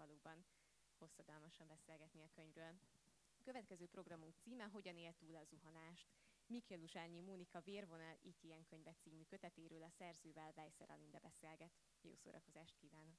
valóban 0.00 0.44
hosszadalmasan 0.98 1.66
beszélgetni 1.66 2.22
a 2.22 2.30
könyvről. 2.34 2.74
A 3.38 3.42
következő 3.42 3.86
programunk 3.86 4.34
címe 4.36 4.64
Hogyan 4.64 4.96
él 4.96 5.14
túl 5.14 5.36
a 5.36 5.44
zuhanást. 5.44 6.08
Mikél 6.46 6.80
Uzsányi 6.80 7.20
Mónika 7.20 7.60
Vérvonal 7.60 8.16
Itt 8.22 8.42
ilyen 8.42 8.64
könyve 8.64 8.92
című 8.92 9.22
kötetéről 9.22 9.82
a 9.82 9.90
szerzővel 9.98 10.52
Vejszer 10.52 10.90
Alinde 10.90 11.18
beszélget. 11.18 11.72
Jó 12.00 12.14
szórakozást 12.14 12.76
kívánok! 12.76 13.18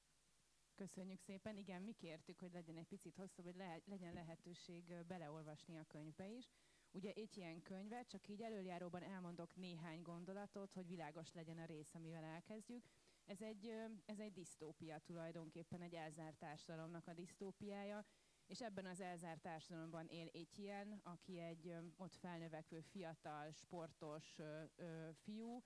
Köszönjük 0.76 1.20
szépen. 1.20 1.57
Igen, 1.57 1.81
mi 1.81 1.94
kértük, 1.94 2.40
hogy 2.40 2.52
legyen 2.52 2.77
egy 2.77 2.88
picit 2.88 3.16
hosszabb, 3.16 3.45
hogy 3.45 3.55
le, 3.55 3.82
legyen 3.85 4.13
lehetőség 4.13 5.05
beleolvasni 5.07 5.77
a 5.77 5.85
könyvbe 5.88 6.27
is. 6.27 6.49
Ugye 6.91 7.12
egy 7.13 7.38
ilyen 7.38 7.62
könyve, 7.62 8.04
csak 8.04 8.27
így 8.27 8.41
előjáróban 8.41 9.04
elmondok 9.04 9.55
néhány 9.55 10.01
gondolatot, 10.01 10.73
hogy 10.73 10.88
világos 10.88 11.34
legyen 11.34 11.57
a 11.57 11.66
rész, 11.66 11.93
amivel 11.93 12.23
elkezdjük. 12.23 12.85
Ez 13.32 13.41
egy, 13.41 13.74
ez 14.05 14.20
egy 14.20 14.32
disztópia 14.32 14.99
tulajdonképpen, 14.99 15.82
egy 15.82 15.93
elzárt 15.93 16.37
társadalomnak 16.37 17.07
a 17.07 17.13
disztópiája, 17.13 18.05
és 18.46 18.62
ebben 18.62 18.85
az 18.85 19.01
elzárt 19.01 19.41
társadalomban 19.41 20.07
él 20.07 20.29
ilyen, 20.55 20.99
aki 21.04 21.40
egy 21.40 21.73
ott 21.96 22.15
felnövekvő 22.15 22.82
fiatal, 22.82 23.51
sportos 23.51 24.38
ö, 24.38 24.63
ö, 24.76 25.10
fiú, 25.13 25.63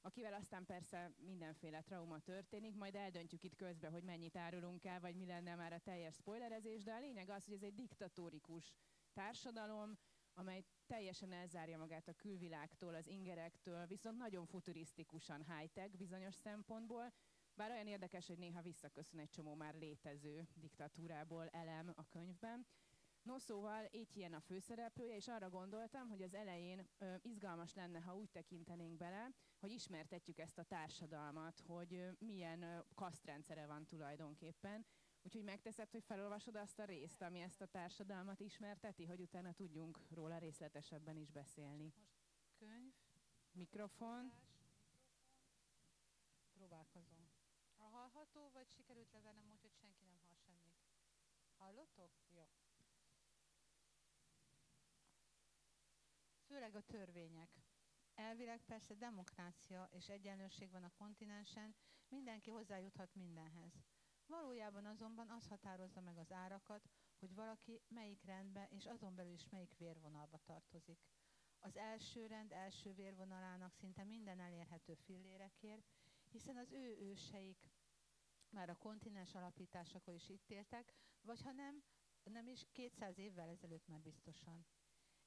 akivel 0.00 0.34
aztán 0.34 0.64
persze 0.64 1.12
mindenféle 1.18 1.82
trauma 1.82 2.18
történik, 2.18 2.74
majd 2.74 2.94
eldöntjük 2.94 3.44
itt 3.44 3.56
közben, 3.56 3.90
hogy 3.90 4.04
mennyit 4.04 4.36
árulunk 4.36 4.84
el, 4.84 5.00
vagy 5.00 5.16
mi 5.16 5.26
lenne 5.26 5.54
már 5.54 5.72
a 5.72 5.80
teljes 5.80 6.14
spoilerezés, 6.14 6.82
de 6.82 6.92
a 6.92 7.00
lényeg 7.00 7.28
az, 7.28 7.44
hogy 7.44 7.54
ez 7.54 7.62
egy 7.62 7.74
diktatórikus 7.74 8.72
társadalom, 9.12 9.98
amely 10.34 10.64
teljesen 10.86 11.32
elzárja 11.32 11.78
magát 11.78 12.08
a 12.08 12.14
külvilágtól, 12.14 12.94
az 12.94 13.06
ingerektől, 13.06 13.86
viszont 13.86 14.18
nagyon 14.18 14.46
futurisztikusan 14.46 15.44
high-tech 15.56 15.96
bizonyos 15.96 16.34
szempontból, 16.34 17.12
bár 17.54 17.70
olyan 17.70 17.86
érdekes, 17.86 18.26
hogy 18.26 18.38
néha 18.38 18.62
visszaköszön 18.62 19.20
egy 19.20 19.30
csomó 19.30 19.54
már 19.54 19.74
létező 19.74 20.48
diktatúrából 20.54 21.48
elem 21.48 21.92
a 21.96 22.08
könyvben. 22.08 22.66
No 23.22 23.38
szóval 23.38 23.88
így 23.90 24.16
ilyen 24.16 24.32
a 24.32 24.40
főszereplője, 24.40 25.16
és 25.16 25.28
arra 25.28 25.50
gondoltam, 25.50 26.08
hogy 26.08 26.22
az 26.22 26.34
elején 26.34 26.88
ö, 26.98 27.14
izgalmas 27.22 27.74
lenne, 27.74 28.00
ha 28.00 28.16
úgy 28.16 28.30
tekintenénk 28.30 28.96
bele, 28.96 29.30
hogy 29.58 29.70
ismertetjük 29.72 30.38
ezt 30.38 30.58
a 30.58 30.64
társadalmat, 30.64 31.60
hogy 31.66 31.94
ö, 31.94 32.10
milyen 32.18 32.62
ö, 32.62 32.78
kasztrendszere 32.94 33.66
van 33.66 33.86
tulajdonképpen. 33.86 34.86
Úgyhogy 35.22 35.42
megteszed, 35.44 35.90
hogy 35.90 36.04
felolvasod 36.04 36.56
azt 36.56 36.78
a 36.78 36.84
részt, 36.84 37.22
ami 37.22 37.40
ezt 37.40 37.60
a 37.60 37.66
társadalmat 37.66 38.40
ismerteti, 38.40 39.04
hogy 39.04 39.20
utána 39.20 39.52
tudjunk 39.52 39.98
róla 40.10 40.38
részletesebben 40.38 41.16
is 41.16 41.30
beszélni. 41.30 41.84
Most 41.84 42.54
könyv, 42.58 42.92
Mikrofon. 43.52 44.24
mikrofon. 44.24 44.32
Próbálkozom. 46.52 47.30
A 47.76 47.82
hallható, 47.82 48.50
vagy 48.52 48.68
sikerült 48.68 49.12
levennem 49.12 49.50
úgy, 49.50 49.60
hogy 49.60 49.74
senki 49.74 50.04
nem 50.04 50.18
hall 50.22 50.34
semmit? 50.46 50.74
Hallottok? 51.56 52.10
Jó. 52.28 52.48
Főleg 56.46 56.74
a 56.74 56.82
törvények. 56.82 57.50
Elvileg 58.14 58.60
persze 58.64 58.94
demokrácia 58.94 59.88
és 59.92 60.08
egyenlőség 60.08 60.70
van 60.70 60.84
a 60.84 60.92
kontinensen, 60.98 61.74
mindenki 62.08 62.50
hozzájuthat 62.50 63.14
mindenhez. 63.14 63.72
Valójában 64.26 64.86
azonban 64.86 65.30
az 65.30 65.46
határozza 65.46 66.00
meg 66.00 66.18
az 66.18 66.32
árakat, 66.32 66.88
hogy 67.18 67.34
valaki 67.34 67.82
melyik 67.88 68.24
rendbe 68.24 68.66
és 68.70 68.86
azon 68.86 69.14
belül 69.14 69.32
is 69.32 69.48
melyik 69.48 69.76
vérvonalba 69.76 70.38
tartozik. 70.38 70.98
Az 71.58 71.76
első 71.76 72.26
rend 72.26 72.52
első 72.52 72.92
vérvonalának 72.94 73.74
szinte 73.74 74.04
minden 74.04 74.40
elérhető 74.40 74.94
fillérekért, 74.94 75.86
hiszen 76.28 76.56
az 76.56 76.72
ő 76.72 76.96
őseik 76.98 77.70
már 78.50 78.70
a 78.70 78.76
kontinens 78.76 79.34
alapításakor 79.34 80.14
is 80.14 80.28
itt 80.28 80.50
éltek, 80.50 80.94
vagy 81.20 81.42
ha 81.42 81.52
nem, 81.52 81.82
nem 82.22 82.46
is 82.46 82.66
200 82.72 83.18
évvel 83.18 83.48
ezelőtt 83.48 83.86
már 83.86 84.00
biztosan. 84.00 84.66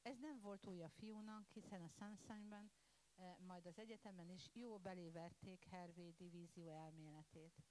Ez 0.01 0.17
nem 0.17 0.39
volt 0.39 0.67
új 0.67 0.83
a 0.83 0.89
fiúnak, 0.89 1.49
hiszen 1.49 1.81
a 1.81 1.87
Sunshine-ben, 1.87 2.71
eh, 3.15 3.35
majd 3.37 3.65
az 3.65 3.77
egyetemen 3.77 4.29
is 4.29 4.49
jó 4.53 4.77
beléverték 4.77 5.63
Hervé 5.63 6.09
divízió 6.09 6.69
elméletét. 6.69 7.63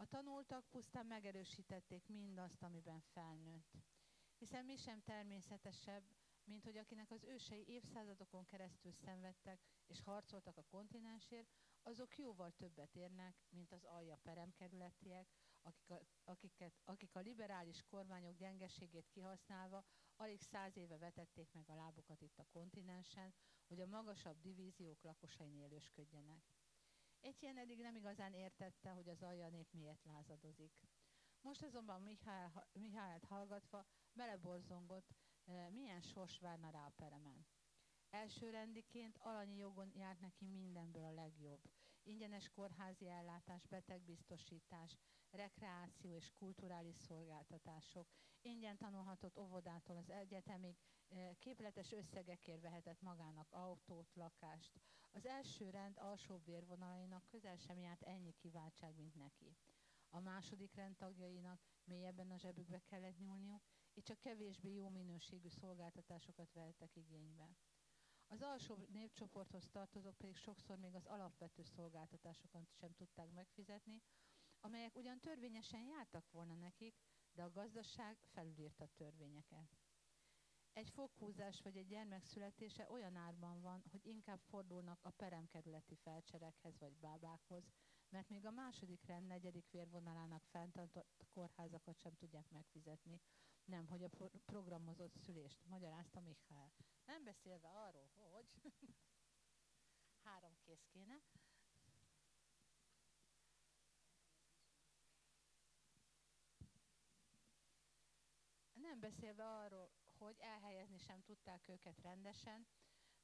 A 0.00 0.06
tanultak 0.06 0.64
pusztán 0.70 1.06
megerősítették 1.06 2.06
mindazt, 2.08 2.62
amiben 2.62 3.00
felnőtt. 3.00 3.76
Hiszen 4.38 4.64
mi 4.64 4.76
sem 4.76 5.02
természetesebb, 5.02 6.02
mint 6.44 6.64
hogy 6.64 6.76
akinek 6.76 7.10
az 7.10 7.24
ősei 7.24 7.64
évszázadokon 7.68 8.44
keresztül 8.44 8.92
szenvedtek 8.92 9.60
és 9.86 10.02
harcoltak 10.02 10.56
a 10.56 10.64
kontinensért, 10.70 11.48
azok 11.82 12.18
jóval 12.18 12.50
többet 12.50 12.94
érnek, 12.96 13.34
mint 13.48 13.72
az 13.72 13.84
alja 13.84 14.18
peremkerületiek, 14.22 15.28
akik 15.62 15.90
a, 15.90 16.00
akiket, 16.24 16.80
akik 16.84 17.14
a 17.14 17.20
liberális 17.20 17.82
kormányok 17.82 18.36
gyengeségét 18.36 19.08
kihasználva 19.08 19.84
alig 20.16 20.40
száz 20.40 20.76
éve 20.76 20.98
vetették 20.98 21.52
meg 21.52 21.70
a 21.70 21.74
lábukat 21.74 22.20
itt 22.20 22.38
a 22.38 22.46
kontinensen, 22.52 23.34
hogy 23.66 23.80
a 23.80 23.86
magasabb 23.86 24.40
divíziók 24.40 25.02
lakosain 25.02 25.54
élősködjenek. 25.54 26.42
Ilyen 27.22 27.58
eddig 27.58 27.80
nem 27.80 27.96
igazán 27.96 28.34
értette, 28.34 28.90
hogy 28.90 29.08
az 29.08 29.22
alja 29.22 29.48
nép 29.48 29.72
miért 29.72 30.04
lázadozik. 30.04 30.72
Most 31.40 31.62
azonban 31.62 32.02
Mihály, 32.02 32.50
Mihályt 32.72 33.24
hallgatva 33.24 33.86
beleborzongott, 34.12 35.14
milyen 35.70 36.00
sors 36.00 36.38
várna 36.38 36.70
rá 36.70 36.86
a 36.86 36.92
peremen. 36.96 37.46
Elsőrendiként 38.10 39.18
alanyi 39.18 39.56
jogon 39.56 39.90
járt 39.94 40.20
neki 40.20 40.46
mindenből 40.46 41.04
a 41.04 41.12
legjobb. 41.12 41.60
Ingyenes 42.02 42.48
kórházi 42.48 43.08
ellátás, 43.08 43.66
betegbiztosítás, 43.66 44.96
rekreáció 45.30 46.14
és 46.14 46.32
kulturális 46.32 46.96
szolgáltatások. 46.96 48.08
Ingyen 48.40 48.76
tanulhatott 48.76 49.38
óvodától 49.38 49.96
az 49.96 50.10
egyetemig, 50.10 50.76
képletes 51.38 51.92
összegekért 51.92 52.60
vehetett 52.62 53.00
magának 53.00 53.52
autót, 53.52 54.14
lakást. 54.14 54.80
Az 55.12 55.26
első 55.26 55.70
rend 55.70 55.98
alsóbb 55.98 56.44
vérvonalainak 56.44 57.26
közel 57.26 57.56
sem 57.56 57.78
járt 57.78 58.02
ennyi 58.02 58.32
kiváltság, 58.32 58.96
mint 58.96 59.14
neki. 59.14 59.56
A 60.10 60.20
második 60.20 60.74
rend 60.74 60.96
tagjainak 60.96 61.60
mélyebben 61.84 62.30
a 62.30 62.36
zsebükbe 62.36 62.78
kellett 62.78 63.18
nyúlniuk, 63.18 63.62
és 63.94 64.02
csak 64.02 64.20
kevésbé 64.20 64.72
jó 64.72 64.88
minőségű 64.88 65.48
szolgáltatásokat 65.48 66.52
vehettek 66.52 66.96
igénybe. 66.96 67.56
Az 68.26 68.42
alsó 68.42 68.76
népcsoporthoz 68.92 69.68
tartozók 69.70 70.16
pedig 70.16 70.36
sokszor 70.36 70.78
még 70.78 70.94
az 70.94 71.06
alapvető 71.06 71.62
szolgáltatásokat 71.64 72.68
sem 72.72 72.92
tudták 72.94 73.30
megfizetni, 73.30 74.02
amelyek 74.60 74.96
ugyan 74.96 75.20
törvényesen 75.20 75.80
jártak 75.80 76.30
volna 76.30 76.54
nekik, 76.54 76.94
de 77.32 77.42
a 77.42 77.50
gazdaság 77.50 78.18
felülírta 78.32 78.86
törvényeket. 78.86 79.78
Egy 80.72 80.90
foghúzás 80.90 81.60
vagy 81.62 81.76
egy 81.76 81.86
gyermek 81.86 82.24
születése 82.24 82.90
olyan 82.90 83.16
árban 83.16 83.60
van, 83.60 83.82
hogy 83.90 84.06
inkább 84.06 84.40
fordulnak 84.40 85.04
a 85.04 85.10
peremkerületi 85.10 85.94
felcserekhez 85.94 86.78
vagy 86.78 86.96
bábákhoz, 86.96 87.64
mert 88.08 88.28
még 88.28 88.46
a 88.46 88.50
második 88.50 89.04
rend 89.06 89.26
negyedik 89.26 89.70
vérvonalának 89.70 90.44
fenntartott 90.44 91.26
kórházakat 91.32 91.98
sem 91.98 92.14
tudják 92.14 92.50
megfizetni, 92.50 93.20
nem, 93.64 93.86
hogy 93.86 94.02
a 94.02 94.10
programozott 94.44 95.16
szülést, 95.16 95.64
magyarázta 95.64 96.20
Mihály. 96.20 96.72
Nem 97.04 97.24
beszélve 97.24 97.68
arról, 97.68 98.10
hogy 98.14 98.54
három 100.24 100.56
kész 100.64 100.86
kéne. 100.92 101.22
Nem 108.72 109.00
beszélve 109.00 109.44
arról, 109.44 109.90
hogy 110.24 110.36
elhelyezni 110.38 110.98
sem 110.98 111.22
tudták 111.22 111.68
őket 111.68 112.00
rendesen, 112.00 112.66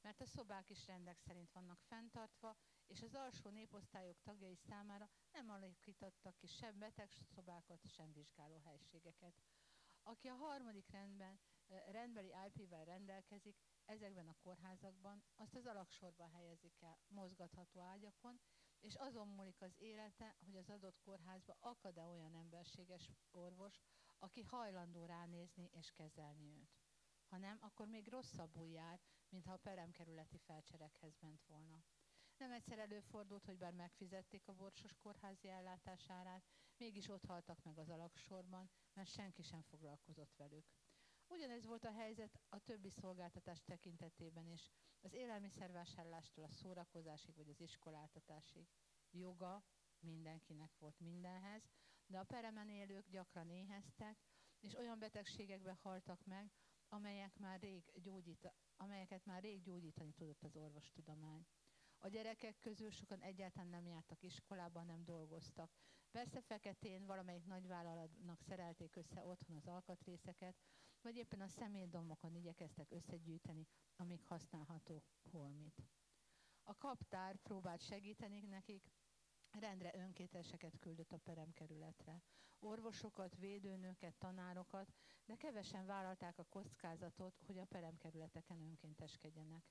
mert 0.01 0.21
a 0.21 0.25
szobák 0.25 0.69
is 0.69 0.85
rendek 0.87 1.19
szerint 1.19 1.51
vannak 1.51 1.79
fenntartva, 1.81 2.57
és 2.87 3.01
az 3.01 3.15
alsó 3.15 3.49
néposztályok 3.49 4.21
tagjai 4.21 4.55
számára 4.55 5.09
nem 5.31 5.49
alakítottak 5.49 6.37
ki 6.37 6.47
sem 6.47 6.77
betegszobákat, 6.77 7.87
sem 7.87 8.13
vizsgálóhelységeket. 8.13 9.41
Aki 10.03 10.27
a 10.27 10.33
harmadik 10.35 10.89
rendben, 10.89 11.39
rendbeli 11.67 12.33
IP-vel 12.47 12.85
rendelkezik, 12.85 13.57
ezekben 13.85 14.27
a 14.27 14.35
kórházakban 14.43 15.23
azt 15.35 15.55
az 15.55 15.65
alaksorba 15.65 16.27
helyezik 16.27 16.81
el 16.81 16.99
mozgatható 17.07 17.79
ágyakon, 17.79 18.39
és 18.79 18.95
azon 18.95 19.27
múlik 19.27 19.61
az 19.61 19.73
élete, 19.77 20.35
hogy 20.45 20.55
az 20.55 20.69
adott 20.69 20.99
kórházba 20.99 21.57
akad-e 21.59 22.07
olyan 22.07 22.35
emberséges 22.35 23.11
orvos, 23.31 23.81
aki 24.19 24.41
hajlandó 24.41 25.05
ránézni 25.05 25.69
és 25.73 25.91
kezelni 25.91 26.53
őt. 26.53 26.76
Ha 27.29 27.37
nem, 27.37 27.57
akkor 27.61 27.87
még 27.87 28.07
rosszabbul 28.07 28.67
jár, 28.67 28.99
mintha 29.29 29.53
a 29.53 29.57
peremkerületi 29.57 30.37
felcserekhez 30.37 31.17
ment 31.19 31.43
volna. 31.45 31.83
Nem 32.37 32.51
egyszer 32.51 32.79
előfordult, 32.79 33.45
hogy 33.45 33.57
bár 33.57 33.73
megfizették 33.73 34.47
a 34.47 34.53
borsos 34.53 34.93
kórházi 34.93 35.47
ellátásárát, 35.47 36.43
mégis 36.77 37.07
ott 37.07 37.25
haltak 37.25 37.63
meg 37.63 37.77
az 37.77 37.89
alaksorban, 37.89 38.69
mert 38.93 39.09
senki 39.09 39.41
sem 39.41 39.61
foglalkozott 39.61 40.35
velük. 40.35 40.65
Ugyanez 41.27 41.65
volt 41.65 41.85
a 41.85 41.91
helyzet 41.91 42.39
a 42.49 42.59
többi 42.59 42.89
szolgáltatás 42.89 43.63
tekintetében 43.63 44.47
is, 44.47 44.71
az 45.01 45.13
élelmiszervásárlástól 45.13 46.43
a 46.43 46.51
szórakozásig 46.51 47.35
vagy 47.35 47.49
az 47.49 47.61
iskoláltatásig. 47.61 48.67
Joga 49.11 49.63
mindenkinek 49.99 50.77
volt 50.79 50.99
mindenhez, 50.99 51.63
de 52.05 52.19
a 52.19 52.23
peremen 52.23 52.69
élők 52.69 53.09
gyakran 53.09 53.49
éheztek, 53.49 54.17
és 54.59 54.75
olyan 54.75 54.99
betegségekbe 54.99 55.77
haltak 55.81 56.25
meg, 56.25 56.51
amelyek 56.89 57.37
már 57.37 57.59
rég 57.59 57.83
gyógyít, 58.01 58.53
amelyeket 58.77 59.25
már 59.25 59.41
rég 59.41 59.61
gyógyítani 59.61 60.13
tudott 60.13 60.43
az 60.43 60.55
orvostudomány. 60.55 61.45
A 61.97 62.07
gyerekek 62.07 62.59
közül 62.59 62.89
sokan 62.89 63.21
egyáltalán 63.21 63.67
nem 63.67 63.87
jártak 63.87 64.23
iskolába, 64.23 64.83
nem 64.83 65.03
dolgoztak. 65.03 65.71
Persze 66.11 66.41
feketén 66.41 67.05
valamelyik 67.05 67.45
nagyvállalatnak 67.45 68.41
szerelték 68.41 68.95
össze 68.95 69.25
otthon 69.25 69.55
az 69.55 69.67
alkatrészeket, 69.67 70.55
vagy 71.01 71.15
éppen 71.15 71.41
a 71.41 71.47
szemétdomokon 71.47 72.35
igyekeztek 72.35 72.91
összegyűjteni, 72.91 73.67
amíg 73.95 74.23
használható 74.23 75.03
holmit. 75.31 75.83
A 76.63 76.77
kaptár 76.77 77.35
próbált 77.35 77.81
segíteni 77.81 78.39
nekik, 78.41 78.91
rendre 79.59 79.91
önkéteseket 79.95 80.79
küldött 80.79 81.11
a 81.11 81.17
peremkerületre. 81.17 82.21
Orvosokat, 82.59 83.35
védőnőket, 83.37 84.15
tanárokat, 84.17 84.93
de 85.25 85.35
kevesen 85.35 85.85
vállalták 85.85 86.37
a 86.39 86.43
kockázatot, 86.49 87.39
hogy 87.45 87.57
a 87.57 87.65
peremkerületeken 87.65 88.61
önkénteskedjenek. 88.61 89.63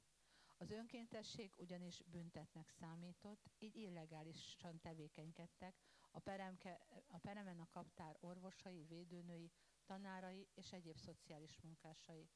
Az 0.59 0.71
önkéntesség 0.71 1.53
ugyanis 1.57 2.03
büntetnek 2.07 2.69
számított, 2.69 3.51
így 3.59 3.77
illegálisan 3.77 4.81
tevékenykedtek 4.81 5.75
a, 6.11 6.19
peremke, 6.19 6.81
a 7.07 7.19
peremen 7.19 7.59
a 7.61 7.69
kaptár 7.71 8.17
orvosai, 8.21 8.85
védőnői, 8.85 9.51
tanárai 9.85 10.49
és 10.55 10.73
egyéb 10.73 10.97
szociális 10.97 11.61
munkásai. 11.61 12.29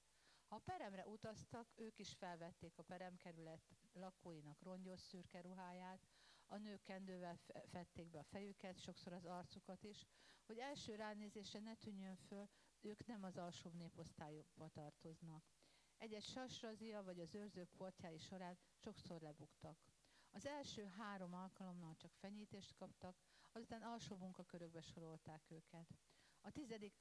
Ha 0.48 0.56
a 0.56 0.62
peremre 0.64 1.06
utaztak, 1.06 1.72
ők 1.74 1.98
is 1.98 2.12
felvették 2.12 2.78
a 2.78 2.82
peremkerület 2.82 3.60
lakóinak 3.92 4.62
rongyos 4.62 5.00
szürke 5.00 5.40
ruháját, 5.40 6.06
a 6.52 6.56
nők 6.56 6.82
kendővel 6.82 7.38
fették 7.66 8.10
be 8.10 8.18
a 8.18 8.22
fejüket, 8.24 8.78
sokszor 8.78 9.12
az 9.12 9.24
arcukat 9.24 9.84
is, 9.84 10.06
hogy 10.46 10.58
első 10.58 10.94
ránézésre 10.94 11.60
ne 11.60 11.74
tűnjön 11.74 12.16
föl, 12.16 12.48
ők 12.80 13.06
nem 13.06 13.24
az 13.24 13.36
alsóbb 13.36 13.74
néposztályokba 13.74 14.68
tartoznak. 14.68 15.44
Egy-egy 15.96 16.24
sasrazia 16.24 17.02
vagy 17.02 17.20
az 17.20 17.34
őrzők 17.34 17.70
portjái 17.76 18.18
során 18.18 18.58
sokszor 18.74 19.20
lebuktak. 19.20 19.78
Az 20.30 20.46
első 20.46 20.84
három 20.84 21.34
alkalommal 21.34 21.94
csak 21.96 22.12
fenyítést 22.12 22.74
kaptak, 22.74 23.16
azután 23.52 23.82
alsó 23.82 24.16
munkakörökbe 24.16 24.80
sorolták 24.80 25.50
őket. 25.50 25.94
A 26.40 26.50
tizedik, 26.50 26.94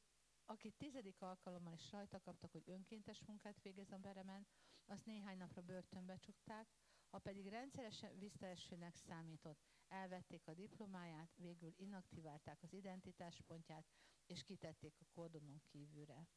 akit 0.46 0.76
tizedik 0.78 1.22
alkalommal 1.22 1.74
is 1.74 1.92
rajta 1.92 2.20
kaptak, 2.20 2.52
hogy 2.52 2.70
önkéntes 2.70 3.24
munkát 3.26 3.62
végez 3.62 3.92
a 3.92 3.98
beremen, 3.98 4.48
azt 4.86 5.06
néhány 5.06 5.38
napra 5.38 5.62
börtönbe 5.62 6.18
csukták, 6.18 6.68
ha 7.10 7.20
pedig 7.20 7.48
rendszeresen 7.48 8.18
visszaesőnek 8.20 8.96
számított, 8.96 9.60
elvették 9.88 10.48
a 10.48 10.54
diplomáját, 10.54 11.36
végül 11.36 11.74
inaktiválták 11.78 12.64
az 12.64 12.74
identitáspontját, 12.74 13.86
és 14.26 14.44
kitették 14.44 14.94
a 15.00 15.06
kordonon 15.14 15.62
kívülre. 15.72 16.28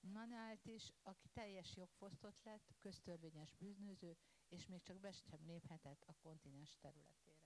Manuelt 0.00 0.66
is, 0.66 0.92
aki 1.02 1.28
teljes 1.28 1.76
jogfosztott 1.76 2.42
lett, 2.44 2.74
köztörvényes 2.78 3.54
bűnöző, 3.54 4.16
és 4.48 4.66
még 4.66 4.82
csak 4.82 5.00
be 5.00 5.12
sem 5.12 5.40
léphetett 5.46 6.04
a 6.06 6.14
kontinens 6.22 6.76
területére. 6.78 7.40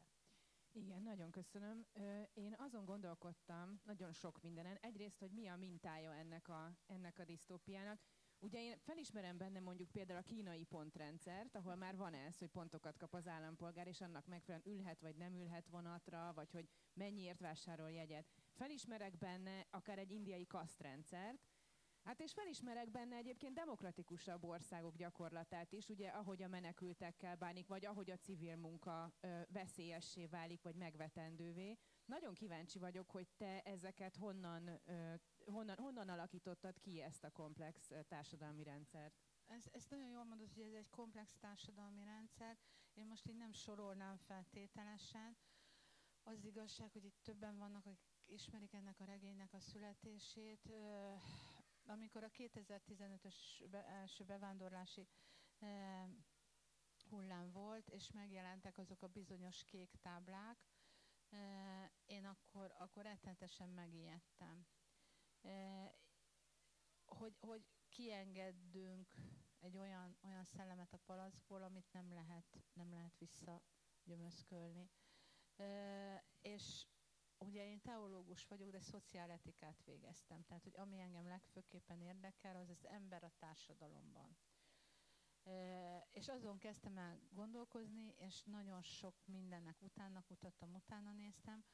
Igen, 0.73 1.03
nagyon 1.03 1.31
köszönöm. 1.31 1.87
Én 2.33 2.55
azon 2.59 2.85
gondolkodtam 2.85 3.81
nagyon 3.85 4.13
sok 4.13 4.43
mindenen. 4.43 4.77
Egyrészt, 4.81 5.19
hogy 5.19 5.31
mi 5.31 5.47
a 5.49 5.57
mintája 5.57 6.15
ennek 6.15 6.49
a, 6.49 6.77
ennek 6.87 7.19
a 7.19 7.25
disztópiának. 7.25 8.01
Ugye 8.45 8.63
én 8.63 8.79
felismerem 8.79 9.37
benne 9.37 9.61
mondjuk 9.61 9.91
például 9.91 10.19
a 10.19 10.23
kínai 10.23 10.65
pontrendszert, 10.65 11.57
ahol 11.57 11.75
már 11.75 11.97
van 11.97 12.15
ez, 12.15 12.39
hogy 12.39 12.49
pontokat 12.49 12.97
kap 12.97 13.15
az 13.15 13.27
állampolgár, 13.27 13.87
és 13.87 14.01
annak 14.01 14.27
megfelelően 14.27 14.79
ülhet 14.79 15.01
vagy 15.01 15.17
nem 15.17 15.35
ülhet 15.35 15.67
vonatra, 15.67 16.33
vagy 16.35 16.51
hogy 16.51 16.69
mennyiért 16.95 17.41
vásárol 17.41 17.91
jegyet. 17.91 18.27
Felismerek 18.53 19.19
benne 19.19 19.67
akár 19.71 19.99
egy 19.99 20.11
indiai 20.11 20.47
kasztrendszert, 20.47 21.49
Hát 22.05 22.21
és 22.21 22.33
felismerek 22.33 22.91
benne 22.91 23.17
egyébként 23.17 23.55
demokratikusabb 23.55 24.45
országok 24.45 24.97
gyakorlatát 24.97 25.73
is, 25.73 25.89
ugye 25.89 26.09
ahogy 26.09 26.43
a 26.43 26.49
menekültekkel 26.49 27.37
bánik, 27.37 27.67
vagy 27.67 27.87
ahogy 27.87 28.11
a 28.11 28.17
civil 28.17 28.57
munka 28.57 29.13
ö, 29.21 29.41
veszélyessé 29.49 30.27
válik, 30.27 30.63
vagy 30.63 30.75
megvetendővé. 30.75 31.79
Nagyon 32.05 32.35
kíváncsi 32.35 32.79
vagyok, 32.79 33.11
hogy 33.11 33.29
te 33.37 33.61
ezeket 33.63 34.17
honnan, 34.17 34.81
ö, 34.85 35.15
honnan, 35.47 35.77
honnan 35.77 36.09
alakítottad 36.09 36.79
ki 36.81 37.01
ezt 37.01 37.25
a 37.25 37.31
komplex 37.31 37.93
társadalmi 38.09 38.63
rendszert. 38.63 39.15
Ez, 39.47 39.65
ezt 39.73 39.91
nagyon 39.91 40.09
jól 40.09 40.25
mondod, 40.25 40.53
hogy 40.53 40.63
ez 40.63 40.73
egy 40.73 40.91
komplex 40.91 41.37
társadalmi 41.37 42.05
rendszer. 42.05 42.59
Én 42.95 43.07
most 43.07 43.29
így 43.29 43.37
nem 43.37 43.53
sorolnám 43.53 44.17
feltételesen. 44.17 45.37
Az 46.23 46.45
igazság, 46.45 46.93
hogy 46.93 47.05
itt 47.05 47.23
többen 47.23 47.57
vannak, 47.57 47.87
akik 47.87 47.99
ismerik 48.27 48.73
ennek 48.73 49.01
a 49.01 49.05
regénynek 49.05 49.53
a 49.53 49.61
születését. 49.61 50.73
Amikor 51.87 52.23
a 52.23 52.31
2015-ös 52.31 53.35
be, 53.71 53.87
első 53.87 54.25
bevándorlási 54.25 55.09
hullám 57.09 57.53
volt, 57.53 57.89
és 57.89 58.11
megjelentek 58.11 58.79
azok 58.79 59.03
a 59.03 59.09
bizonyos 59.09 59.65
kék 59.65 59.97
táblák, 60.01 60.59
én 62.05 62.25
akkor, 62.25 62.75
akkor 62.79 63.03
rettenetesen 63.03 63.69
megijedtem. 63.69 64.67
Eh, 65.45 65.91
hogy, 67.05 67.37
hogy 67.41 67.65
kiengeddünk 67.89 69.15
egy 69.61 69.77
olyan, 69.77 70.17
olyan 70.23 70.45
szellemet 70.45 70.93
a 70.93 71.01
palacból, 71.07 71.63
amit 71.63 71.93
nem 71.93 72.13
lehet, 72.13 72.59
nem 72.73 72.93
lehet 72.93 73.19
visszagyömözkölni. 73.19 74.91
E, 75.57 76.25
és 76.43 76.87
ugye 77.39 77.67
én 77.67 77.81
teológus 77.81 78.47
vagyok, 78.47 78.71
de 78.71 78.81
szociáletikát 78.81 79.83
végeztem. 79.85 80.45
Tehát, 80.45 80.63
hogy 80.63 80.77
ami 80.77 81.01
engem 81.01 81.27
legfőképpen 81.27 82.01
érdekel, 82.01 82.57
az 82.57 82.69
az 82.69 82.87
ember 82.87 83.25
a 83.25 83.33
társadalomban. 83.39 84.37
E, 85.45 86.09
és 86.13 86.29
azon 86.29 86.59
kezdtem 86.59 86.99
el 86.99 87.21
gondolkozni, 87.31 88.15
és 88.17 88.43
nagyon 88.43 88.83
sok 88.83 89.15
mindennek 89.27 89.83
utána 89.83 90.23
kutattam, 90.23 90.75
utána 90.75 91.13
néztem, 91.13 91.65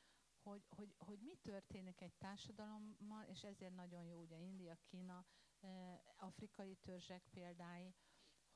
hogy, 0.42 0.66
hogy, 0.68 0.94
hogy 0.98 1.18
mi 1.20 1.34
történik 1.36 2.00
egy 2.00 2.14
társadalommal, 2.18 3.24
és 3.26 3.42
ezért 3.44 3.74
nagyon 3.74 4.04
jó 4.04 4.18
ugye 4.20 4.36
India, 4.36 4.78
Kína, 4.82 5.24
e, 5.60 6.02
afrikai 6.16 6.76
törzsek 6.76 7.22
példái, 7.30 7.94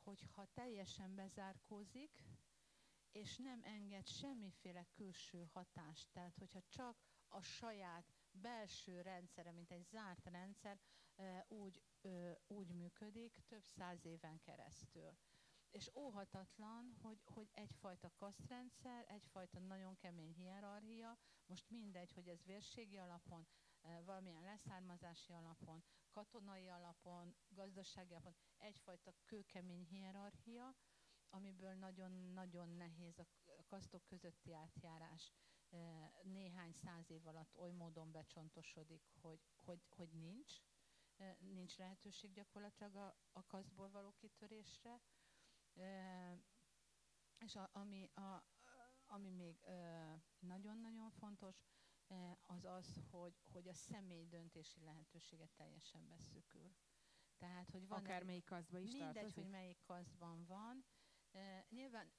hogyha 0.02 0.46
teljesen 0.52 1.14
bezárkózik, 1.14 2.22
és 3.12 3.36
nem 3.36 3.60
enged 3.62 4.06
semmiféle 4.06 4.86
külső 4.90 5.44
hatást. 5.52 6.08
Tehát, 6.12 6.36
hogyha 6.38 6.62
csak 6.68 6.96
a 7.28 7.40
saját 7.40 8.12
belső 8.30 9.00
rendszere, 9.00 9.52
mint 9.52 9.70
egy 9.70 9.84
zárt 9.84 10.26
rendszer, 10.26 10.78
úgy, 11.48 11.82
úgy 12.46 12.72
működik 12.72 13.42
több 13.46 13.64
száz 13.66 14.04
éven 14.04 14.40
keresztül. 14.40 15.16
És 15.70 15.90
óhatatlan, 15.94 16.96
hogy, 17.02 17.22
hogy 17.24 17.50
egyfajta 17.54 18.12
kasztrendszer, 18.16 19.04
egyfajta 19.08 19.58
nagyon 19.58 19.96
kemény 19.96 20.32
hierarchia, 20.32 21.18
most 21.46 21.70
mindegy, 21.70 22.12
hogy 22.12 22.28
ez 22.28 22.44
vérségi 22.44 22.98
alapon, 22.98 23.46
valamilyen 24.04 24.42
leszármazási 24.42 25.32
alapon, 25.32 25.84
katonai 26.10 26.68
alapon, 26.68 27.34
gazdasági 27.48 28.12
alapon, 28.12 28.34
egyfajta 28.58 29.14
kőkemény 29.24 29.84
hierarchia, 29.84 30.74
amiből 31.30 31.74
nagyon-nagyon 31.74 32.68
nehéz 32.68 33.18
a 33.18 33.26
kasztok 33.66 34.04
közötti 34.06 34.52
átjárás 34.52 35.32
néhány 36.22 36.72
száz 36.72 37.10
év 37.10 37.26
alatt 37.26 37.56
oly 37.56 37.70
módon 37.70 38.10
becsontosodik, 38.10 39.02
hogy, 39.20 39.40
hogy, 39.64 39.82
hogy 39.88 40.08
nincs, 40.12 40.52
nincs 41.38 41.76
lehetőség 41.76 42.32
gyakorlatilag 42.32 42.96
a, 42.96 43.16
a 43.32 43.46
kasztból 43.46 43.90
való 43.90 44.14
kitörésre. 44.16 45.00
És 47.38 47.56
a, 47.56 47.70
ami, 47.72 48.10
a, 48.14 48.44
ami 49.14 49.30
még 49.30 49.56
nagyon-nagyon 50.38 51.10
fontos, 51.10 51.64
az 52.40 52.64
az, 52.64 53.00
hogy, 53.10 53.34
hogy 53.52 53.68
a 53.68 53.74
személy 53.74 54.26
döntési 54.26 54.80
lehetősége 54.80 55.46
teljesen 55.56 56.08
beszűkül. 56.08 56.74
Tehát, 57.38 57.70
hogy 57.70 57.88
van 57.88 57.98
Akármelyik 57.98 58.44
kasztban 58.44 58.82
is 58.82 58.90
Mindegy, 58.90 59.12
tartozik? 59.12 59.34
hogy 59.34 59.48
melyik 59.50 59.80
kasztban 59.82 60.44
van, 60.46 60.84
nyilván 61.68 62.12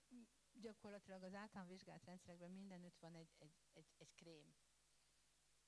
gyakorlatilag 0.53 1.23
az 1.23 1.33
általán 1.33 1.67
vizsgált 1.67 2.03
rendszerekben 2.03 2.51
mindenütt 2.51 2.97
van 2.99 3.15
egy, 3.15 3.35
egy, 3.37 3.53
egy, 3.73 3.93
egy 3.97 4.13
krém, 4.15 4.55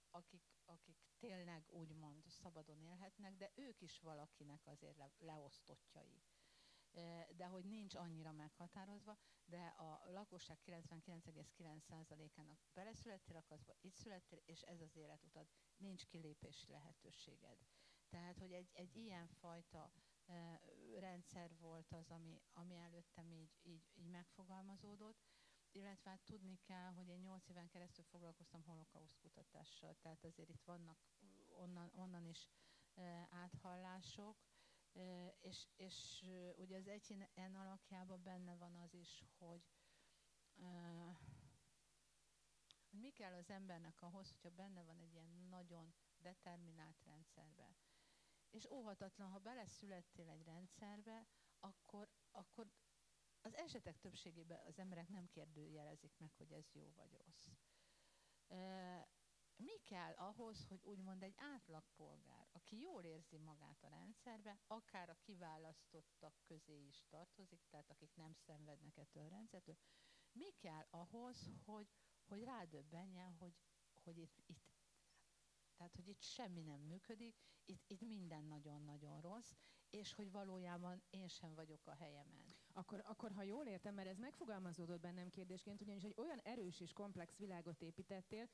akik, 0.09 0.43
akik 0.65 0.97
tényleg 1.19 1.63
úgymond 1.69 2.23
szabadon 2.27 2.81
élhetnek, 2.81 3.35
de 3.35 3.51
ők 3.55 3.81
is 3.81 3.99
valakinek 3.99 4.67
azért 4.67 4.97
le, 4.97 5.11
leosztottjai. 5.19 6.23
De 7.35 7.45
hogy 7.45 7.65
nincs 7.65 7.95
annyira 7.95 8.31
meghatározva, 8.31 9.17
de 9.45 9.65
a 9.65 10.11
lakosság 10.11 10.59
99,9%-ának 10.65 12.59
beleszülettél 12.73 13.35
a 13.35 13.43
kaszba, 13.43 13.75
itt 13.81 13.95
születtél, 13.95 14.41
és 14.45 14.61
ez 14.61 14.81
az 14.81 14.95
életutad, 14.95 15.47
nincs 15.77 16.05
kilépési 16.05 16.71
lehetőséged. 16.71 17.57
Tehát, 18.09 18.37
hogy 18.39 18.51
egy, 18.51 18.69
egy 18.73 18.95
ilyen 18.95 19.27
fajta 19.27 19.91
rendszer 20.99 21.55
volt 21.59 21.91
az, 21.91 22.09
ami, 22.09 22.41
ami 22.53 22.75
előttem 22.75 23.31
így, 23.31 23.57
így, 23.61 23.89
így 23.93 24.07
megfogalmazódott, 24.07 25.25
illetve 25.71 26.09
hát 26.09 26.21
tudni 26.21 26.59
kell, 26.61 26.91
hogy 26.91 27.07
én 27.07 27.19
nyolc 27.19 27.49
éven 27.49 27.67
keresztül 27.67 28.03
foglalkoztam 28.03 28.63
holokauszt 28.63 29.17
kutatással, 29.19 29.95
tehát 30.01 30.23
azért 30.23 30.49
itt 30.49 30.63
vannak 30.63 30.99
onnan, 31.49 31.91
onnan 31.95 32.25
is 32.25 32.49
áthallások, 33.29 34.46
és, 35.39 35.67
és 35.75 36.25
ugye 36.55 36.77
az 36.77 36.87
egyén 36.87 37.27
alakjában 37.55 38.23
benne 38.23 38.55
van 38.55 38.75
az 38.75 38.93
is, 38.93 39.23
hogy, 39.37 39.63
mi 42.89 43.11
kell 43.11 43.33
az 43.33 43.49
embernek 43.49 44.01
ahhoz, 44.01 44.31
hogyha 44.31 44.49
benne 44.49 44.83
van 44.83 44.99
egy 44.99 45.13
ilyen 45.13 45.47
nagyon 45.49 45.93
determinált 46.17 47.03
rendszerbe. 47.03 47.75
És 48.49 48.69
óhatatlan, 48.69 49.29
ha 49.29 49.39
beleszülettél 49.39 50.29
egy 50.29 50.43
rendszerbe, 50.43 51.27
akkor, 51.59 52.09
akkor 52.31 52.71
az 53.41 53.55
esetek 53.55 53.99
többségében 53.99 54.59
az 54.65 54.79
emberek 54.79 55.07
nem 55.07 55.27
kérdőjelezik 55.27 56.17
meg, 56.17 56.33
hogy 56.33 56.51
ez 56.51 56.73
jó 56.73 56.93
vagy 56.95 57.17
rossz. 57.25 57.47
Mi 59.55 59.77
kell 59.83 60.13
ahhoz, 60.13 60.65
hogy 60.67 60.83
úgymond 60.83 61.23
egy 61.23 61.35
átlagpolgár, 61.37 62.46
aki 62.67 62.79
jól 62.81 63.03
érzi 63.03 63.37
magát 63.37 63.83
a 63.83 63.87
rendszerbe, 63.87 64.59
akár 64.67 65.09
a 65.09 65.17
kiválasztottak 65.21 66.33
közé 66.43 66.85
is 66.85 67.03
tartozik, 67.09 67.61
tehát 67.69 67.89
akik 67.89 68.15
nem 68.15 68.33
szenvednek 68.33 68.97
ettől 68.97 69.23
a 69.23 69.27
rendszertől, 69.27 69.77
mi 70.31 70.51
kell 70.51 70.87
ahhoz, 70.89 71.51
hogy, 71.65 71.87
hogy 72.25 72.43
rádöbbenjen, 72.43 73.35
hogy, 73.39 73.53
hogy 74.03 74.17
itt, 74.17 74.43
itt 74.45 74.65
tehát, 75.75 75.95
hogy 75.95 76.07
itt 76.07 76.21
semmi 76.21 76.61
nem 76.61 76.79
működik, 76.79 77.35
itt, 77.65 77.83
itt 77.87 78.01
minden 78.01 78.43
nagyon-nagyon 78.43 79.21
rossz, 79.21 79.51
és 79.89 80.13
hogy 80.13 80.31
valójában 80.31 81.03
én 81.09 81.27
sem 81.27 81.53
vagyok 81.55 81.87
a 81.87 81.95
helyemen. 81.95 82.45
Akkor, 82.73 83.01
akkor 83.05 83.31
ha 83.31 83.43
jól 83.43 83.65
értem, 83.65 83.93
mert 83.93 84.07
ez 84.07 84.17
megfogalmazódott 84.17 84.99
bennem 84.99 85.29
kérdésként, 85.29 85.81
ugyanis 85.81 86.03
egy 86.03 86.15
olyan 86.17 86.39
erős 86.39 86.79
és 86.79 86.93
komplex 86.93 87.37
világot 87.37 87.81
építettél, 87.81 88.49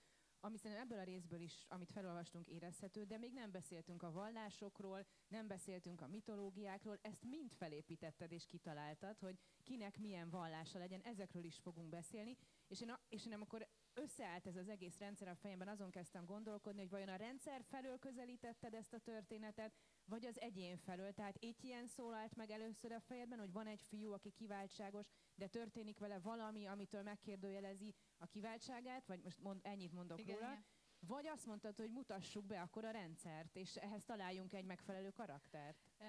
ami 0.46 0.58
szerintem 0.58 0.86
ebből 0.86 1.00
a 1.00 1.04
részből 1.04 1.40
is, 1.40 1.66
amit 1.68 1.92
felolvastunk, 1.92 2.48
érezhető, 2.48 3.04
de 3.04 3.18
még 3.18 3.34
nem 3.34 3.52
beszéltünk 3.52 4.04
a 4.04 4.12
vallásokról, 4.12 5.06
nem 5.28 5.48
beszéltünk 5.48 6.02
a 6.02 6.08
mitológiákról, 6.08 7.00
ezt 7.02 7.24
mind 7.24 7.52
felépítetted 7.52 8.32
és 8.32 8.46
kitaláltad, 8.46 9.20
hogy 9.20 9.40
kinek 9.64 9.98
milyen 9.98 10.30
vallása 10.30 10.80
legyen, 10.80 11.02
ezekről 11.02 11.44
is 11.44 11.60
fogunk 11.60 11.90
beszélni, 11.90 12.38
és 12.68 12.82
én, 12.82 12.90
a, 12.90 13.00
és 13.10 13.26
én 13.26 13.34
amikor 13.34 13.68
összeállt 13.94 14.48
ez 14.48 14.56
az 14.56 14.70
egész 14.70 14.98
rendszer 14.98 15.28
a 15.28 15.36
fejemben, 15.36 15.68
azon 15.68 15.90
kezdtem 15.90 16.26
gondolkodni, 16.26 16.80
hogy 16.80 16.90
vajon 16.90 17.10
a 17.10 17.16
rendszer 17.16 17.64
felől 17.64 18.00
közelítetted 18.00 18.74
ezt 18.74 18.94
a 18.94 19.00
történetet, 19.00 19.74
vagy 20.06 20.26
az 20.26 20.40
egyén 20.40 20.78
felől. 20.78 21.12
Tehát 21.12 21.36
így 21.40 21.64
ilyen 21.64 21.88
szólalt 21.88 22.36
meg 22.36 22.50
először 22.50 22.92
a 22.92 23.00
fejedben, 23.00 23.40
hogy 23.40 23.52
van 23.52 23.68
egy 23.68 23.82
fiú, 23.82 24.12
aki 24.12 24.32
kiváltságos, 24.32 25.08
de 25.36 25.48
történik 25.48 26.00
vele 26.00 26.20
valami, 26.20 26.66
amitől 26.66 27.04
megkérdőjelezi 27.04 27.96
a 28.18 28.28
kiváltságát, 28.28 29.06
vagy 29.06 29.22
most 29.24 29.42
mond, 29.42 29.60
ennyit 29.64 29.94
mondok 29.94 30.20
igen, 30.20 30.36
róla. 30.36 30.52
Igen. 30.52 30.66
Vagy 31.08 31.28
azt 31.28 31.46
mondtad, 31.46 31.76
hogy 31.76 31.92
mutassuk 31.92 32.46
be 32.46 32.62
akkor 32.62 32.86
a 32.86 32.92
rendszert, 32.92 33.56
és 33.56 33.76
ehhez 33.76 34.04
találjunk 34.04 34.54
egy 34.54 34.66
megfelelő 34.66 35.10
karaktert. 35.10 35.78
E, 35.98 36.06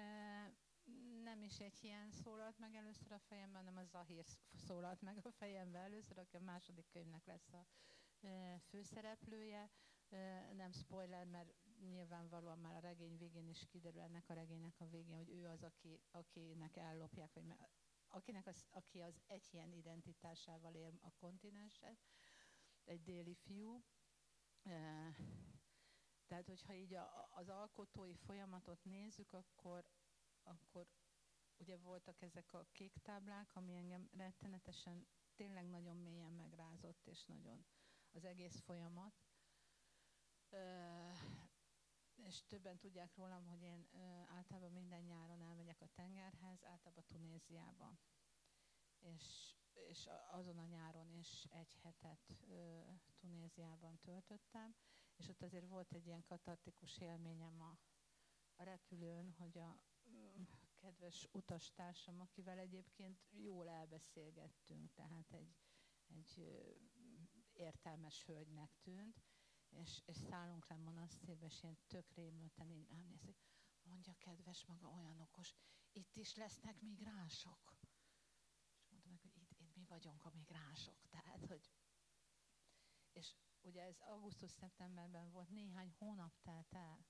nem 1.35 1.43
is 1.43 1.59
egy 1.59 1.83
ilyen 1.83 2.11
szólalt 2.11 2.57
meg 2.57 2.75
először 2.75 3.11
a 3.11 3.19
fejemben, 3.19 3.63
hanem 3.63 3.77
a 3.77 3.83
Zahir 3.83 4.25
szólalt 4.53 5.01
meg 5.01 5.25
a 5.25 5.31
fejemben 5.31 5.81
először, 5.81 6.17
aki 6.17 6.35
a 6.35 6.41
második 6.41 6.87
könyvnek 6.87 7.25
lesz 7.25 7.53
a 7.53 7.65
e, 8.21 8.59
főszereplője. 8.59 9.69
E, 10.09 10.53
nem 10.53 10.71
spoiler, 10.71 11.25
mert 11.25 11.53
nyilvánvalóan 11.89 12.59
már 12.59 12.75
a 12.75 12.79
regény 12.79 13.17
végén 13.17 13.47
is 13.47 13.65
kiderül 13.67 14.01
ennek 14.01 14.29
a 14.29 14.33
regénynek 14.33 14.79
a 14.79 14.87
végén, 14.87 15.15
hogy 15.15 15.29
ő 15.29 15.47
az, 15.47 15.63
aki, 15.63 15.99
akinek 16.11 16.75
ellopják, 16.75 17.33
vagy 17.33 17.55
akinek 18.07 18.47
az, 18.47 18.65
aki 18.69 19.01
az 19.01 19.21
egy 19.27 19.47
ilyen 19.51 19.71
identitásával 19.71 20.73
él 20.73 20.99
a 21.01 21.11
kontinensen, 21.11 21.97
egy 22.83 23.03
déli 23.03 23.35
fiú. 23.35 23.83
E, 24.63 25.09
tehát, 26.27 26.47
hogyha 26.47 26.73
így 26.73 26.93
a, 26.93 27.29
az 27.31 27.49
alkotói 27.49 28.13
folyamatot 28.13 28.83
nézzük, 28.83 29.33
akkor, 29.33 29.85
akkor 30.43 30.87
ugye 31.57 31.77
voltak 31.77 32.21
ezek 32.21 32.53
a 32.53 32.67
kék 32.71 32.97
táblák, 33.01 33.55
ami 33.55 33.75
engem 33.75 34.09
rettenetesen 34.17 35.07
tényleg 35.35 35.69
nagyon 35.69 35.97
mélyen 35.97 36.31
megrázott, 36.33 37.07
és 37.07 37.23
nagyon 37.25 37.65
az 38.11 38.25
egész 38.25 38.59
folyamat. 38.59 39.13
E, 40.49 41.11
és 42.15 42.43
többen 42.47 42.77
tudják 42.77 43.15
rólam, 43.15 43.45
hogy 43.45 43.61
én 43.61 43.87
ö, 43.91 43.97
általában 44.25 44.71
minden 44.71 45.01
nyáron 45.01 45.41
elmegyek 45.41 45.81
a 45.81 45.89
tengerhez, 45.93 46.63
általában 46.63 47.03
Tunéziába. 47.05 47.97
És, 48.99 49.55
és 49.73 50.09
azon 50.31 50.57
a 50.57 50.65
nyáron 50.65 51.13
is 51.13 51.43
egy 51.49 51.73
hetet 51.81 52.37
ö, 52.49 52.79
Tunéziában 53.17 53.99
töltöttem, 54.01 54.75
és 55.15 55.27
ott 55.27 55.41
azért 55.41 55.67
volt 55.67 55.91
egy 55.93 56.05
ilyen 56.05 56.23
katartikus 56.23 56.97
élményem 56.97 57.61
a, 57.61 57.77
a 58.55 58.63
repülőn, 58.63 59.31
hogy 59.31 59.57
a 59.57 59.79
ö, 60.03 60.41
kedves 60.85 61.27
utastársam, 61.31 62.19
akivel 62.19 62.57
egyébként 62.57 63.19
jól 63.31 63.69
elbeszélgettünk, 63.69 64.93
tehát 64.93 65.31
egy, 65.31 65.55
egy 66.07 66.37
értelmes 67.53 68.25
hölgynek 68.25 68.71
tűnt, 68.81 69.23
és, 69.69 70.01
és 70.05 70.15
szállunk 70.15 70.67
le 70.67 70.77
monasztérbe, 70.77 71.45
és 71.45 71.63
ilyen 71.63 71.77
tök 71.87 72.13
rémülten 72.13 72.71
így 72.71 72.87
rám 72.89 73.05
néz, 73.05 73.23
hogy 73.23 73.35
mondja 73.81 74.13
kedves 74.17 74.65
maga 74.65 74.89
olyan 74.89 75.19
okos, 75.19 75.53
itt 75.91 76.15
is 76.15 76.35
lesznek 76.35 76.81
migránsok. 76.81 77.77
És 78.79 78.87
mondtam 78.89 79.11
meg, 79.11 79.21
hogy 79.21 79.35
itt, 79.35 79.59
itt 79.59 79.75
mi 79.75 79.85
vagyunk 79.85 80.25
a 80.25 80.31
migránsok. 80.33 81.07
Tehát, 81.09 81.45
hogy 81.45 81.71
és 83.11 83.35
ugye 83.61 83.83
ez 83.83 83.99
augusztus-szeptemberben 83.99 85.31
volt, 85.31 85.49
néhány 85.49 85.91
hónap 85.97 86.41
telt 86.41 86.73
el, 86.73 87.05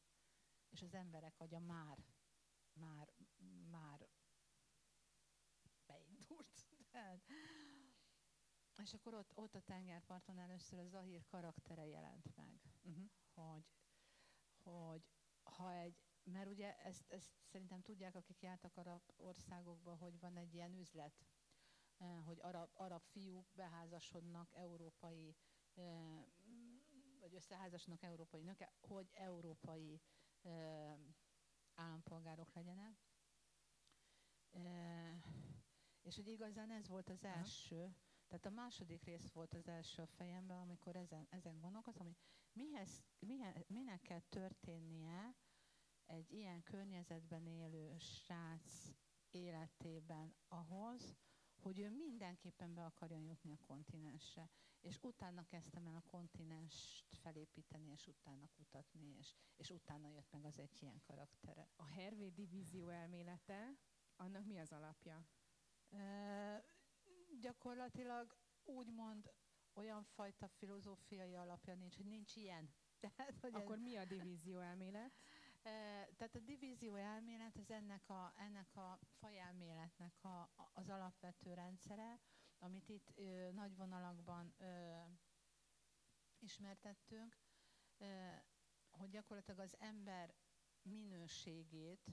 és 0.70 0.82
az 0.82 0.94
emberek 0.94 1.40
agya 1.40 1.60
már, 1.60 2.06
már, 2.74 3.14
már 3.80 4.08
beindult. 5.86 6.68
Tehát, 6.92 7.22
és 8.82 8.94
akkor 8.94 9.14
ott, 9.14 9.32
ott 9.36 9.56
a 9.56 9.62
tengerparton 9.62 10.40
először 10.40 10.80
a 10.80 10.86
Zahír 10.88 11.26
karaktere 11.26 11.86
jelent 11.88 12.36
meg, 12.36 12.60
uh-huh. 12.84 13.10
hogy, 13.34 13.66
hogy 14.64 15.04
ha 15.44 15.74
egy, 15.74 15.96
mert 16.24 16.50
ugye 16.50 16.76
ezt, 16.78 17.12
ezt 17.12 17.32
szerintem 17.44 17.82
tudják, 17.82 18.16
akik 18.16 18.42
jártak 18.42 18.78
arab 18.78 19.02
országokba, 19.16 19.96
hogy 19.96 20.20
van 20.20 20.38
egy 20.38 20.54
ilyen 20.54 20.74
üzlet, 20.74 21.26
eh, 21.98 22.24
hogy 22.26 22.40
arab, 22.42 22.70
arab 22.74 23.02
fiúk 23.04 23.48
beházasodnak 23.54 24.50
európai, 24.54 25.36
eh, 25.74 26.26
vagy 27.20 27.34
összeházasodnak 27.36 28.04
európai 28.04 28.42
nőkkel, 28.42 28.72
hogy 28.82 29.10
európai 29.14 30.02
eh, 30.42 30.98
állampolgárok 31.76 32.54
legyenek. 32.54 33.05
És 36.02 36.16
hogy 36.16 36.28
igazán 36.28 36.72
ez 36.72 36.88
volt 36.88 37.10
az 37.10 37.24
első, 37.24 37.96
tehát 38.28 38.46
a 38.46 38.50
második 38.50 39.04
rész 39.04 39.32
volt 39.32 39.54
az 39.54 39.68
első 39.68 40.02
a 40.02 40.08
fejemben, 40.08 40.60
amikor 40.60 40.96
ezen, 40.96 41.28
ezen 41.30 41.60
gondolkoztam, 41.60 42.06
hogy 42.06 42.18
mihez, 42.54 43.04
mihez, 43.20 43.64
minek 43.68 44.02
kell 44.02 44.22
történnie 44.30 45.36
egy 46.06 46.32
ilyen 46.32 46.64
környezetben 46.64 47.48
élő 47.48 47.98
srác 47.98 48.96
életében 49.30 50.36
ahhoz, 50.48 51.18
hogy 51.62 51.80
ő 51.80 51.90
mindenképpen 51.90 52.74
be 52.74 52.86
akarjon 52.86 53.22
jutni 53.22 53.52
a 53.52 53.66
kontinensre. 53.68 54.50
És 54.82 55.00
utána 55.02 55.46
kezdtem 55.46 55.88
el 55.88 55.96
a 55.96 56.10
kontinenst 56.10 57.16
felépíteni, 57.16 57.92
és 57.92 58.08
utána 58.08 58.48
kutatni, 58.48 59.16
és, 59.18 59.36
és 59.56 59.70
utána 59.70 60.10
jött 60.10 60.32
meg 60.32 60.46
az 60.46 60.60
egy 60.60 60.82
ilyen 60.82 61.02
karaktere. 61.02 61.70
A 61.76 61.86
Hervé 61.86 62.30
divízió 62.30 62.88
elmélete, 62.88 63.78
annak 64.16 64.46
mi 64.46 64.60
az 64.60 64.72
alapja? 64.72 65.26
gyakorlatilag 67.40 68.38
úgymond 68.64 69.34
olyan 69.74 70.04
fajta 70.04 70.48
filozófiai 70.48 71.36
alapja 71.36 71.76
nincs, 71.76 71.96
hogy 71.96 72.06
nincs 72.06 72.36
ilyen. 72.36 72.74
Tehát, 73.00 73.38
hogy 73.40 73.56
Akkor 73.56 73.76
ez... 73.76 73.82
mi 73.82 73.96
a 73.96 74.06
divízió 74.06 74.60
elmélet? 74.60 75.12
Tehát 76.18 76.36
a 76.36 76.40
divízió 76.40 76.96
elmélet 76.96 77.58
az 77.58 77.72
ennek 77.72 78.10
a, 78.10 78.34
ennek 78.36 78.76
a 78.76 79.00
fajelméletnek 79.20 80.24
a, 80.24 80.50
az 80.74 80.90
alapvető 80.90 81.54
rendszere, 81.54 82.20
amit 82.60 82.90
itt 82.90 83.12
ö, 83.16 83.52
nagy 83.52 83.76
vonalakban 83.76 84.54
ö, 84.58 84.98
ismertettünk, 86.40 87.38
ö, 87.98 88.30
hogy 88.90 89.10
gyakorlatilag 89.10 89.60
az 89.60 89.76
ember 89.80 90.34
minőségét 90.82 92.12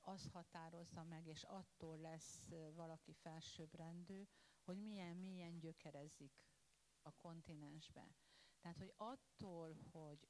az 0.00 0.28
határozza 0.32 1.02
meg, 1.02 1.26
és 1.26 1.42
attól 1.42 1.96
lesz 1.98 2.48
valaki 2.74 3.12
felsőbbrendű, 3.12 4.28
hogy 4.62 4.78
milyen, 4.78 5.16
milyen 5.16 5.58
gyökerezik 5.58 6.32
a 7.02 7.12
kontinensbe. 7.12 8.14
Tehát, 8.60 8.78
hogy 8.78 8.92
attól, 8.96 9.76
hogy, 9.90 10.28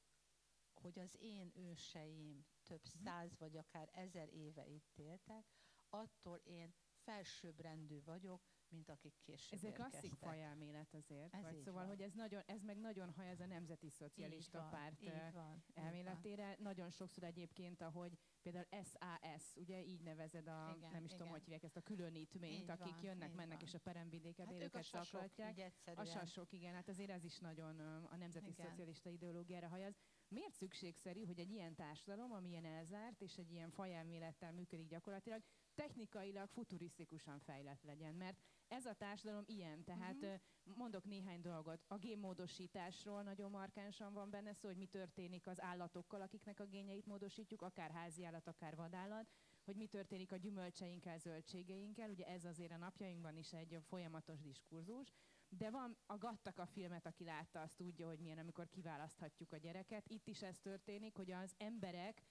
hogy 0.75 0.99
az 0.99 1.17
én 1.19 1.53
őseim 1.55 2.47
több 2.63 2.85
száz 2.85 3.37
vagy 3.39 3.57
akár 3.57 3.89
ezer 3.93 4.29
éve 4.29 4.67
itt 4.67 4.99
éltek, 4.99 5.47
attól 5.89 6.39
én 6.39 6.75
felsőbbrendű 7.05 8.03
vagyok, 8.03 8.52
mint 8.73 8.89
akik 8.89 9.15
később 9.23 9.59
Ez 9.59 9.65
egy 9.65 9.73
klasszik 9.73 10.13
fajelmélet 10.15 10.95
azért. 10.95 11.35
Ez 11.35 11.43
vagy 11.43 11.59
szóval, 11.59 11.81
van. 11.81 11.87
hogy 11.91 12.01
ez, 12.03 12.13
nagyon, 12.13 12.43
ez 12.47 12.63
meg 12.63 12.79
nagyon 12.79 13.11
haj 13.11 13.29
ez 13.29 13.41
a 13.41 13.47
nemzeti 13.47 13.89
szocialista 13.89 14.59
Így 14.59 14.63
van, 14.63 14.71
párt 14.71 15.03
így 15.03 15.09
van, 15.11 15.27
így 15.27 15.33
van. 15.33 15.63
elméletére. 15.75 16.57
Nagyon 16.59 16.91
sokszor 16.91 17.25
egyébként, 17.25 17.81
ahogy 17.83 18.19
például 18.43 18.67
SAS, 18.71 19.57
ugye 19.57 19.83
így 19.83 20.01
nevezed 20.03 20.47
a, 20.49 20.75
Igen, 20.77 20.91
nem 20.91 21.05
is 21.05 21.11
tudom, 21.11 21.27
igen. 21.27 21.33
hogy 21.39 21.43
hívják 21.43 21.63
ezt 21.63 21.77
a 21.77 21.81
különítményt, 21.81 22.63
Így 22.63 22.71
akik 22.71 22.95
van, 22.95 23.05
jönnek, 23.05 23.35
mennek, 23.35 23.59
van. 23.59 23.67
és 23.69 23.75
a 23.75 23.79
peremvidéket 23.79 24.47
Hát 24.47 24.55
élőket 24.55 24.85
zaklatják. 24.85 25.73
A 25.95 26.05
sasok, 26.05 26.53
igen, 26.53 26.75
hát 26.75 26.89
azért 26.89 27.11
ez 27.11 27.25
is 27.25 27.39
nagyon 27.39 27.81
a 28.11 28.17
nemzeti 28.17 28.51
Igen. 28.51 28.67
szocialista 28.67 29.09
ideológiára 29.11 29.69
hajaz. 29.69 29.97
Miért 30.29 30.53
szükségszerű, 30.55 31.25
hogy 31.25 31.39
egy 31.39 31.51
ilyen 31.51 31.75
társadalom, 31.75 32.33
ami 32.33 32.49
ilyen 32.49 32.65
elzárt, 32.65 33.21
és 33.21 33.37
egy 33.37 33.51
ilyen 33.53 33.71
fajelmélettel 33.71 34.53
működik 34.53 34.87
gyakorlatilag, 34.89 35.43
technikailag 35.75 36.49
futurisztikusan 36.49 37.39
fejlett 37.39 37.83
legyen? 37.83 38.15
Mert 38.15 38.39
ez 38.69 38.87
a 38.87 38.95
társadalom 38.95 39.45
ilyen, 39.47 39.85
tehát 39.85 40.23
uh-huh. 40.23 40.77
mondok 40.77 41.05
néhány 41.05 41.41
dolgot. 41.41 41.85
A 41.87 41.99
génmódosításról 41.99 43.23
nagyon 43.23 43.51
markánsan 43.51 44.13
van 44.13 44.31
benne 44.31 44.53
szó, 44.53 44.69
hogy 44.69 44.77
mi 44.77 44.87
történik 44.87 45.47
az 45.47 45.61
állatokkal, 45.61 46.21
akiknek 46.21 46.61
a 46.61 46.67
génjeit 46.67 47.07
módosítjuk, 47.07 47.63
akár 47.63 47.91
házi 47.91 48.25
állat, 48.25 48.47
akár 48.47 48.77
vadállat, 48.77 49.27
hogy 49.65 49.77
mi 49.77 49.87
történik 49.87 50.33
a 50.33 50.37
gyümölcseinkkel, 50.37 51.19
zöldségeinkkel, 51.19 52.11
ugye 52.11 52.27
ez 52.27 52.45
azért 52.45 52.73
a 52.73 52.77
napjainkban 52.77 53.37
is 53.37 53.53
egy 53.53 53.79
folyamatos 53.89 54.41
diskurzus, 54.41 55.13
de 55.49 55.71
van 55.71 55.97
a 56.07 56.19
Gattaca 56.19 56.67
filmet, 56.67 57.07
aki 57.07 57.25
látta, 57.25 57.61
azt 57.61 57.77
tudja, 57.77 58.07
hogy 58.07 58.19
milyen, 58.19 58.39
amikor 58.39 58.69
kiválaszthatjuk 58.69 59.53
a 59.53 59.57
gyereket. 59.57 60.09
Itt 60.09 60.29
is 60.29 60.43
ez 60.43 60.59
történik, 60.59 61.15
hogy 61.15 61.31
az 61.31 61.55
emberek 61.59 62.23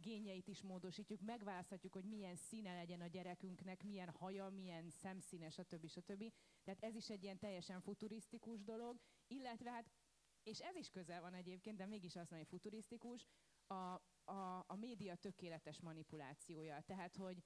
génjeit 0.00 0.48
is 0.48 0.62
módosítjuk, 0.62 1.20
megválaszthatjuk, 1.20 1.92
hogy 1.92 2.04
milyen 2.04 2.36
színe 2.36 2.74
legyen 2.74 3.00
a 3.00 3.06
gyerekünknek, 3.06 3.82
milyen 3.82 4.10
haja, 4.10 4.48
milyen 4.48 4.90
szemszíne, 4.90 5.50
stb. 5.50 5.86
stb. 5.86 6.32
Tehát 6.62 6.82
ez 6.82 6.94
is 6.94 7.10
egy 7.10 7.22
ilyen 7.22 7.38
teljesen 7.38 7.80
futurisztikus 7.80 8.62
dolog, 8.62 9.00
illetve 9.26 9.70
hát, 9.70 9.90
és 10.42 10.58
ez 10.58 10.76
is 10.76 10.90
közel 10.90 11.20
van 11.20 11.34
egyébként, 11.34 11.76
de 11.76 11.86
mégis 11.86 12.16
azt 12.16 12.30
mondom, 12.30 12.48
hogy 12.48 12.58
futurisztikus, 12.58 13.26
a, 13.66 14.02
a, 14.24 14.64
a 14.66 14.76
média 14.76 15.14
tökéletes 15.14 15.80
manipulációja. 15.80 16.80
Tehát, 16.80 17.16
hogy 17.16 17.42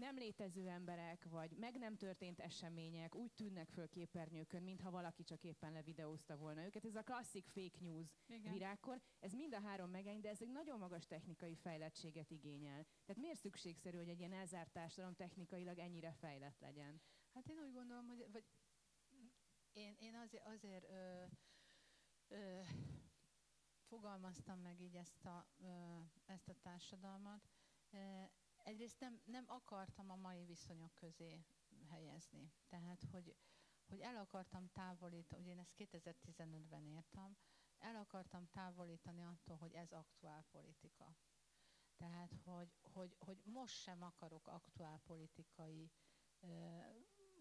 nem 0.00 0.16
létező 0.16 0.68
emberek, 0.68 1.24
vagy 1.24 1.56
meg 1.56 1.78
nem 1.78 1.96
történt 1.96 2.40
események 2.40 3.14
úgy 3.14 3.32
tűnnek 3.32 3.68
föl 3.70 3.88
képernyőkön, 3.88 4.62
mintha 4.62 4.90
valaki 4.90 5.22
csak 5.22 5.44
éppen 5.44 5.72
levideózta 5.72 6.36
volna 6.36 6.64
őket. 6.64 6.84
Ez 6.84 6.94
a 6.94 7.02
klasszik 7.02 7.46
fake 7.48 7.78
news 7.80 8.08
Igen. 8.26 8.52
virágkor. 8.52 9.00
Ez 9.18 9.32
mind 9.32 9.54
a 9.54 9.60
három 9.60 9.90
megány, 9.90 10.20
de 10.20 10.28
ez 10.28 10.42
egy 10.42 10.50
nagyon 10.50 10.78
magas 10.78 11.06
technikai 11.06 11.54
fejlettséget 11.54 12.30
igényel. 12.30 12.86
Tehát 13.04 13.22
miért 13.22 13.38
szükségszerű, 13.38 13.96
hogy 13.96 14.08
egy 14.08 14.18
ilyen 14.18 14.32
elzárt 14.32 14.72
társadalom 14.72 15.14
technikailag 15.14 15.78
ennyire 15.78 16.12
fejlett 16.12 16.58
legyen? 16.58 17.00
Hát 17.34 17.48
én 17.48 17.58
úgy 17.58 17.72
gondolom, 17.72 18.06
hogy 18.06 18.26
vagy 18.32 18.44
én, 19.72 19.94
én 19.98 20.14
azért, 20.14 20.46
azért 20.46 20.90
ö, 20.90 21.24
ö, 22.28 22.60
fogalmaztam 23.88 24.58
meg 24.60 24.80
így 24.80 24.96
ezt 24.96 25.24
a, 25.24 25.46
ö, 25.58 25.98
ezt 26.26 26.48
a 26.48 26.54
társadalmat. 26.62 27.48
Egyrészt 28.70 29.00
nem, 29.00 29.20
nem 29.24 29.44
akartam 29.48 30.10
a 30.10 30.16
mai 30.16 30.44
viszonyok 30.44 30.94
közé 30.94 31.44
helyezni. 31.88 32.52
Tehát, 32.68 33.04
hogy, 33.10 33.36
hogy 33.86 34.00
el 34.00 34.16
akartam 34.16 34.68
távolítani, 34.72 35.42
ugye 35.42 35.50
én 35.50 35.58
ezt 35.58 35.74
2015-ben 35.76 36.84
írtam, 36.86 37.36
el 37.78 37.96
akartam 37.96 38.46
távolítani 38.50 39.24
attól, 39.24 39.56
hogy 39.56 39.72
ez 39.74 39.92
aktuál 39.92 40.44
politika. 40.50 41.16
Tehát, 41.96 42.34
hogy, 42.44 42.78
hogy, 42.82 43.16
hogy 43.18 43.42
most 43.44 43.74
sem 43.74 44.02
akarok 44.02 44.46
aktuál 44.46 44.98
politikai 44.98 45.90
ö, 46.40 46.78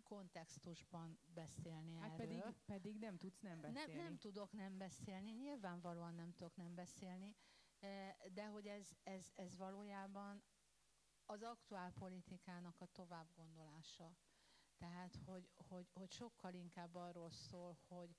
kontextusban 0.04 1.20
beszélni 1.26 1.96
Hát 1.96 2.20
erről. 2.20 2.42
pedig, 2.42 2.56
pedig 2.66 2.98
nem 3.00 3.18
tudsz 3.18 3.40
nem 3.40 3.62
beszélni. 3.62 3.94
Nem, 3.94 4.04
nem 4.04 4.18
tudok 4.18 4.52
nem 4.52 4.78
beszélni, 4.78 5.32
nyilvánvalóan 5.32 6.14
nem 6.14 6.32
tudok 6.32 6.56
nem 6.56 6.76
beszélni, 6.76 7.36
de 8.34 8.46
hogy 8.52 8.68
ez, 8.68 8.90
ez, 9.04 9.32
ez 9.36 9.58
valójában 9.58 10.44
az 11.32 11.44
aktuál 11.44 11.92
politikának 11.92 12.82
a 12.82 12.86
továbbgondolása. 12.92 14.16
Tehát, 14.78 15.16
hogy, 15.26 15.50
hogy, 15.68 15.90
hogy 15.94 16.12
sokkal 16.12 16.54
inkább 16.54 16.96
arról 16.96 17.30
szól, 17.30 17.78
hogy 17.88 18.16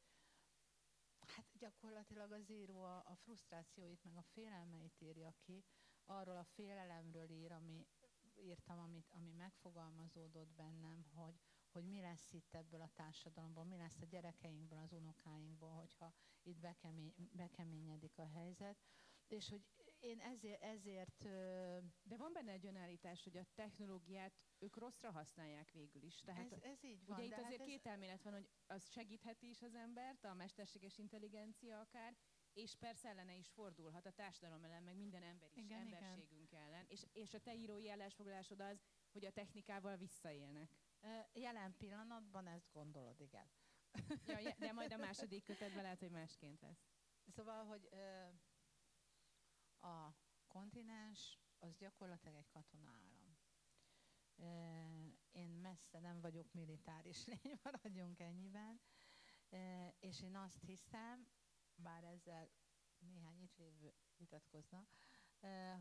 hát 1.19 1.47
gyakorlatilag 1.59 2.33
az 2.33 2.51
író 2.51 2.83
a, 2.83 2.97
a 2.97 3.15
frusztrációit, 3.15 4.05
meg 4.05 4.17
a 4.17 4.23
félelmeit 4.23 5.01
írja 5.01 5.35
ki, 5.39 5.65
arról 6.07 6.37
a 6.37 6.45
félelemről 6.45 7.31
ír, 7.31 7.53
ami 7.53 7.87
írtam, 8.35 8.79
amit, 8.79 9.13
ami 9.13 9.33
megfogalmazódott 9.33 10.51
bennem, 10.51 11.05
hogy, 11.15 11.41
hogy 11.73 11.85
mi 11.85 12.01
lesz 12.01 12.33
itt 12.33 12.55
ebből 12.55 12.81
a 12.81 12.91
társadalomból, 12.95 13.65
mi 13.65 13.77
lesz 13.77 14.01
a 14.01 14.07
gyerekeinkből, 14.07 14.79
az 14.79 14.93
unokáinkból, 14.93 15.71
hogyha 15.73 16.13
itt 16.43 16.59
bekemény, 16.59 17.15
bekeményedik 17.33 18.19
a 18.19 18.27
helyzet. 18.27 18.77
És 19.27 19.49
hogy 19.49 19.65
én 20.01 20.21
ezért, 20.21 20.63
ezért 20.63 21.23
De 22.03 22.17
van 22.17 22.33
benne 22.33 22.53
egy 22.53 22.67
önállítás, 22.67 23.23
hogy 23.23 23.37
a 23.37 23.47
technológiát 23.55 24.33
ők 24.59 24.77
rosszra 24.77 25.11
használják 25.11 25.71
végül 25.73 26.03
is. 26.03 26.21
Tehát 26.21 26.53
ez, 26.53 26.63
ez 26.63 26.85
így 26.85 27.07
van. 27.07 27.17
Ugye 27.17 27.27
itt 27.27 27.33
azért 27.33 27.51
hát 27.51 27.61
ez, 27.61 27.67
két 27.67 27.87
elmélet 27.87 28.23
van, 28.23 28.33
hogy 28.33 28.49
az 28.67 28.91
segítheti 28.91 29.49
is 29.49 29.63
az 29.63 29.75
embert, 29.75 30.25
a 30.25 30.35
mesterséges 30.35 30.99
intelligencia 30.99 31.81
akár, 31.81 32.17
és 32.53 32.75
persze 32.75 33.09
ellene 33.09 33.35
is 33.35 33.49
fordulhat 33.49 34.07
a 34.07 34.13
társadalom 34.13 34.65
ellen, 34.65 34.83
meg 34.83 34.97
minden 34.97 35.23
ember 35.23 35.49
is, 35.53 35.65
Igen, 35.65 35.87
igen. 35.87 36.03
emberségünk 36.03 36.53
ellen. 36.53 36.85
És, 36.89 37.07
és 37.13 37.35
a 37.35 37.41
te 37.41 37.55
írói 37.55 37.91
állásfoglalásod 37.91 38.61
az, 38.61 38.83
hogy 39.13 39.25
a 39.25 39.33
technikával 39.33 39.97
visszaélnek. 39.97 40.71
jelen 41.33 41.77
pillanatban 41.77 42.47
ezt 42.47 42.73
gondolod, 42.73 43.21
igen. 43.21 43.51
Ja, 44.27 44.55
de 44.59 44.73
majd 44.73 44.93
a 44.93 44.97
második 45.07 45.45
kötetben 45.45 45.83
lehet, 45.83 46.01
hogy 46.01 46.11
másként 46.11 46.61
lesz. 46.61 46.89
Szóval, 47.27 47.65
hogy 47.65 47.89
a 49.81 50.15
kontinens 50.47 51.39
az 51.59 51.77
gyakorlatilag 51.77 52.37
egy 52.37 52.49
katona 52.49 53.01
én 55.33 55.51
messze 55.51 55.99
nem 56.01 56.21
vagyok 56.21 56.53
militáris 56.53 57.25
lény, 57.43 57.59
maradjunk 57.63 58.21
ennyiben. 58.21 58.81
És 60.01 60.23
én 60.23 60.37
azt 60.37 60.63
hiszem, 60.65 61.27
bár 61.75 62.05
ezzel 62.05 62.51
néhány 62.99 63.43
itt 63.43 63.57
lévő 63.57 63.95
vitatkozna, 64.17 64.87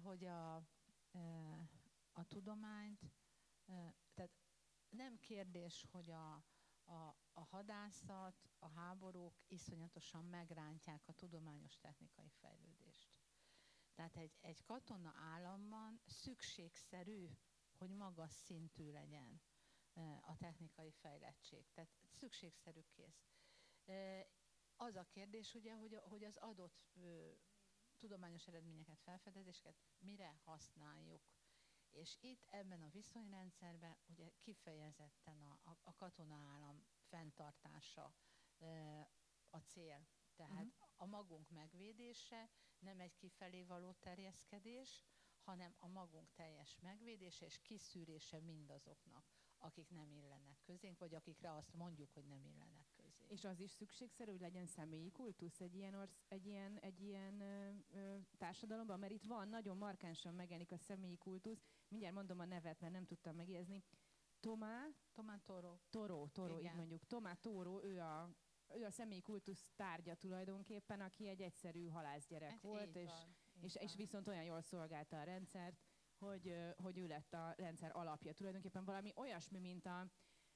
hogy 0.01 0.25
a, 0.25 0.55
a 2.13 2.23
tudományt, 2.27 3.11
tehát 4.13 4.31
nem 4.89 5.19
kérdés, 5.19 5.85
hogy 5.91 6.09
a, 6.11 6.33
a, 6.83 7.15
a 7.33 7.43
hadászat, 7.43 8.49
a 8.59 8.67
háborúk 8.67 9.33
iszonyatosan 9.47 10.25
megrántják 10.25 11.07
a 11.07 11.13
tudományos 11.13 11.77
technikai 11.77 12.29
fejlődést. 12.29 12.88
Tehát 13.99 14.17
egy, 14.17 14.37
egy 14.41 14.63
katona 14.63 15.13
államban 15.15 16.01
szükségszerű, 16.05 17.29
hogy 17.77 17.89
magas 17.89 18.31
szintű 18.31 18.91
legyen 18.91 19.41
a 20.21 20.37
technikai 20.37 20.91
fejlettség. 20.91 21.71
Tehát 21.73 21.89
szükségszerű 22.11 22.81
kész. 22.95 23.27
Az 24.75 24.95
a 24.95 25.03
kérdés 25.03 25.53
ugye, 25.53 25.73
hogy, 25.75 25.99
hogy 26.03 26.23
az 26.23 26.37
adott 26.37 26.97
tudományos 27.97 28.47
eredményeket, 28.47 28.99
felfedezéseket 28.99 29.75
mire 29.97 30.39
használjuk. 30.43 31.29
És 31.91 32.17
itt 32.19 32.45
ebben 32.49 32.81
a 32.81 32.89
viszonyrendszerben 32.89 33.97
ugye 34.05 34.29
kifejezetten 34.37 35.41
a, 35.41 35.59
a, 35.63 35.77
a 35.83 35.93
katona 35.95 36.35
állam 36.35 36.83
fenntartása 37.07 38.15
a 39.49 39.57
cél. 39.57 40.07
Tehát 40.35 40.65
Mhm. 40.65 40.88
A 41.01 41.05
magunk 41.05 41.49
megvédése 41.49 42.49
nem 42.79 42.99
egy 42.99 43.15
kifelé 43.15 43.63
való 43.63 43.91
terjeszkedés, 43.99 45.05
hanem 45.41 45.73
a 45.77 45.87
magunk 45.87 46.33
teljes 46.33 46.77
megvédése 46.81 47.45
és 47.45 47.61
kiszűrése 47.61 48.39
mindazoknak, 48.39 49.25
akik 49.57 49.89
nem 49.89 50.11
illenek 50.11 50.57
közénk, 50.63 50.99
vagy 50.99 51.15
akikre 51.15 51.53
azt 51.53 51.73
mondjuk, 51.73 52.11
hogy 52.11 52.25
nem 52.25 52.45
illenek 52.45 52.85
közénk. 52.95 53.31
És 53.31 53.43
az 53.43 53.59
is 53.59 53.71
szükségszerű, 53.71 54.31
hogy 54.31 54.39
legyen 54.39 54.65
személyi 54.65 55.11
kultusz 55.11 55.59
egy 55.59 55.75
ilyen, 55.75 55.93
orsz, 55.93 56.23
egy 56.27 56.45
ilyen, 56.45 56.77
egy 56.77 57.01
ilyen 57.01 57.41
ö, 57.41 57.71
ö, 57.91 58.17
társadalomban, 58.37 58.99
mert 58.99 59.11
itt 59.11 59.25
van, 59.25 59.47
nagyon 59.47 59.77
markánsan 59.77 60.33
megjelenik 60.33 60.71
a 60.71 60.77
személyi 60.77 61.17
kultusz. 61.17 61.65
Mindjárt 61.87 62.15
mondom 62.15 62.39
a 62.39 62.45
nevet, 62.45 62.79
mert 62.79 62.93
nem 62.93 63.05
tudtam 63.05 63.35
megjegyezni. 63.35 63.83
Tomá 64.39 64.87
Tomán 65.13 65.41
Toro. 65.45 65.77
Toró, 65.89 66.27
Toró, 66.27 66.59
így 66.59 66.73
mondjuk. 66.75 67.05
Tomá 67.07 67.33
Toró, 67.33 67.83
ő 67.83 67.99
a, 67.99 68.29
ő 68.75 68.85
a 68.85 68.91
személyi 68.91 69.21
kultusz 69.21 69.65
tárgya 69.75 70.15
tulajdonképpen, 70.15 71.01
aki 71.01 71.27
egy 71.27 71.41
egyszerű 71.41 71.87
halászgyerek 71.87 72.51
Ez 72.51 72.61
volt, 72.61 72.95
és, 72.95 73.09
van, 73.09 73.35
és, 73.61 73.75
és 73.75 73.87
van. 73.87 73.97
viszont 73.97 74.27
olyan 74.27 74.43
jól 74.43 74.61
szolgálta 74.61 75.19
a 75.19 75.23
rendszert, 75.23 75.79
hogy, 76.17 76.55
hogy 76.75 76.97
ő 76.97 77.07
lett 77.07 77.33
a 77.33 77.53
rendszer 77.57 77.91
alapja. 77.93 78.33
Tulajdonképpen 78.33 78.85
valami 78.85 79.11
olyasmi, 79.15 79.59
mint 79.59 79.85
a, 79.85 80.07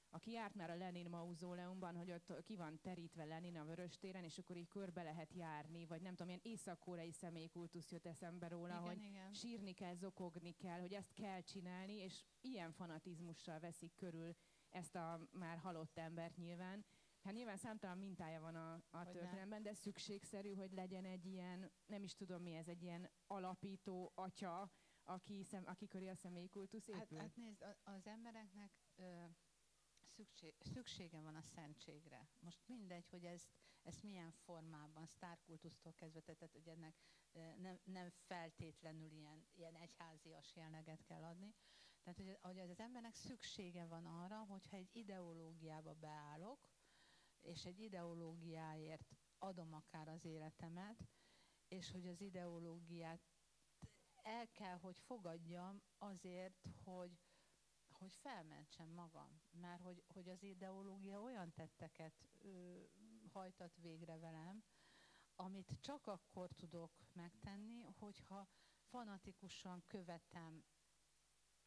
aki 0.09 0.31
járt 0.31 0.55
már 0.55 0.69
a 0.69 0.75
Lenin 0.75 1.09
mauzóleumban, 1.09 1.95
hogy 1.95 2.11
ott 2.11 2.43
ki 2.43 2.55
van 2.55 2.79
terítve 2.81 3.25
Lenin 3.25 3.57
a 3.57 3.65
Vöröstéren, 3.65 4.23
és 4.23 4.37
akkor 4.37 4.55
így 4.57 4.67
körbe 4.67 5.03
lehet 5.03 5.33
járni, 5.33 5.85
vagy 5.85 6.01
nem 6.01 6.11
tudom, 6.11 6.27
ilyen 6.27 6.41
észak-koreai 6.43 7.11
személykultusz 7.11 7.91
jött 7.91 8.05
eszembe 8.05 8.47
róla, 8.47 8.67
Igen, 8.67 8.81
hogy 8.83 9.01
igen. 9.01 9.33
sírni 9.33 9.73
kell, 9.73 9.95
zokogni 9.95 10.51
kell, 10.51 10.79
hogy 10.79 10.93
ezt 10.93 11.13
kell 11.13 11.41
csinálni, 11.41 11.93
és 11.93 12.23
ilyen 12.41 12.71
fanatizmussal 12.71 13.59
veszik 13.59 13.95
körül 13.95 14.35
ezt 14.69 14.95
a 14.95 15.27
már 15.31 15.57
halott 15.57 15.97
embert 15.97 16.37
nyilván. 16.37 16.85
Hát 17.23 17.33
nyilván 17.33 17.57
számtalan 17.57 17.97
mintája 17.97 18.41
van 18.41 18.55
a, 18.55 18.73
a 18.89 19.03
történelemben, 19.03 19.63
de 19.63 19.73
szükségszerű, 19.73 20.53
hogy 20.53 20.71
legyen 20.71 21.05
egy 21.05 21.25
ilyen, 21.25 21.71
nem 21.85 22.03
is 22.03 22.13
tudom 22.15 22.41
mi 22.41 22.53
ez, 22.53 22.67
egy 22.67 22.83
ilyen 22.83 23.09
alapító 23.27 24.11
atya, 24.15 24.71
aki, 25.03 25.43
szem, 25.43 25.63
aki 25.65 25.87
köré 25.87 26.07
a 26.07 26.15
személykultusz 26.15 26.91
Hát, 26.91 27.01
épül. 27.03 27.17
hát 27.17 27.35
nézd, 27.35 27.61
a- 27.61 27.77
az 27.91 28.07
embereknek 28.07 28.71
ö, 28.95 29.23
szükség, 30.15 30.53
szüksége 30.59 31.19
van 31.21 31.35
a 31.35 31.41
szentségre. 31.41 32.27
Most 32.39 32.61
mindegy, 32.67 33.07
hogy 33.09 33.23
ezt, 33.25 33.49
ezt 33.83 34.03
milyen 34.03 34.31
formában, 34.31 35.05
sztárkultusztól 35.05 35.93
kezdve, 35.93 36.19
tehát 36.21 36.53
hogy 36.53 36.67
ennek 36.67 36.95
nem, 37.57 37.79
nem 37.83 38.09
feltétlenül 38.09 39.11
ilyen, 39.11 39.45
ilyen 39.53 39.75
egyházias 39.75 40.55
jelleget 40.55 41.03
kell 41.03 41.23
adni. 41.23 41.55
Tehát, 42.03 42.17
hogy, 42.19 42.37
hogy 42.41 42.69
az 42.69 42.79
embernek 42.79 43.15
szüksége 43.15 43.85
van 43.85 44.05
arra, 44.05 44.37
hogyha 44.43 44.77
egy 44.77 44.89
ideológiába 44.95 45.93
beállok, 45.93 46.67
és 47.43 47.65
egy 47.65 47.79
ideológiáért 47.79 49.15
adom 49.37 49.73
akár 49.73 50.07
az 50.07 50.25
életemet, 50.25 51.07
és 51.67 51.91
hogy 51.91 52.07
az 52.07 52.21
ideológiát 52.21 53.21
el 54.15 54.51
kell, 54.51 54.77
hogy 54.77 54.99
fogadjam 54.99 55.81
azért, 55.97 56.67
hogy, 56.83 57.19
hogy 57.91 58.15
felmentsem 58.15 58.89
magam. 58.89 59.41
Mert 59.51 59.81
hogy, 59.81 60.03
hogy 60.07 60.29
az 60.29 60.43
ideológia 60.43 61.21
olyan 61.21 61.53
tetteket 61.53 62.13
ö, 62.39 62.81
hajtat 63.31 63.77
végre 63.77 64.17
velem, 64.17 64.63
amit 65.35 65.77
csak 65.81 66.07
akkor 66.07 66.51
tudok 66.51 66.91
megtenni, 67.13 67.81
hogyha 67.81 68.47
fanatikusan 68.81 69.83
követem 69.87 70.63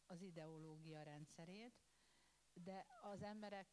az 0.05 0.21
ideológia 0.21 1.03
rendszerét, 1.03 1.81
de 2.53 2.85
az 3.01 3.21
emberek 3.21 3.67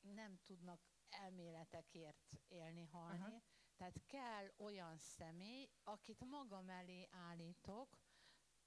nem 0.00 0.38
tudnak 0.42 0.80
elméletekért 1.10 2.32
élni, 2.48 2.84
halni. 2.84 3.18
Aha. 3.22 3.42
Tehát 3.76 4.00
kell 4.06 4.52
olyan 4.56 4.98
személy, 4.98 5.68
akit 5.84 6.24
magam 6.24 6.68
elé 6.68 7.08
állítok, 7.10 7.98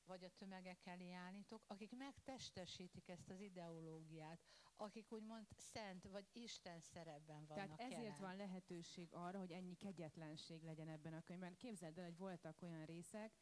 vagy 0.06 0.24
a 0.24 0.30
tömegek 0.30 0.86
elé 0.86 1.12
állítok, 1.12 1.64
akik 1.68 1.92
megtestesítik 1.98 3.10
ezt 3.10 3.30
az 3.30 3.40
ideológiát, 3.40 4.40
akik 4.76 5.12
úgymond 5.12 5.48
szent 5.58 6.04
vagy 6.04 6.28
Isten 6.32 6.80
szerepben 6.82 7.46
vannak 7.46 7.66
Tehát 7.66 7.80
ezért 7.80 8.04
jelen. 8.04 8.20
van 8.20 8.36
lehetőség 8.36 9.14
arra, 9.14 9.40
hogy 9.40 9.52
ennyi 9.52 9.76
kegyetlenség 9.76 10.64
legyen 10.64 10.88
ebben 10.88 11.14
a 11.14 11.22
könyvben. 11.22 11.58
Képzeld 11.58 11.98
el, 11.98 12.04
hogy 12.04 12.18
voltak 12.18 12.62
olyan 12.62 12.86
részek, 12.86 13.34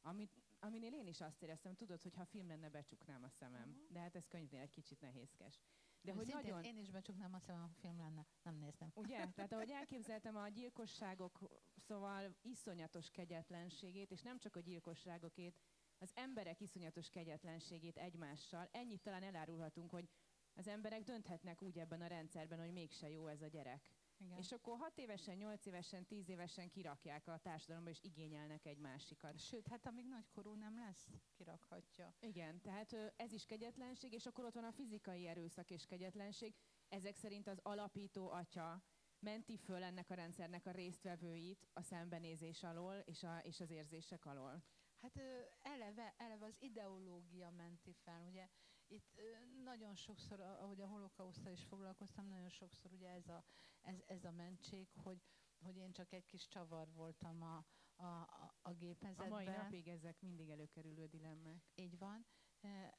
amit, 0.00 0.42
aminél 0.58 0.92
én 0.92 1.06
is 1.06 1.20
azt 1.20 1.42
éreztem, 1.42 1.74
tudod, 1.74 2.02
hogy 2.02 2.14
ha 2.14 2.24
film 2.24 2.46
lenne, 2.46 2.68
becsuknám 2.68 3.22
a 3.22 3.28
szemem. 3.28 3.68
Mhm. 3.68 3.92
De 3.92 4.00
hát 4.00 4.16
ez 4.16 4.26
könyvnél 4.28 4.60
egy 4.60 4.70
kicsit 4.70 5.00
nehézkes. 5.00 5.60
De 6.04 6.12
hogy 6.12 6.26
Őszintén, 6.28 6.50
nagyon, 6.50 6.64
Én 6.64 6.78
is 6.78 6.90
becsuknám 6.90 7.34
azt, 7.34 7.46
ha 7.46 7.70
film 7.80 7.98
lenne. 7.98 8.26
Nem 8.42 8.54
néztem. 8.54 8.90
Ugye? 8.94 9.26
Tehát 9.34 9.52
ahogy 9.52 9.70
elképzeltem 9.70 10.36
a 10.36 10.48
gyilkosságok, 10.48 11.38
szóval 11.76 12.36
iszonyatos 12.42 13.10
kegyetlenségét, 13.10 14.10
és 14.10 14.22
nem 14.22 14.38
csak 14.38 14.56
a 14.56 14.60
gyilkosságokét, 14.60 15.58
az 15.98 16.10
emberek 16.14 16.60
iszonyatos 16.60 17.08
kegyetlenségét 17.08 17.96
egymással, 17.96 18.68
ennyit 18.72 19.02
talán 19.02 19.22
elárulhatunk, 19.22 19.90
hogy 19.90 20.08
az 20.54 20.68
emberek 20.68 21.02
dönthetnek 21.02 21.62
úgy 21.62 21.78
ebben 21.78 22.00
a 22.00 22.06
rendszerben, 22.06 22.58
hogy 22.58 22.72
mégse 22.72 23.10
jó 23.10 23.26
ez 23.26 23.42
a 23.42 23.46
gyerek. 23.46 23.90
Igen. 24.24 24.38
És 24.38 24.52
akkor 24.52 24.78
6 24.78 24.98
évesen, 24.98 25.36
8 25.36 25.66
évesen, 25.66 26.06
10 26.06 26.28
évesen 26.28 26.70
kirakják 26.70 27.28
a 27.28 27.38
társadalomba, 27.38 27.90
és 27.90 27.98
igényelnek 28.02 28.66
egy 28.66 28.78
másikat. 28.78 29.38
Sőt, 29.38 29.68
hát 29.68 29.86
amíg 29.86 30.06
nagykorú 30.06 30.54
nem 30.54 30.78
lesz, 30.78 31.08
kirakhatja. 31.34 32.14
Igen, 32.20 32.60
tehát 32.60 32.92
ez 33.16 33.32
is 33.32 33.44
kegyetlenség, 33.44 34.12
és 34.12 34.26
akkor 34.26 34.44
ott 34.44 34.54
van 34.54 34.64
a 34.64 34.72
fizikai 34.72 35.26
erőszak 35.26 35.70
és 35.70 35.86
kegyetlenség. 35.86 36.54
Ezek 36.88 37.16
szerint 37.16 37.46
az 37.48 37.58
alapító 37.62 38.30
atya 38.30 38.82
menti 39.18 39.56
föl 39.56 39.82
ennek 39.82 40.10
a 40.10 40.14
rendszernek 40.14 40.66
a 40.66 40.70
résztvevőit 40.70 41.68
a 41.72 41.82
szembenézés 41.82 42.62
alól 42.62 42.94
és, 42.94 43.22
a, 43.22 43.38
és 43.38 43.60
az 43.60 43.70
érzések 43.70 44.24
alól. 44.24 44.62
Hát 45.02 45.20
eleve, 45.62 46.14
eleve 46.16 46.44
az 46.44 46.56
ideológia 46.60 47.50
menti 47.50 47.92
fel, 47.92 48.26
ugye 48.28 48.48
itt 48.92 49.20
nagyon 49.64 49.94
sokszor, 49.94 50.40
a- 50.40 50.62
ahogy 50.62 50.80
a 50.80 50.86
holokausztal 50.86 51.52
is 51.52 51.64
foglalkoztam, 51.64 52.26
nagyon 52.26 52.48
sokszor 52.48 52.92
ugye 52.92 53.08
ez 53.10 53.28
a, 53.28 53.44
ez, 53.80 54.02
ez 54.06 54.24
a 54.24 54.30
mentség, 54.30 54.88
hogy, 54.94 55.22
hogy 55.58 55.76
én 55.76 55.92
csak 55.92 56.12
egy 56.12 56.26
kis 56.26 56.48
csavar 56.48 56.92
voltam 56.92 57.42
a, 57.42 57.56
a, 57.94 58.04
a, 58.04 58.54
a 58.62 58.68
A 58.68 58.72
gépezetben. 58.74 59.28
mai 59.28 59.44
napig 59.44 59.88
ezek 59.88 60.20
mindig 60.20 60.50
előkerülő 60.50 61.06
dilemmák. 61.06 61.62
Így 61.74 61.98
van, 61.98 62.26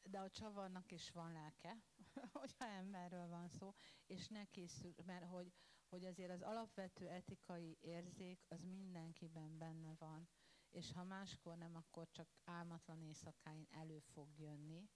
de 0.04 0.20
a 0.20 0.30
csavarnak 0.30 0.92
is 0.92 1.10
van 1.10 1.32
lelke, 1.32 1.84
hogyha 2.32 2.66
emberről 2.66 3.28
van 3.28 3.48
szó, 3.48 3.74
és 4.06 4.28
ne 4.28 4.46
készül, 4.46 4.94
mert 5.06 5.26
hogy, 5.26 5.54
hogy 5.90 6.06
azért 6.06 6.32
az 6.32 6.42
alapvető 6.42 7.08
etikai 7.10 7.78
érzék 7.82 8.46
az 8.48 8.64
mindenkiben 8.64 9.58
benne 9.58 9.96
van, 9.98 10.30
és 10.70 10.92
ha 10.92 11.04
máskor 11.04 11.58
nem, 11.58 11.76
akkor 11.76 12.10
csak 12.12 12.28
álmatlan 12.44 13.02
éjszakáin 13.02 13.68
elő 13.70 14.00
fog 14.00 14.40
jönni, 14.40 14.90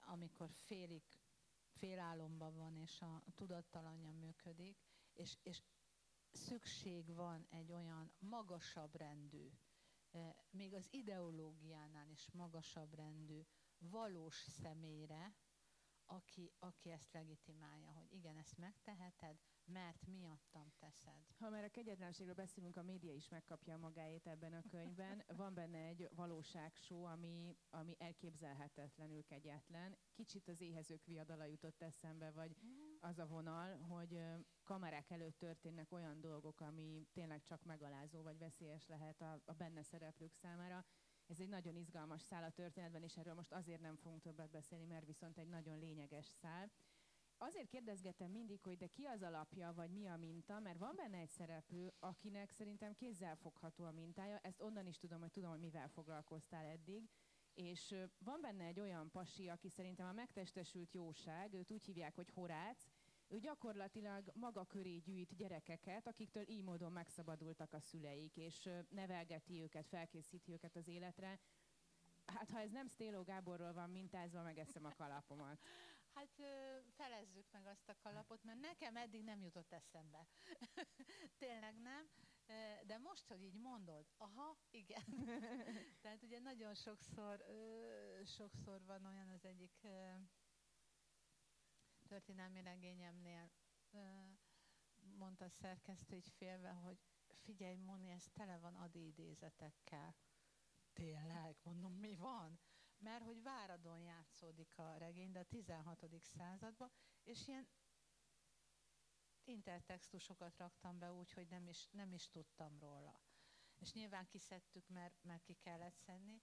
amikor 0.00 0.50
félig 0.50 1.02
félálomban 1.70 2.54
van, 2.54 2.76
és 2.76 3.00
a 3.00 3.22
tudattalanja 3.34 4.10
működik, 4.10 4.78
és, 5.12 5.36
és 5.42 5.62
szükség 6.30 7.14
van 7.14 7.46
egy 7.50 7.72
olyan 7.72 8.12
magasabb 8.18 8.94
rendű, 8.96 9.50
eh, 10.10 10.34
még 10.50 10.74
az 10.74 10.88
ideológiánál 10.90 12.08
is 12.08 12.28
magasabb 12.32 12.94
rendű, 12.94 13.40
valós 13.78 14.34
személyre, 14.34 15.34
aki, 16.08 16.52
aki 16.58 16.90
ezt 16.90 17.12
legitimálja, 17.12 17.90
hogy 17.90 18.12
igen, 18.12 18.36
ezt 18.36 18.58
megteheted, 18.58 19.36
mert 19.64 20.06
miattam 20.06 20.72
teszed. 20.78 21.24
Ha 21.38 21.48
már 21.48 21.64
a 21.64 21.70
kegyetlenségről 21.70 22.34
beszélünk, 22.34 22.76
a 22.76 22.82
média 22.82 23.12
is 23.12 23.28
megkapja 23.28 23.76
magáét 23.76 24.26
ebben 24.26 24.52
a 24.52 24.62
könyvben. 24.70 25.22
Van 25.26 25.54
benne 25.54 25.78
egy 25.78 26.08
valóságsó, 26.14 27.04
ami, 27.04 27.56
ami 27.70 27.96
elképzelhetetlenül 27.98 29.24
kegyetlen. 29.24 29.96
Kicsit 30.12 30.48
az 30.48 30.60
éhezők 30.60 31.04
viadala 31.04 31.44
jutott 31.44 31.82
eszembe, 31.82 32.30
vagy 32.30 32.56
az 33.00 33.18
a 33.18 33.26
vonal, 33.26 33.76
hogy 33.76 34.20
kamerák 34.62 35.10
előtt 35.10 35.38
történnek 35.38 35.92
olyan 35.92 36.20
dolgok, 36.20 36.60
ami 36.60 37.06
tényleg 37.12 37.42
csak 37.42 37.64
megalázó 37.64 38.22
vagy 38.22 38.38
veszélyes 38.38 38.86
lehet 38.86 39.20
a, 39.20 39.42
a 39.44 39.52
benne 39.52 39.82
szereplők 39.82 40.34
számára. 40.34 40.84
Ez 41.28 41.40
egy 41.40 41.48
nagyon 41.48 41.76
izgalmas 41.76 42.22
szál 42.22 42.44
a 42.44 42.50
történetben, 42.50 43.02
és 43.02 43.16
erről 43.16 43.34
most 43.34 43.52
azért 43.52 43.80
nem 43.80 43.96
fogunk 43.96 44.22
többet 44.22 44.50
beszélni, 44.50 44.84
mert 44.84 45.06
viszont 45.06 45.38
egy 45.38 45.48
nagyon 45.48 45.78
lényeges 45.78 46.26
szál. 46.26 46.70
Azért 47.36 47.68
kérdezgetem 47.68 48.30
mindig, 48.30 48.60
hogy 48.62 48.76
de 48.76 48.86
ki 48.86 49.04
az 49.04 49.22
alapja, 49.22 49.72
vagy 49.72 49.90
mi 49.90 50.06
a 50.06 50.16
minta, 50.16 50.58
mert 50.58 50.78
van 50.78 50.94
benne 50.96 51.18
egy 51.18 51.30
szereplő, 51.30 51.92
akinek 51.98 52.50
szerintem 52.50 52.94
kézzelfogható 52.94 53.84
a 53.84 53.90
mintája. 53.90 54.38
Ezt 54.38 54.60
onnan 54.60 54.86
is 54.86 54.98
tudom, 54.98 55.20
hogy 55.20 55.30
tudom, 55.30 55.50
hogy 55.50 55.60
mivel 55.60 55.88
foglalkoztál 55.88 56.64
eddig. 56.64 57.10
És 57.54 57.94
van 58.18 58.40
benne 58.40 58.64
egy 58.64 58.80
olyan 58.80 59.10
pasi, 59.10 59.48
aki 59.48 59.68
szerintem 59.68 60.06
a 60.06 60.12
megtestesült 60.12 60.92
jóság, 60.92 61.54
őt 61.54 61.70
úgy 61.70 61.84
hívják, 61.84 62.14
hogy 62.14 62.30
Horác, 62.30 62.84
ő 63.28 63.38
gyakorlatilag 63.38 64.32
maga 64.34 64.64
köré 64.64 64.96
gyűjt 64.96 65.36
gyerekeket, 65.36 66.06
akiktől 66.06 66.48
így 66.48 66.62
módon 66.62 66.92
megszabadultak 66.92 67.72
a 67.72 67.80
szüleik, 67.80 68.36
és 68.36 68.68
nevelgeti 68.88 69.60
őket, 69.60 69.86
felkészíti 69.88 70.52
őket 70.52 70.76
az 70.76 70.88
életre. 70.88 71.38
Hát 72.24 72.50
ha 72.50 72.60
ez 72.60 72.70
nem 72.70 72.88
Stéló 72.88 73.22
Gáborról 73.22 73.72
van 73.72 73.90
mintázva, 73.90 74.42
megeszem 74.42 74.84
a 74.84 74.94
kalapomat. 74.94 75.58
Hát 76.14 76.40
felezzük 76.96 77.46
meg 77.50 77.66
azt 77.66 77.88
a 77.88 77.96
kalapot, 77.98 78.44
mert 78.44 78.60
nekem 78.60 78.96
eddig 78.96 79.24
nem 79.24 79.42
jutott 79.42 79.72
eszembe. 79.72 80.26
Tényleg 81.38 81.80
nem. 81.80 82.10
De 82.86 82.98
most, 82.98 83.26
hogy 83.26 83.42
így 83.42 83.54
mondod, 83.54 84.06
aha, 84.16 84.56
igen. 84.70 85.04
Tehát 86.02 86.22
ugye 86.22 86.38
nagyon 86.38 86.74
sokszor, 86.74 87.44
sokszor 88.24 88.84
van 88.84 89.04
olyan 89.04 89.28
az 89.28 89.44
egyik 89.44 89.86
történelmi 92.08 92.62
regényemnél, 92.62 93.50
mondta 95.16 95.44
a 95.44 95.48
szerkesztő 95.48 96.16
így 96.16 96.28
félve, 96.28 96.70
hogy 96.70 96.98
figyelj, 97.34 97.76
Moni, 97.76 98.10
ez 98.10 98.28
tele 98.32 98.58
van 98.58 98.74
adi 98.74 99.06
idézetekkel. 99.06 100.16
Tényleg, 100.92 101.56
mondom, 101.62 101.92
mi 101.92 102.14
van? 102.14 102.60
Mert 102.98 103.24
hogy 103.24 103.42
Váradon 103.42 103.98
játszódik 103.98 104.78
a 104.78 104.96
regény, 104.96 105.32
de 105.32 105.38
a 105.38 105.44
16. 105.44 106.06
században, 106.20 106.90
és 107.22 107.46
ilyen 107.46 107.68
intertextusokat 109.44 110.56
raktam 110.56 110.98
be 110.98 111.12
úgy, 111.12 111.32
hogy 111.32 111.48
nem 111.48 111.68
is, 111.68 111.88
nem 111.90 112.12
is 112.12 112.28
tudtam 112.28 112.78
róla. 112.78 113.20
És 113.78 113.92
nyilván 113.92 114.26
kiszedtük, 114.26 114.88
mert, 114.88 115.22
mert 115.22 115.42
ki 115.42 115.54
kellett 115.54 115.96
szedni, 115.96 116.42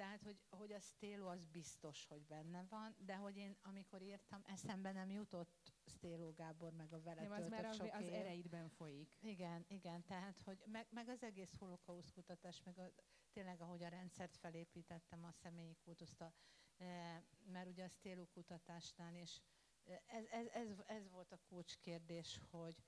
Tehát, 0.00 0.22
hogy, 0.22 0.40
hogy 0.48 0.72
a 0.72 0.80
Stélo 0.80 1.26
az 1.26 1.44
biztos, 1.44 2.06
hogy 2.06 2.22
benne 2.26 2.64
van, 2.68 2.94
de 2.98 3.16
hogy 3.16 3.36
én, 3.36 3.56
amikor 3.62 4.02
írtam, 4.02 4.42
eszembe 4.46 4.92
nem 4.92 5.10
jutott 5.10 5.72
Stéló 5.86 6.32
Gábor, 6.32 6.72
meg 6.72 6.92
a 6.92 7.00
vele 7.02 7.22
Nem, 7.22 7.30
az 7.30 7.48
már 7.48 7.64
az, 7.64 7.76
sok 7.76 7.92
az 7.92 8.02
év. 8.02 8.12
ereidben 8.12 8.68
folyik. 8.68 9.18
Igen, 9.20 9.64
igen, 9.68 10.04
tehát, 10.04 10.42
hogy 10.42 10.62
meg, 10.66 10.86
meg 10.90 11.08
az 11.08 11.22
egész 11.22 11.56
holokausz 11.58 12.10
kutatás, 12.10 12.62
meg 12.62 12.78
a, 12.78 12.92
tényleg, 13.32 13.60
ahogy 13.60 13.82
a 13.82 13.88
rendszert 13.88 14.36
felépítettem, 14.36 15.24
a 15.24 15.32
személyi 15.32 15.76
kultuszt, 15.84 16.20
a, 16.20 16.32
e, 16.76 17.22
mert 17.44 17.68
ugye 17.68 17.84
a 17.84 17.88
Stéló 17.88 18.26
kutatásnál 18.26 19.14
is 19.14 19.40
e, 19.84 20.02
ez, 20.06 20.24
ez, 20.30 20.46
ez, 20.46 20.68
ez 20.86 21.10
volt 21.10 21.32
a 21.32 21.40
kulcskérdés, 21.48 22.40
hogy, 22.50 22.84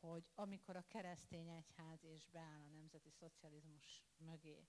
hogy 0.00 0.30
amikor 0.34 0.76
a 0.76 0.86
keresztény 0.88 1.48
egyház 1.48 2.04
és 2.04 2.26
beáll 2.26 2.62
a 2.62 2.68
nemzeti 2.68 3.10
szocializmus 3.10 4.02
mögé, 4.16 4.68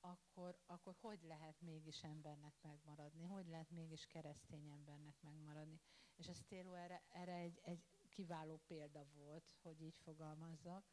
akkor, 0.00 0.58
akkor 0.66 0.96
hogy 1.00 1.22
lehet 1.22 1.60
mégis 1.60 2.04
embernek 2.04 2.54
megmaradni, 2.62 3.24
hogy 3.24 3.46
lehet 3.46 3.70
mégis 3.70 4.06
keresztény 4.06 4.68
embernek 4.70 5.20
megmaradni. 5.20 5.80
És 6.16 6.28
a 6.28 6.32
Stélo 6.32 6.72
erre, 6.72 7.02
erre 7.08 7.34
egy, 7.34 7.60
egy 7.62 7.84
kiváló 8.08 8.60
példa 8.66 9.04
volt, 9.14 9.54
hogy 9.62 9.80
így 9.80 9.96
fogalmazzak. 9.96 10.84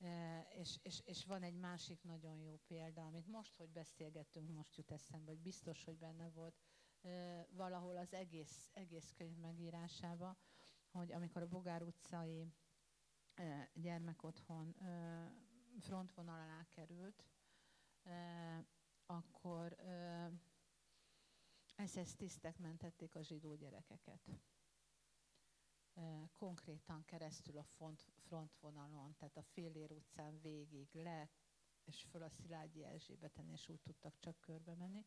E, 0.00 0.40
és, 0.40 0.78
és, 0.82 1.00
és 1.04 1.24
van 1.24 1.42
egy 1.42 1.56
másik 1.56 2.02
nagyon 2.02 2.36
jó 2.36 2.60
példa, 2.66 3.04
amit 3.04 3.26
most, 3.26 3.56
hogy 3.56 3.70
beszélgettünk, 3.70 4.50
most 4.50 4.76
jut 4.76 4.90
eszembe, 4.90 5.30
hogy 5.30 5.40
biztos, 5.40 5.84
hogy 5.84 5.98
benne 5.98 6.28
volt 6.28 6.60
e, 7.00 7.46
valahol 7.50 7.96
az 7.96 8.12
egész, 8.12 8.70
egész 8.72 9.12
könyv 9.12 9.36
megírásába, 9.36 10.36
hogy 10.90 11.12
amikor 11.12 11.42
a 11.42 11.48
Bogár 11.48 11.82
utcai 11.82 12.52
e, 13.34 13.70
gyermekotthon 13.74 14.74
e, 14.78 15.32
frontvonal 15.80 16.40
alá 16.40 16.66
került, 16.70 17.24
akkor 19.06 19.76
SS 21.86 22.14
tisztek 22.16 22.58
mentették 22.58 23.14
a 23.14 23.22
zsidó 23.22 23.54
gyerekeket. 23.54 24.20
Konkrétan 26.32 27.04
keresztül 27.04 27.58
a 27.58 27.62
front, 27.62 28.04
frontvonalon, 28.16 29.14
tehát 29.16 29.36
a 29.36 29.42
Félér 29.42 29.90
utcán 29.90 30.40
végig 30.40 30.88
le, 30.92 31.30
és 31.84 32.02
föl 32.02 32.22
a 32.22 32.28
Szilágyi 32.28 32.84
Erzsébeten, 32.84 33.48
és 33.48 33.68
úgy 33.68 33.80
tudtak 33.80 34.18
csak 34.18 34.40
körbe 34.40 34.74
menni. 34.74 35.04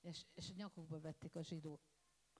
És, 0.00 0.26
és 0.34 0.52
nyakukba 0.52 1.00
vették 1.00 1.34
a 1.34 1.42
zsidó 1.42 1.80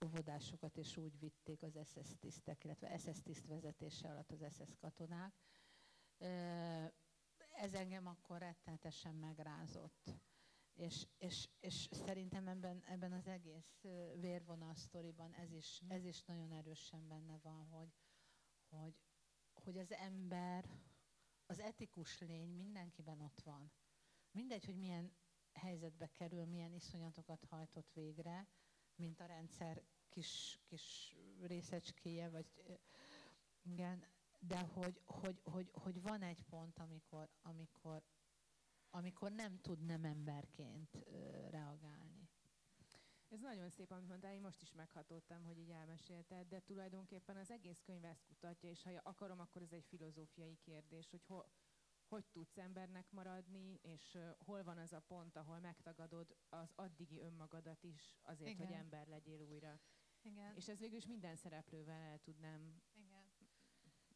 óvodásokat, 0.05 0.77
és 0.77 0.97
úgy 0.97 1.19
vitték 1.19 1.61
az 1.63 1.79
SS 1.85 2.15
tisztek, 2.19 2.63
illetve 2.63 2.97
SS 2.97 3.21
tiszt 3.23 3.45
vezetése 3.45 4.09
alatt 4.09 4.31
az 4.31 4.53
SS 4.53 4.75
katonák. 4.77 5.33
Ez 7.57 7.73
engem 7.73 8.07
akkor 8.07 8.39
rettenetesen 8.39 9.15
megrázott. 9.15 10.13
És, 10.73 11.07
és, 11.17 11.49
és 11.59 11.87
szerintem 11.91 12.47
ebben, 12.47 12.83
ebben 12.85 13.13
az 13.13 13.27
egész 13.27 13.85
vérvonal 14.19 14.75
sztoriban 14.75 15.33
ez 15.33 15.51
is, 15.51 15.81
ez 15.87 16.05
is 16.05 16.23
nagyon 16.23 16.51
erősen 16.51 17.07
benne 17.07 17.37
van, 17.41 17.67
hogy, 17.67 17.93
hogy, 18.69 18.95
hogy 19.53 19.77
az 19.77 19.91
ember, 19.91 20.69
az 21.45 21.59
etikus 21.59 22.19
lény 22.19 22.49
mindenkiben 22.55 23.21
ott 23.21 23.41
van. 23.41 23.71
Mindegy, 24.31 24.65
hogy 24.65 24.77
milyen 24.77 25.15
helyzetbe 25.53 26.07
kerül, 26.07 26.45
milyen 26.45 26.73
iszonyatokat 26.73 27.43
hajtott 27.43 27.91
végre, 27.93 28.47
mint 28.95 29.19
a 29.19 29.25
rendszer 29.25 29.83
kis, 30.09 30.59
kis 30.65 31.15
részecskéje, 31.39 32.29
vagy 32.29 32.45
igen, 33.61 34.05
de 34.39 34.59
hogy, 34.59 35.01
hogy, 35.05 35.41
hogy, 35.43 35.69
hogy 35.73 36.01
van 36.01 36.21
egy 36.21 36.43
pont, 36.43 36.79
amikor, 36.79 37.29
amikor, 37.41 38.03
amikor 38.89 39.31
nem 39.31 39.59
tud 39.61 39.79
nem 39.85 40.03
emberként 40.03 40.97
reagálni. 41.49 42.29
Ez 43.29 43.39
nagyon 43.39 43.69
szép, 43.69 43.91
amit 43.91 44.07
mondtál, 44.07 44.33
én 44.33 44.41
most 44.41 44.61
is 44.61 44.71
meghatottam, 44.71 45.43
hogy 45.43 45.57
így 45.57 45.69
elmesélted, 45.69 46.47
de 46.47 46.59
tulajdonképpen 46.59 47.37
az 47.37 47.51
egész 47.51 47.81
könyv 47.81 48.05
ezt 48.05 48.23
kutatja, 48.25 48.69
és 48.69 48.83
ha 48.83 48.91
akarom, 49.03 49.39
akkor 49.39 49.61
ez 49.61 49.71
egy 49.71 49.85
filozófiai 49.85 50.55
kérdés, 50.55 51.09
hogy 51.09 51.23
ho, 51.23 51.41
hogy 52.07 52.25
tudsz 52.25 52.57
embernek 52.57 53.11
maradni, 53.11 53.79
és 53.81 54.17
hol 54.37 54.63
van 54.63 54.77
az 54.77 54.93
a 54.93 54.99
pont, 54.99 55.35
ahol 55.35 55.59
megtagadod 55.59 56.37
az 56.49 56.71
addigi 56.75 57.19
önmagadat 57.19 57.83
is 57.83 58.17
azért, 58.21 58.51
Igen. 58.51 58.67
hogy 58.67 58.75
ember 58.75 59.07
legyél 59.07 59.41
újra. 59.41 59.79
Igen. 60.21 60.55
És 60.55 60.67
ez 60.67 60.79
végül 60.79 60.97
is 60.97 61.05
minden 61.05 61.35
szereplővel 61.35 62.01
el 62.01 62.19
tudnám. 62.19 62.81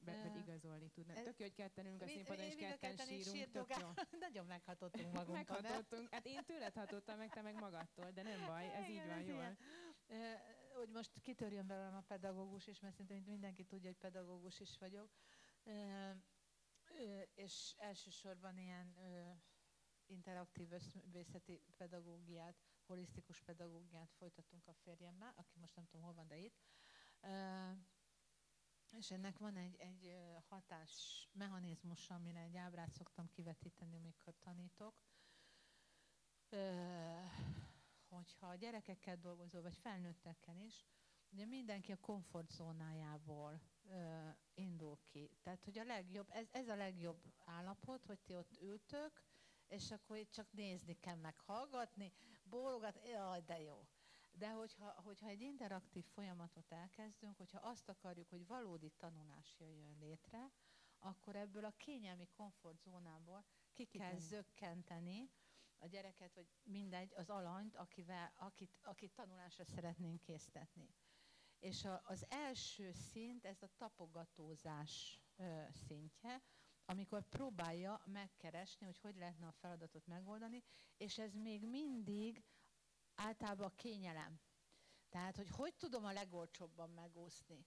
Be, 0.03 0.21
vagy 0.21 0.35
igazolni 0.35 0.89
tudnám. 0.89 1.17
ez- 1.17 1.23
Tök 1.23 1.39
jó, 1.39 1.45
hogy 1.45 1.53
ketten 1.53 1.85
ülünk 1.85 2.01
a 2.01 2.07
színpadon, 2.07 2.45
és 2.45 2.55
ketten 2.55 2.95
sírunk, 2.97 3.51
tök 3.51 3.77
jó. 3.79 3.87
Nagyon 4.27 4.45
meghatottunk 4.45 5.11
magunktól? 5.13 5.61
Meghatottunk. 5.61 6.09
Hát 6.13 6.25
én 6.25 6.43
tőled 6.43 6.73
hatottam 6.73 7.17
meg, 7.17 7.29
te 7.29 7.41
meg 7.41 7.53
magadtól, 7.59 8.11
de 8.11 8.21
nem 8.21 8.45
baj, 8.45 8.73
ez 8.73 8.89
így 8.89 9.05
van 9.07 9.21
jól. 9.21 9.57
Hogy 10.75 10.89
most 10.89 11.11
kitörjön 11.21 11.67
belőlem 11.67 11.95
a 11.95 12.01
pedagógus 12.01 12.67
is, 12.67 12.79
mert 12.79 12.93
szerintem 12.95 13.31
mindenki 13.31 13.63
tudja, 13.65 13.89
hogy 13.89 13.97
pedagógus 13.99 14.59
is 14.59 14.77
vagyok. 14.77 15.09
És 17.33 17.75
elsősorban 17.77 18.57
ilyen 18.57 18.95
interaktív 20.05 20.71
összművészeti 20.71 21.61
pedagógiát, 21.77 22.55
holisztikus 22.85 23.41
pedagógiát 23.41 24.11
folytatunk 24.17 24.67
a 24.67 24.73
férjemmel, 24.73 25.33
aki 25.35 25.59
most 25.59 25.75
nem 25.75 25.85
tudom 25.85 26.05
hol 26.05 26.13
van, 26.13 26.27
de 26.27 26.37
itt. 26.37 26.59
És 28.91 29.11
ennek 29.11 29.37
van 29.37 29.55
egy, 29.55 29.75
egy 29.75 30.17
hatás 30.49 31.27
mechanizmus, 31.33 32.09
amire 32.09 32.39
egy 32.39 32.57
ábrát 32.57 32.91
szoktam 32.91 33.29
kivetíteni, 33.29 33.95
amikor 33.95 34.33
tanítok. 34.39 34.93
Ö, 36.49 36.81
hogyha 38.09 38.47
a 38.47 38.55
gyerekekkel 38.55 39.17
dolgozol, 39.17 39.61
vagy 39.61 39.75
felnőttekkel 39.75 40.57
is, 40.57 40.85
ugye 41.29 41.45
mindenki 41.45 41.91
a 41.91 41.99
komfortzónájából 41.99 43.61
ö, 43.89 44.29
indul 44.53 44.99
ki. 45.03 45.31
Tehát, 45.41 45.63
hogy 45.63 45.77
a 45.77 45.83
legjobb, 45.83 46.27
ez, 46.29 46.47
ez 46.51 46.67
a 46.67 46.75
legjobb 46.75 47.33
állapot, 47.45 48.05
hogy 48.05 48.19
ti 48.19 48.35
ott 48.35 48.57
ültök, 48.61 49.23
és 49.67 49.91
akkor 49.91 50.17
itt 50.17 50.31
csak 50.31 50.51
nézni 50.51 50.99
kell, 50.99 51.15
meg 51.15 51.39
hallgatni, 51.39 52.13
bólogat, 52.43 53.07
jaj, 53.07 53.41
de 53.41 53.59
jó. 53.59 53.87
De 54.31 54.49
hogyha, 54.51 55.01
hogyha 55.03 55.27
egy 55.27 55.41
interaktív 55.41 56.05
folyamatot 56.05 56.71
elkezdünk, 56.71 57.37
hogyha 57.37 57.59
azt 57.59 57.89
akarjuk, 57.89 58.29
hogy 58.29 58.47
valódi 58.47 58.89
tanulás 58.97 59.55
jöjjön 59.59 59.97
létre, 59.99 60.51
akkor 60.99 61.35
ebből 61.35 61.65
a 61.65 61.73
kényelmi 61.77 62.27
komfortzónából 62.27 63.45
ki 63.73 63.85
kell 63.85 64.01
Kikenni. 64.01 64.19
zökkenteni 64.27 65.29
a 65.77 65.87
gyereket, 65.87 66.33
vagy 66.33 66.47
mindegy, 66.63 67.13
az 67.15 67.29
alanyt, 67.29 67.75
akivel, 67.75 68.33
akit, 68.35 68.79
akit 68.83 69.11
tanulásra 69.13 69.65
szeretnénk 69.65 70.21
késztetni. 70.21 70.89
És 71.59 71.85
a, 71.85 72.01
az 72.05 72.25
első 72.29 72.91
szint, 72.91 73.45
ez 73.45 73.61
a 73.61 73.69
tapogatózás 73.77 75.21
ö, 75.35 75.63
szintje, 75.87 76.41
amikor 76.85 77.27
próbálja 77.29 78.01
megkeresni, 78.05 78.85
hogy 78.85 78.97
hogy 78.97 79.15
lehetne 79.15 79.47
a 79.47 79.51
feladatot 79.51 80.07
megoldani, 80.07 80.63
és 80.97 81.17
ez 81.17 81.33
még 81.33 81.67
mindig 81.67 82.43
általában 83.25 83.65
a 83.67 83.75
kényelem. 83.75 84.39
Tehát, 85.09 85.35
hogy 85.35 85.49
hogy 85.49 85.75
tudom 85.75 86.05
a 86.05 86.11
legolcsóbban 86.11 86.89
megúszni. 86.89 87.65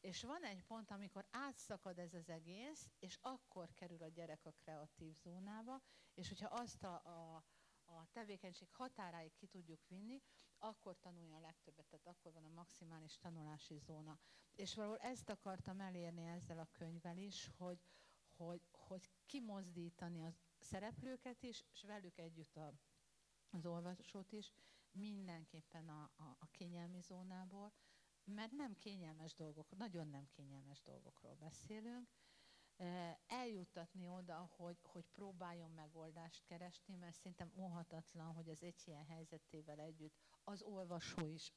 És 0.00 0.22
van 0.22 0.42
egy 0.44 0.62
pont, 0.62 0.90
amikor 0.90 1.26
átszakad 1.30 1.98
ez 1.98 2.14
az 2.14 2.28
egész, 2.28 2.90
és 2.98 3.18
akkor 3.20 3.74
kerül 3.74 4.02
a 4.02 4.08
gyerek 4.08 4.46
a 4.46 4.50
kreatív 4.50 5.14
zónába, 5.14 5.82
és 6.14 6.28
hogyha 6.28 6.48
azt 6.48 6.82
a, 6.82 6.94
a, 7.04 7.44
a 7.84 8.06
tevékenység 8.12 8.70
határáig 8.70 9.34
ki 9.34 9.46
tudjuk 9.46 9.86
vinni, 9.88 10.22
akkor 10.58 10.96
tanulja 11.00 11.36
a 11.36 11.40
legtöbbet, 11.40 11.86
tehát 11.86 12.06
akkor 12.06 12.32
van 12.32 12.44
a 12.44 12.48
maximális 12.54 13.18
tanulási 13.18 13.78
zóna. 13.78 14.18
És 14.54 14.74
valahol 14.74 14.98
ezt 14.98 15.28
akartam 15.28 15.80
elérni 15.80 16.24
ezzel 16.24 16.58
a 16.58 16.68
könyvvel 16.72 17.16
is, 17.16 17.50
hogy, 17.56 17.80
hogy, 18.36 18.68
hogy 18.70 19.10
kimozdítani 19.26 20.24
a 20.24 20.34
szereplőket 20.58 21.42
is, 21.42 21.64
és 21.72 21.82
velük 21.82 22.18
együtt 22.18 22.56
a, 22.56 22.72
az 23.50 23.66
olvasót 23.66 24.32
is, 24.32 24.52
mindenképpen 24.96 25.88
a, 25.88 26.10
a, 26.16 26.36
a 26.38 26.46
kényelmi 26.50 27.00
zónából, 27.00 27.72
mert 28.24 28.52
nem 28.52 28.74
kényelmes 28.74 29.34
dolgok, 29.34 29.76
nagyon 29.76 30.08
nem 30.08 30.28
kényelmes 30.28 30.82
dolgokról 30.82 31.34
beszélünk, 31.34 32.08
Eh, 32.76 33.16
eljuttatni 33.26 34.08
oda, 34.08 34.50
hogy, 34.56 34.78
hogy 34.82 35.04
próbáljon 35.12 35.70
megoldást 35.70 36.44
keresni, 36.44 36.94
mert 36.94 37.14
szerintem 37.16 37.52
óhatatlan, 37.56 38.32
hogy 38.34 38.48
az 38.48 38.62
egy 38.62 38.82
ilyen 38.84 39.04
helyzetével 39.04 39.78
együtt 39.78 40.14
az 40.44 40.62
olvasó 40.62 41.26
is, 41.26 41.52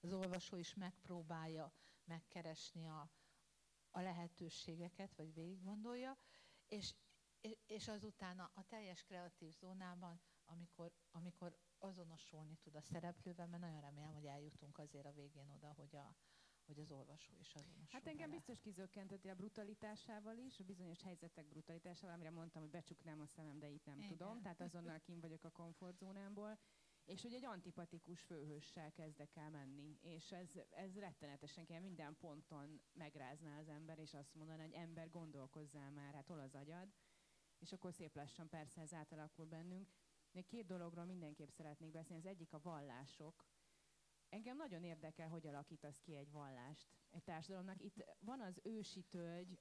az 0.00 0.12
olvasó 0.12 0.56
is 0.56 0.74
megpróbálja 0.74 1.72
megkeresni 2.04 2.86
a, 2.88 3.10
a 3.90 4.00
lehetőségeket, 4.00 5.14
vagy 5.14 5.34
végig 5.34 5.62
gondolja, 5.62 6.16
és, 6.68 6.94
és- 7.40 7.58
és 7.66 7.88
azután 7.88 8.38
a, 8.38 8.50
a 8.54 8.62
teljes 8.66 9.02
kreatív 9.02 9.52
zónában, 9.52 10.20
amikor, 10.44 10.92
amikor 11.10 11.56
azonosulni 11.82 12.56
tud 12.56 12.74
a 12.74 12.80
szereplővel, 12.80 13.46
mert 13.46 13.62
nagyon 13.62 13.80
remélem, 13.80 14.12
hogy 14.12 14.24
eljutunk 14.26 14.78
azért 14.78 15.06
a 15.06 15.12
végén 15.12 15.48
oda, 15.50 15.72
hogy, 15.76 15.96
a, 15.96 16.14
hogy 16.66 16.78
az 16.78 16.90
olvasó 16.90 17.32
is 17.38 17.54
azonosul 17.54 17.86
Hát 17.90 18.06
engem 18.06 18.28
vele. 18.28 18.32
biztos 18.36 18.60
kizökkentettél 18.60 19.30
a 19.30 19.34
brutalitásával 19.34 20.36
is, 20.36 20.58
a 20.60 20.64
bizonyos 20.64 21.02
helyzetek 21.02 21.48
brutalitásával, 21.48 22.14
amire 22.14 22.30
mondtam, 22.30 22.62
hogy 22.62 22.70
becsuknám 22.70 23.20
a 23.20 23.26
szemem, 23.26 23.58
de 23.58 23.68
itt 23.68 23.84
nem 23.84 23.96
Igen. 23.98 24.08
tudom. 24.08 24.42
Tehát 24.42 24.60
azonnal 24.68 24.98
kim 25.00 25.20
vagyok 25.20 25.44
a 25.44 25.50
komfortzónámból. 25.50 26.58
és 27.04 27.22
hogy 27.22 27.34
egy 27.34 27.44
antipatikus 27.44 28.20
főhőssel 28.22 28.92
kezdek 28.92 29.36
el 29.36 29.50
menni, 29.50 29.98
és 30.00 30.32
ez, 30.32 30.50
ez 30.70 30.98
rettenetesen 30.98 31.64
kell 31.64 31.80
minden 31.80 32.16
ponton 32.18 32.80
megrázná 32.92 33.58
az 33.58 33.68
ember, 33.68 33.98
és 33.98 34.14
azt 34.14 34.34
mondaná, 34.34 34.62
hogy 34.62 34.72
ember 34.72 35.10
gondolkozzál 35.10 35.90
már, 35.90 36.14
hát 36.14 36.26
hol 36.26 36.38
az 36.38 36.54
agyad, 36.54 36.88
és 37.58 37.72
akkor 37.72 37.92
szép 37.92 38.14
lassan 38.14 38.48
persze 38.48 38.80
ez 38.80 38.92
átalakul 38.92 39.46
bennünk. 39.46 39.88
Még 40.32 40.46
két 40.46 40.66
dologról 40.66 41.04
mindenképp 41.04 41.48
szeretnék 41.48 41.90
beszélni. 41.90 42.22
Az 42.22 42.28
egyik 42.28 42.52
a 42.52 42.60
vallások. 42.60 43.46
Engem 44.28 44.56
nagyon 44.56 44.84
érdekel, 44.84 45.28
hogy 45.28 45.46
alakítasz 45.46 46.00
ki 46.00 46.14
egy 46.14 46.30
vallást 46.30 46.88
egy 47.10 47.22
társadalomnak. 47.22 47.82
Itt 47.82 48.04
van 48.18 48.40
az 48.40 48.60
ősi 48.62 49.02
tölgy 49.02 49.58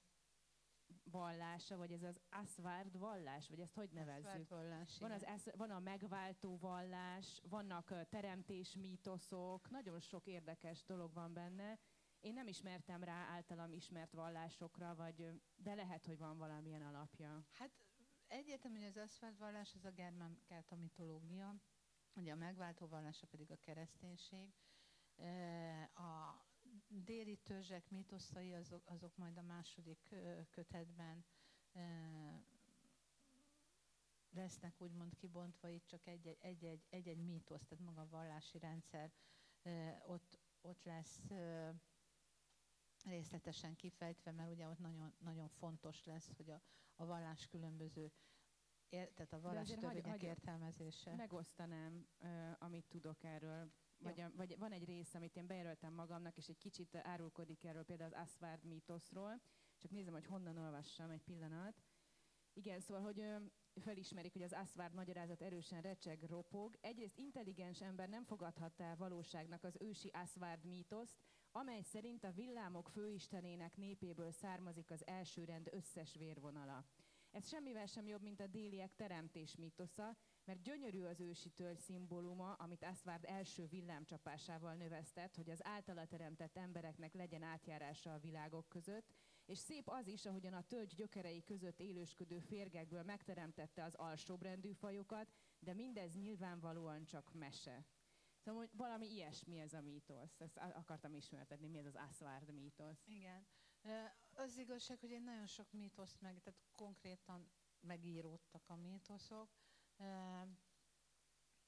vallása, 1.04 1.78
vagy 1.78 1.92
ez 1.92 2.04
az 2.04 2.20
Asvárd 2.30 2.98
vallás, 2.98 3.50
vagy 3.50 3.60
ezt 3.60 3.74
hogy 3.74 3.90
nevezzük? 3.92 4.48
Vallás, 4.50 4.98
Van, 5.00 5.12
az, 5.12 5.26
esz- 5.26 5.56
van 5.56 5.70
a 5.72 5.80
megváltó 5.80 6.58
vallás, 6.58 7.42
vannak 7.50 8.08
teremtés 8.10 8.76
mítoszok, 8.76 9.70
nagyon 9.70 10.00
sok 10.00 10.28
érdekes 10.28 10.84
dolog 10.84 11.14
van 11.14 11.34
benne. 11.34 11.80
Én 12.20 12.34
nem 12.34 12.48
ismertem 12.48 13.04
rá 13.04 13.26
általam 13.30 13.74
ismert 13.74 14.14
vallásokra, 14.14 14.96
vagy, 14.96 15.42
de 15.56 15.74
lehet, 15.74 16.06
hogy 16.06 16.18
van 16.18 16.38
valamilyen 16.38 16.82
alapja. 16.82 17.46
Hát 17.52 17.72
egyértelmű, 18.32 18.78
hogy 18.78 18.88
az 18.88 18.98
aszfalt 18.98 19.38
vallás 19.38 19.74
az 19.76 19.86
a 19.86 19.92
germán 19.92 20.40
kelta 20.44 20.76
mitológia, 20.76 21.56
ugye 22.16 22.32
a 22.32 22.36
megváltó 22.36 22.88
vallása 22.88 23.28
pedig 23.28 23.52
a 23.52 23.60
kereszténység. 23.60 24.54
A 25.94 26.46
déli 26.88 27.38
törzsek 27.38 27.90
mítoszai 27.90 28.54
azok, 28.54 28.90
azok 28.90 29.18
majd 29.18 29.38
a 29.38 29.42
második 29.42 30.16
kötetben 30.50 31.26
lesznek 34.30 34.82
úgymond 34.82 35.16
kibontva, 35.16 35.68
itt 35.68 35.86
csak 35.86 36.08
egy-egy, 36.08 37.18
mítosz, 37.18 37.66
tehát 37.66 37.84
maga 37.84 38.02
a 38.02 38.10
vallási 38.10 38.58
rendszer 38.58 39.12
ott, 40.06 40.40
ott 40.62 40.84
lesz 40.84 41.22
részletesen 43.06 43.76
kifejtve, 43.76 44.32
mert 44.32 44.52
ugye 44.52 44.68
ott 44.68 44.80
nagyon, 44.80 45.14
nagyon 45.20 45.48
fontos 45.48 46.04
lesz, 46.04 46.32
hogy 46.36 46.50
a, 46.50 46.62
a 46.96 47.06
vallás 47.06 47.48
különböző, 47.48 48.12
ér, 48.90 49.12
tehát 49.14 49.34
a 49.34 49.40
hagy- 49.40 49.78
törvények 49.80 50.06
hagy- 50.06 50.24
értelmezése. 50.24 51.16
Megosztanám, 51.16 52.08
uh, 52.20 52.56
amit 52.60 52.86
tudok 52.86 53.24
erről. 53.24 53.72
Vagy, 53.98 54.20
a, 54.20 54.32
vagy 54.36 54.58
van 54.58 54.72
egy 54.72 54.86
rész, 54.86 55.14
amit 55.14 55.36
én 55.36 55.48
bejelöltem 55.48 55.94
magamnak, 55.94 56.38
és 56.38 56.48
egy 56.48 56.58
kicsit 56.58 56.96
árulkodik 56.96 57.64
erről, 57.64 57.84
például 57.84 58.14
az 58.14 58.20
Asvárd 58.20 58.64
mítoszról. 58.64 59.42
Csak 59.78 59.92
nézem, 59.92 60.14
hogy 60.14 60.26
honnan 60.26 60.58
olvassam 60.58 61.10
egy 61.10 61.24
pillanat. 61.24 61.84
Igen, 62.54 62.80
szóval, 62.80 63.04
hogy 63.04 63.20
ö, 63.20 63.38
felismerik, 63.74 64.34
hogy 64.34 64.42
az 64.42 64.54
Asvárd 64.54 64.94
magyarázat 64.94 65.42
erősen 65.42 65.82
recseg, 65.82 66.24
ropog. 66.24 66.78
Egyrészt 66.82 67.18
intelligens 67.18 67.82
ember 67.82 68.10
nem 68.10 68.24
fogadhatta 68.24 68.84
el 68.84 68.96
valóságnak 68.96 69.64
az 69.64 69.78
ősi 69.80 70.10
Asvárd 70.10 70.66
mítoszt, 70.66 71.18
amely 71.52 71.82
szerint 71.82 72.24
a 72.24 72.32
villámok 72.32 72.90
főistenének 72.90 73.78
népéből 73.78 74.32
származik 74.32 74.92
az 74.92 75.08
első 75.08 75.44
rend 75.44 75.70
összes 75.72 76.16
vérvonala. 76.16 76.86
Ez 77.32 77.48
semmivel 77.48 77.86
sem 77.86 78.08
jobb, 78.08 78.22
mint 78.22 78.40
a 78.40 78.48
déliek 78.48 78.96
teremtés 78.96 79.56
mítosza, 79.56 80.18
mert 80.46 80.62
gyönyörű 80.62 81.04
az 81.04 81.20
ősi 81.20 81.50
törzs 81.50 81.80
szimbóluma, 81.80 82.54
amit 82.54 82.84
Asvárd 82.84 83.26
első 83.26 83.68
villámcsapásával 83.68 84.74
növesztett, 84.74 85.36
hogy 85.36 85.50
az 85.50 85.66
általa 85.66 86.06
teremtett 86.06 86.58
embereknek 86.58 87.14
legyen 87.14 87.44
átjárása 87.44 88.14
a 88.14 88.20
világok 88.20 88.70
között, 88.70 89.14
és 89.46 89.58
szép 89.58 89.90
az 89.90 90.08
is, 90.08 90.26
ahogyan 90.26 90.54
a 90.54 90.68
tölgy 90.68 90.94
gyökerei 90.96 91.44
között 91.44 91.80
élősködő 91.80 92.40
férgekből 92.40 93.04
megteremtette 93.04 93.84
az 93.84 93.96
alsóbrendű 93.96 94.72
fajokat, 94.72 95.34
de 95.60 95.74
mindez 95.74 96.16
nyilvánvalóan 96.16 97.06
csak 97.06 97.34
mese. 97.34 97.86
Szóval 98.44 98.60
hogy 98.62 98.70
valami 98.78 99.08
ilyesmi 99.08 99.60
ez 99.60 99.74
a 99.74 99.82
mítosz. 99.82 100.40
Ezt 100.42 100.58
akartam 100.58 101.14
ismertetni, 101.14 101.68
mi 101.68 101.78
ez 101.78 101.86
az 101.86 101.96
Asvárd 101.96 102.54
mítosz. 102.54 103.04
Igen. 103.06 103.48
Az 104.34 104.58
igazság, 104.58 105.00
hogy 105.00 105.10
én 105.12 105.24
nagyon 105.24 105.46
sok 105.46 105.72
mítoszt 105.72 106.22
meg, 106.22 106.40
tehát 106.42 106.60
konkrétan 106.72 107.52
megíródtak 107.80 108.70
a 108.70 108.76
mítoszok. 108.76 109.50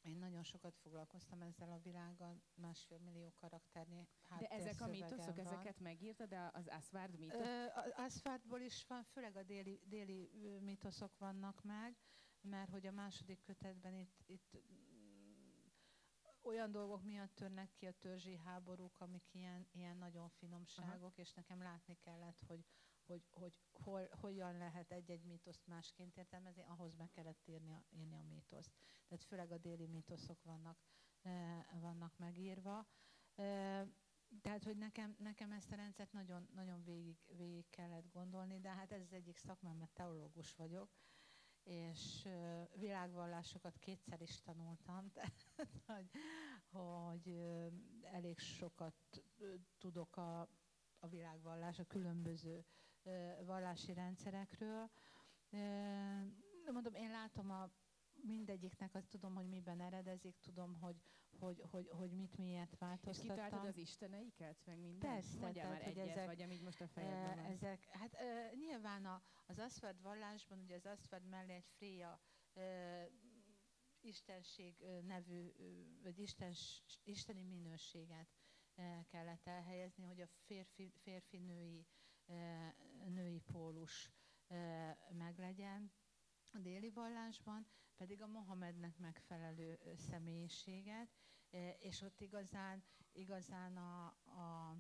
Én 0.02 0.18
nagyon 0.18 0.44
sokat 0.44 0.78
foglalkoztam 0.78 1.42
ezzel 1.42 1.72
a 1.72 1.80
világgal, 1.80 2.42
másfél 2.54 2.98
millió 3.00 3.34
karakternyi 3.36 4.08
De 4.40 4.48
ezek 4.48 4.82
a 4.82 4.88
mítoszok, 4.88 5.36
van. 5.36 5.46
ezeket 5.46 5.80
megírta, 5.80 6.26
de 6.26 6.50
az 6.54 6.68
Asvárd 6.68 7.18
mítosz? 7.18 7.46
Ö, 7.48 7.66
a- 7.66 7.94
Aszfártból 7.96 8.60
is 8.60 8.86
van, 8.88 9.04
főleg 9.04 9.36
a 9.36 9.44
déli, 9.44 9.82
déli 9.86 10.30
mítoszok 10.60 11.18
vannak 11.18 11.64
meg, 11.64 11.98
mert 12.42 12.70
hogy 12.70 12.86
a 12.86 12.92
második 12.92 13.42
kötetben 13.42 13.94
itt, 13.94 14.24
itt 14.26 14.58
olyan 16.44 16.72
dolgok 16.72 17.04
miatt 17.04 17.36
törnek 17.36 17.74
ki 17.74 17.86
a 17.86 17.92
törzsi 18.00 18.36
háborúk, 18.36 19.00
amik 19.00 19.34
ilyen, 19.34 19.68
ilyen 19.72 19.98
nagyon 19.98 20.30
finomságok, 20.30 21.18
és 21.18 21.34
nekem 21.34 21.62
látni 21.62 21.98
kellett, 22.00 22.44
hogy, 22.48 22.66
hogy, 23.06 23.28
hogy 23.32 23.60
hol, 23.72 24.10
hogyan 24.22 24.58
lehet 24.58 24.92
egy-egy 24.92 25.24
mítoszt 25.24 25.68
másként 25.68 26.18
értelmezni, 26.18 26.64
ahhoz 26.68 26.96
meg 26.96 27.12
kellett 27.12 27.48
írni 27.48 27.74
a, 27.74 27.84
írni 27.90 28.16
a 28.16 28.24
mítoszt. 28.24 28.72
Tehát 29.08 29.24
főleg 29.24 29.52
a 29.52 29.58
déli 29.58 29.88
mítoszok 29.88 30.44
vannak, 30.44 30.78
eh, 31.22 31.66
vannak 31.72 32.18
megírva. 32.18 32.88
Eh, 33.36 33.88
tehát, 34.42 34.64
hogy 34.64 34.78
nekem, 34.78 35.16
nekem 35.20 35.52
ezt 35.52 35.72
a 35.72 35.76
rendszert 35.76 36.12
nagyon, 36.12 36.48
nagyon 36.54 36.84
végig, 36.84 37.18
végig 37.38 37.70
kellett 37.70 38.12
gondolni, 38.12 38.60
de 38.60 38.70
hát 38.70 38.92
ez 38.92 39.02
az 39.02 39.14
egyik 39.14 39.38
szakmám, 39.38 39.78
mert 39.78 39.94
teológus 39.94 40.56
vagyok, 40.56 40.90
és 41.64 42.28
világvallásokat 42.76 43.78
kétszer 43.78 44.22
is 44.22 44.42
tanultam, 44.42 45.12
tehát 45.14 45.50
hogy, 45.86 46.10
hogy 46.72 47.40
elég 48.02 48.40
sokat 48.40 48.96
tudok 49.78 50.18
a, 50.18 50.40
a 51.00 51.08
világvallás, 51.08 51.80
a 51.80 51.84
különböző 51.84 52.66
vallási 53.46 53.94
rendszerekről. 53.94 54.90
Mondom, 56.72 56.94
én 56.94 57.10
látom 57.10 57.52
a 57.52 57.70
mindegyiknek, 58.22 58.96
azt 58.96 59.10
tudom, 59.10 59.36
hogy 59.36 59.48
miben 59.48 59.82
eredezik, 59.82 60.36
tudom, 60.40 60.74
hogy, 60.80 60.96
hogy, 61.44 61.64
hogy, 61.72 61.88
hogy 61.92 62.12
mit 62.12 62.38
miért 62.38 62.72
És 62.72 62.78
változtattam. 62.80 63.36
kitaláltad 63.36 63.66
az 63.70 63.78
isteneiket, 63.78 64.58
meg 64.66 64.80
minden? 64.80 65.12
Persze, 65.12 65.40
Mondjál 65.40 65.70
már 65.70 65.78
tehát, 65.78 65.94
hogy 65.94 66.02
egyet, 66.02 66.16
ezek- 66.16 66.26
vagy 66.28 66.42
amíg 66.42 66.62
most 66.62 66.82
a 66.82 66.88
fejedben 66.88 67.36
van. 67.36 67.46
Ezek, 67.52 67.86
hát 67.90 68.14
e, 68.14 68.52
nyilván 68.56 69.06
a, 69.06 69.22
az 69.46 69.60
Aszfeld 69.60 70.02
vallásban, 70.02 70.60
ugye 70.60 70.76
az 70.76 70.86
Aszfeld 70.86 71.26
mellé 71.26 71.54
egy 71.54 71.68
Fréja 71.78 72.20
e, 72.54 73.10
istenség 74.02 74.76
nevű, 75.06 75.52
vagy 76.04 76.20
istens, 76.20 76.84
isteni 77.04 77.44
minőséget 77.44 78.28
kellett 79.08 79.48
elhelyezni, 79.48 80.04
hogy 80.06 80.22
a 80.22 80.28
férfi, 80.28 80.92
férfi-női 81.02 81.86
e, 82.26 82.76
női 83.08 83.40
pólus 83.40 84.12
meglegyen. 85.18 85.92
A 86.52 86.58
déli 86.60 86.90
vallásban 86.90 87.68
pedig 87.98 88.22
a 88.22 88.28
Mohamednek 88.28 88.98
megfelelő 88.98 89.80
személyiséget, 89.96 91.10
és 91.80 92.02
ott 92.02 92.22
igazán, 92.22 92.84
igazán 93.12 93.78
a, 93.78 94.06
a 94.26 94.78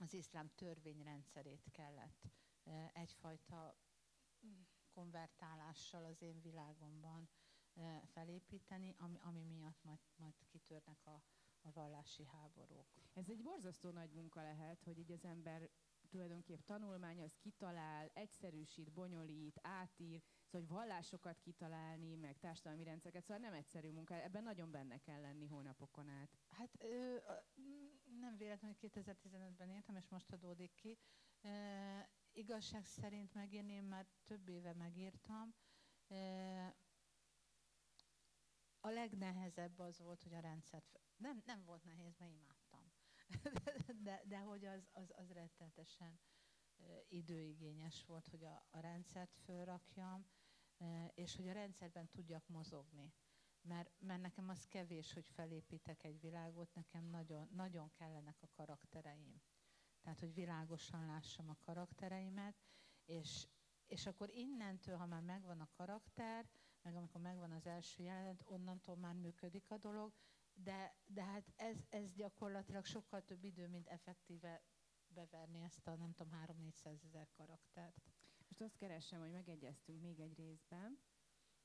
az 0.00 0.14
iszlám 0.14 0.50
törvényrendszerét 0.54 1.68
kellett 1.70 2.28
egyfajta 2.92 3.76
konvertálással 4.90 6.04
az 6.04 6.22
én 6.22 6.40
világomban 6.40 7.28
felépíteni, 8.04 8.94
ami, 8.98 9.18
ami 9.22 9.42
miatt 9.42 9.82
majd, 9.82 9.98
majd 10.16 10.34
kitörnek 10.46 11.06
a, 11.06 11.22
a 11.60 11.72
vallási 11.72 12.24
háborúk. 12.24 12.86
Ez 13.12 13.28
egy 13.28 13.42
borzasztó 13.42 13.90
nagy 13.90 14.10
munka 14.12 14.42
lehet, 14.42 14.82
hogy 14.82 14.98
így 14.98 15.12
az 15.12 15.24
ember 15.24 15.70
tulajdonképp 16.08 16.60
tanulmányoz, 16.60 17.36
kitalál, 17.38 18.10
egyszerűsít, 18.14 18.92
bonyolít, 18.92 19.58
átír, 19.62 20.22
szóval 20.46 20.66
hogy 20.66 20.76
vallásokat 20.76 21.40
kitalálni, 21.40 22.14
meg 22.14 22.38
társadalmi 22.38 22.84
rendszereket, 22.84 23.24
szóval 23.24 23.42
nem 23.42 23.52
egyszerű 23.52 23.90
munka, 23.90 24.14
ebben 24.14 24.42
nagyon 24.42 24.70
benne 24.70 24.98
kell 24.98 25.20
lenni 25.20 25.46
hónapokon 25.46 26.08
át. 26.08 26.30
Hát 26.48 26.70
ö, 26.78 27.16
nem 28.20 28.36
véletlenül, 28.36 28.76
hogy 28.80 28.90
2015-ben 28.92 29.70
írtam, 29.70 29.96
és 29.96 30.08
most 30.08 30.32
adódik 30.32 30.74
ki. 30.74 30.98
E, 31.40 32.08
igazság 32.32 32.84
szerint 32.86 33.34
megírni, 33.34 33.72
én 33.72 33.84
már 33.84 34.06
több 34.24 34.48
éve 34.48 34.72
megírtam. 34.72 35.54
E, 36.08 36.76
a 38.80 38.88
legnehezebb 38.88 39.78
az 39.78 39.98
volt, 39.98 40.22
hogy 40.22 40.34
a 40.34 40.40
rendszert... 40.40 41.00
Nem, 41.16 41.42
nem 41.46 41.64
volt 41.64 41.84
nehéz, 41.84 42.16
mert 42.18 42.32
imádtam. 42.32 42.92
de, 44.06 44.22
de 44.24 44.38
hogy 44.38 44.64
az, 44.64 44.88
az, 44.92 45.12
az 45.16 45.30
rettenetesen 45.30 46.18
ö, 46.18 46.35
időigényes 47.08 48.04
volt, 48.04 48.28
hogy 48.28 48.44
a, 48.44 48.66
a 48.70 48.80
rendszert 48.80 49.36
fölrakjam, 49.44 50.26
és 51.14 51.36
hogy 51.36 51.48
a 51.48 51.52
rendszerben 51.52 52.08
tudjak 52.08 52.48
mozogni 52.48 53.12
mert, 53.66 53.90
mert 53.98 54.20
nekem 54.20 54.48
az 54.48 54.66
kevés, 54.68 55.12
hogy 55.12 55.28
felépítek 55.28 56.04
egy 56.04 56.20
világot, 56.20 56.74
nekem 56.74 57.04
nagyon, 57.04 57.48
nagyon 57.52 57.90
kellenek 57.92 58.42
a 58.42 58.48
karaktereim. 58.52 59.40
Tehát, 60.02 60.20
hogy 60.20 60.34
világosan 60.34 61.06
lássam 61.06 61.50
a 61.50 61.56
karaktereimet, 61.64 62.56
és, 63.04 63.46
és 63.86 64.06
akkor 64.06 64.30
innentől, 64.30 64.96
ha 64.96 65.06
már 65.06 65.22
megvan 65.22 65.60
a 65.60 65.68
karakter, 65.72 66.48
meg 66.82 66.96
amikor 66.96 67.20
megvan 67.20 67.52
az 67.52 67.66
első 67.66 68.02
jelenet, 68.02 68.42
onnantól 68.44 68.96
már 68.96 69.14
működik 69.14 69.70
a 69.70 69.78
dolog, 69.78 70.12
de, 70.54 70.96
de 71.06 71.24
hát 71.24 71.52
ez, 71.56 71.78
ez 71.88 72.12
gyakorlatilag 72.14 72.84
sokkal 72.84 73.24
több 73.24 73.44
idő, 73.44 73.68
mint 73.68 73.88
effektíve 73.88 74.62
beverni 75.16 75.62
ezt 75.62 75.86
a 75.86 75.94
nem 75.94 76.12
tudom, 76.12 76.32
3-400 76.46 77.04
ezer 77.04 77.28
karaktert. 77.32 78.00
Most 78.48 78.60
azt 78.60 78.76
keresem, 78.76 79.20
hogy 79.20 79.30
megegyeztünk 79.30 80.00
még 80.00 80.20
egy 80.20 80.34
részben, 80.34 80.98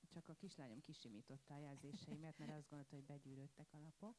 csak 0.10 0.30
a 0.30 0.34
kislányom 0.34 0.80
kisimította 0.80 1.54
a 1.54 1.58
jelzéseimet, 1.58 2.38
mert 2.38 2.52
azt 2.52 2.70
gondolta, 2.70 2.96
hogy 2.96 3.06
begyűrődtek 3.06 3.74
a 3.74 3.80
lapok. 3.80 4.18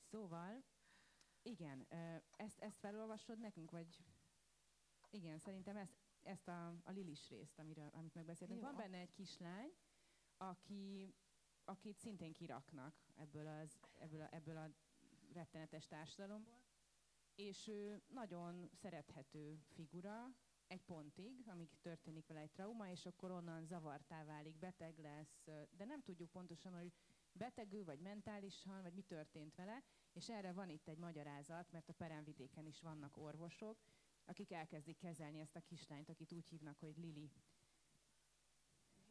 Szóval, 0.00 0.64
igen, 1.42 1.86
ezt, 2.36 2.58
ezt 2.58 2.78
felolvasod 2.78 3.38
nekünk, 3.38 3.70
vagy 3.70 4.04
igen, 5.10 5.38
szerintem 5.38 5.76
ezt, 5.76 5.96
ezt 6.22 6.48
a, 6.48 6.68
a 6.68 6.90
Lilis 6.90 7.28
részt, 7.28 7.58
amiről, 7.58 7.90
amit 7.92 8.14
megbeszéltünk. 8.14 8.60
Jó. 8.60 8.66
Van 8.66 8.76
benne 8.76 8.98
egy 8.98 9.12
kislány, 9.12 9.72
aki, 10.36 11.14
akit 11.64 11.98
szintén 11.98 12.32
kiraknak 12.32 12.94
ebből, 13.14 13.46
az, 13.46 13.78
ebből, 13.98 14.20
a, 14.20 14.34
ebből 14.34 14.56
a 14.56 14.70
rettenetes 15.32 15.86
társadalomból, 15.86 16.63
és 17.34 17.66
ő 17.66 18.02
nagyon 18.08 18.68
szerethető 18.72 19.58
figura, 19.74 20.34
egy 20.66 20.82
pontig, 20.82 21.48
amíg 21.48 21.68
történik 21.80 22.26
vele 22.26 22.40
egy 22.40 22.50
trauma, 22.50 22.88
és 22.90 23.06
akkor 23.06 23.30
onnan 23.30 23.64
zavartá 23.64 24.24
válik, 24.24 24.58
beteg 24.58 24.98
lesz, 24.98 25.44
de 25.76 25.84
nem 25.84 26.02
tudjuk 26.02 26.30
pontosan, 26.30 26.72
hogy 26.72 26.92
betegül, 27.32 27.84
vagy 27.84 28.00
mentálisan, 28.00 28.82
vagy 28.82 28.92
mi 28.92 29.02
történt 29.02 29.54
vele, 29.54 29.82
és 30.12 30.28
erre 30.28 30.52
van 30.52 30.68
itt 30.68 30.88
egy 30.88 30.98
magyarázat, 30.98 31.72
mert 31.72 31.88
a 31.88 31.92
peremvidéken 31.92 32.66
is 32.66 32.80
vannak 32.80 33.16
orvosok, 33.16 33.84
akik 34.24 34.52
elkezdik 34.52 34.96
kezelni 34.96 35.40
ezt 35.40 35.56
a 35.56 35.60
kislányt, 35.60 36.08
akit 36.08 36.32
úgy 36.32 36.46
hívnak, 36.46 36.78
hogy 36.78 36.96
Lili. 36.96 37.30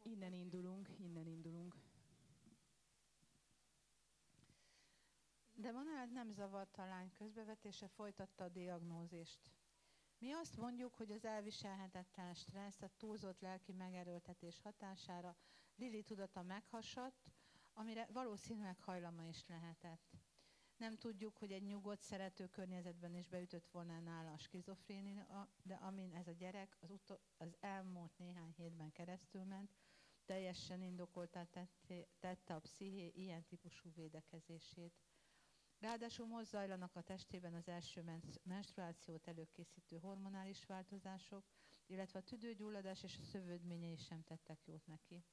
Innen 0.02 0.32
indulunk, 0.32 0.88
innen 0.98 1.26
indulunk. 1.26 1.76
De 5.56 5.70
Manuel 5.72 6.06
nem 6.06 6.32
zavarta 6.32 6.82
a 6.82 6.86
lány 6.86 7.12
közbevetése, 7.12 7.88
folytatta 7.88 8.44
a 8.44 8.48
diagnózist. 8.48 9.38
Mi 10.18 10.32
azt 10.32 10.56
mondjuk, 10.56 10.94
hogy 10.94 11.10
az 11.10 11.24
elviselhetetlen 11.24 12.34
stressz, 12.34 12.82
a 12.82 12.90
túlzott 12.96 13.40
lelki 13.40 13.72
megerőltetés 13.72 14.60
hatására 14.60 15.36
Lili 15.76 16.02
tudata 16.02 16.42
meghasadt, 16.42 17.30
amire 17.72 18.06
valószínűleg 18.12 18.80
hajlama 18.80 19.24
is 19.24 19.46
lehetett. 19.46 20.12
Nem 20.76 20.96
tudjuk, 20.96 21.36
hogy 21.36 21.52
egy 21.52 21.64
nyugodt, 21.64 22.02
szerető 22.02 22.48
környezetben 22.48 23.14
is 23.14 23.28
beütött 23.28 23.68
volna 23.68 24.00
nála 24.00 24.32
a 24.32 24.38
skizofrénia, 24.38 25.48
de 25.62 25.74
amin 25.74 26.14
ez 26.14 26.26
a 26.26 26.32
gyerek 26.32 26.76
az, 26.80 26.90
utol, 26.90 27.20
az 27.36 27.56
elmúlt 27.60 28.18
néhány 28.18 28.52
hétben 28.56 28.92
keresztül 28.92 29.44
ment, 29.44 29.74
teljesen 30.24 30.82
indokoltá 30.82 31.44
tette 32.18 32.54
a 32.54 32.58
psziché 32.60 33.12
ilyen 33.14 33.44
típusú 33.44 33.92
védekezését. 33.94 34.94
Ráadásul 35.84 36.26
most 36.26 36.46
zajlanak 36.46 36.96
a 36.96 37.00
testében 37.00 37.54
az 37.54 37.68
első 37.68 38.04
menstruációt 38.42 39.26
előkészítő 39.28 39.96
hormonális 39.98 40.64
változások, 40.66 41.44
illetve 41.86 42.18
a 42.18 42.22
tüdőgyulladás 42.22 43.02
és 43.02 43.16
a 43.18 43.22
szövődményei 43.22 43.96
sem 43.96 44.22
tettek 44.22 44.66
jót 44.66 44.86
neki. 44.86 45.24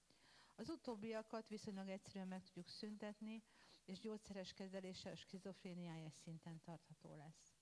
Az 0.55 0.69
utóbbiakat 0.69 1.47
viszonylag 1.47 1.89
egyszerűen 1.89 2.27
meg 2.27 2.43
tudjuk 2.43 2.67
szüntetni, 2.67 3.43
és 3.85 3.99
gyógyszeres 3.99 4.53
kezelése 4.53 5.09
a 5.09 5.15
skizofréniája 5.15 6.09
szinten 6.09 6.61
tartható 6.61 7.15
lesz. 7.15 7.53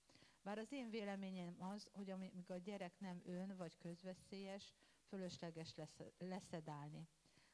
Bár 0.42 0.58
az 0.58 0.72
én 0.72 0.90
véleményem 0.90 1.62
az, 1.62 1.88
hogy 1.92 2.10
amíg 2.10 2.50
a 2.50 2.56
gyerek 2.58 2.98
nem 3.00 3.20
ön 3.24 3.56
vagy 3.56 3.76
közveszélyes, 3.78 4.72
fölösleges 5.08 5.74
lesz, 5.74 6.00
leszedálni. 6.18 7.08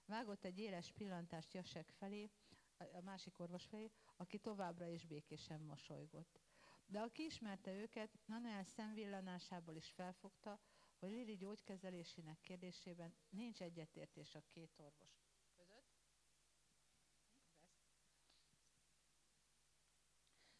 Vágott 0.07 0.45
egy 0.45 0.59
éles 0.59 0.93
pillantást 0.93 1.55
Jasek 1.55 1.91
felé, 1.99 2.30
a 2.78 3.01
másik 3.01 3.39
orvos 3.39 3.64
felé, 3.64 3.91
aki 4.17 4.39
továbbra 4.39 4.87
is 4.89 5.05
békésen 5.07 5.61
mosolygott. 5.61 6.41
De 6.87 7.01
aki 7.01 7.25
ismerte 7.25 7.73
őket, 7.73 8.19
Nanuel 8.25 8.64
szemvillanásából 8.64 9.77
is 9.77 9.91
felfogta, 9.91 10.61
hogy 10.99 11.11
Lili 11.11 11.37
gyógykezelésének 11.37 12.41
kérdésében 12.41 13.14
nincs 13.29 13.62
egyetértés 13.62 14.35
a 14.35 14.43
két 14.49 14.79
orvos 14.79 15.19
között. 15.57 15.97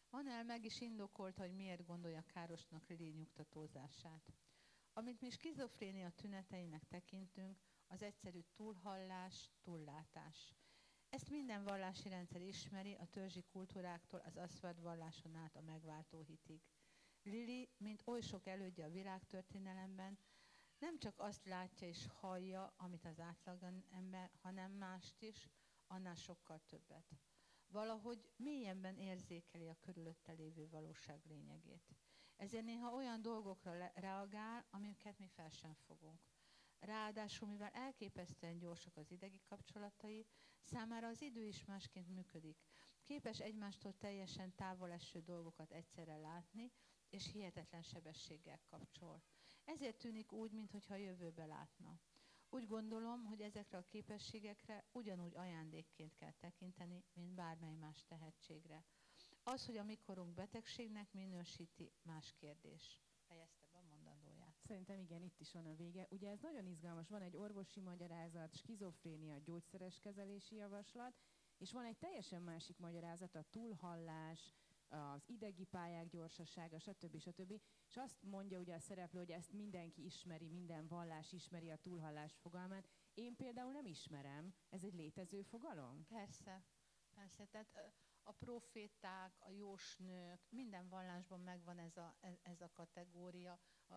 Manel 0.09 0.43
meg 0.43 0.65
is 0.65 0.81
indokolta, 0.81 1.41
hogy 1.41 1.55
miért 1.55 1.85
gondolja 1.85 2.21
károsnak 2.21 2.87
Lili 2.87 3.09
nyugtatózását. 3.09 4.33
Amit 4.93 5.21
mi 5.21 5.29
skizofrénia 5.29 6.09
tüneteinek 6.09 6.83
tekintünk, 6.83 7.59
az 7.87 8.01
egyszerű 8.01 8.39
túlhallás, 8.55 9.49
túllátás. 9.61 10.53
Ezt 11.09 11.29
minden 11.29 11.63
vallási 11.63 12.09
rendszer 12.09 12.41
ismeri, 12.41 12.93
a 12.93 13.05
törzsi 13.05 13.43
kultúráktól 13.51 14.19
az 14.25 14.37
aszfalt 14.37 14.79
valláson 14.79 15.35
át 15.35 15.55
a 15.55 15.61
megváltó 15.61 16.19
hitig. 16.21 16.61
Lili, 17.23 17.69
mint 17.77 18.01
oly 18.05 18.21
sok 18.21 18.47
elődje 18.47 18.85
a 18.85 18.89
világtörténelemben, 18.89 20.19
nem 20.79 20.97
csak 20.97 21.19
azt 21.19 21.45
látja 21.45 21.87
és 21.87 22.07
hallja, 22.07 22.73
amit 22.77 23.05
az 23.05 23.19
átlag 23.19 23.63
ember, 23.89 24.31
hanem 24.41 24.71
mást 24.71 25.21
is, 25.21 25.49
annál 25.87 26.15
sokkal 26.15 26.61
többet. 26.65 27.15
Valahogy 27.67 28.29
mélyenben 28.35 28.97
érzékeli 28.97 29.67
a 29.67 29.77
körülötte 29.79 30.31
lévő 30.31 30.67
valóság 30.69 31.21
lényegét. 31.25 31.95
Ezért 32.35 32.65
néha 32.65 32.93
olyan 32.93 33.21
dolgokra 33.21 33.91
reagál, 33.93 34.65
amiket 34.69 35.17
mi 35.17 35.27
fel 35.27 35.49
sem 35.49 35.73
fogunk. 35.73 36.19
Ráadásul, 36.79 37.47
mivel 37.47 37.71
elképesztően 37.73 38.57
gyorsak 38.57 38.97
az 38.97 39.11
idegi 39.11 39.41
kapcsolatai, 39.45 40.25
számára 40.63 41.07
az 41.07 41.21
idő 41.21 41.45
is 41.45 41.65
másként 41.65 42.09
működik. 42.09 42.57
Képes 43.03 43.39
egymástól 43.39 43.93
teljesen 43.97 44.55
távol 44.55 44.91
eső 44.91 45.19
dolgokat 45.21 45.71
egyszerre 45.71 46.17
látni, 46.17 46.71
és 47.09 47.31
hihetetlen 47.31 47.81
sebességgel 47.81 48.59
kapcsol. 48.69 49.21
Ezért 49.65 49.97
tűnik 49.97 50.31
úgy, 50.31 50.51
mintha 50.51 50.93
a 50.93 50.97
jövőbe 50.97 51.45
látna. 51.45 51.99
Úgy 52.49 52.67
gondolom, 52.67 53.23
hogy 53.25 53.41
ezekre 53.41 53.77
a 53.77 53.83
képességekre 53.85 54.85
ugyanúgy 54.91 55.35
ajándékként 55.35 56.15
kell 56.15 56.31
tekinteni, 56.31 57.03
mint 57.13 57.33
bármely 57.33 57.75
más 57.75 58.03
tehetségre. 58.05 58.85
Az, 59.43 59.65
hogy 59.65 59.77
a 59.77 59.83
mikorunk 59.83 60.33
betegségnek 60.33 61.13
minősíti, 61.13 61.91
más 62.01 62.33
kérdés. 62.39 63.01
Szerintem 64.67 64.99
igen, 64.99 65.23
itt 65.23 65.39
is 65.39 65.51
van 65.53 65.65
a 65.65 65.75
vége. 65.75 66.07
Ugye 66.09 66.29
ez 66.29 66.39
nagyon 66.39 66.65
izgalmas, 66.65 67.09
van 67.09 67.21
egy 67.21 67.37
orvosi 67.37 67.79
magyarázat, 67.79 68.55
skizofrénia, 68.55 69.37
gyógyszeres 69.37 69.99
kezelési 69.99 70.55
javaslat, 70.55 71.13
és 71.57 71.71
van 71.71 71.85
egy 71.85 71.97
teljesen 71.97 72.41
másik 72.41 72.77
magyarázat, 72.77 73.35
a 73.35 73.45
túlhallás, 73.49 74.53
az 74.87 75.29
idegi 75.29 75.63
pályák 75.63 76.07
gyorsasága, 76.07 76.79
stb. 76.79 77.19
stb. 77.19 77.51
És 77.87 77.97
azt 77.97 78.23
mondja 78.23 78.59
ugye 78.59 78.75
a 78.75 78.79
szereplő, 78.79 79.19
hogy 79.19 79.31
ezt 79.31 79.51
mindenki 79.51 80.05
ismeri, 80.05 80.47
minden 80.47 80.87
vallás 80.87 81.31
ismeri 81.31 81.71
a 81.71 81.77
túlhallás 81.77 82.35
fogalmát. 82.35 82.87
Én 83.13 83.35
például 83.35 83.71
nem 83.71 83.85
ismerem. 83.85 84.53
Ez 84.69 84.83
egy 84.83 84.93
létező 84.93 85.41
fogalom? 85.41 86.05
Persze. 86.07 86.63
Persze. 87.13 87.45
Tehát 87.45 87.93
a 88.23 88.31
proféták, 88.31 89.35
a 89.39 89.49
jósnők, 89.49 90.39
minden 90.49 90.89
vallásban 90.89 91.39
megvan 91.39 91.79
ez 91.79 91.97
a, 91.97 92.17
ez 92.41 92.61
a 92.61 92.71
kategória. 92.73 93.59
A 93.87 93.95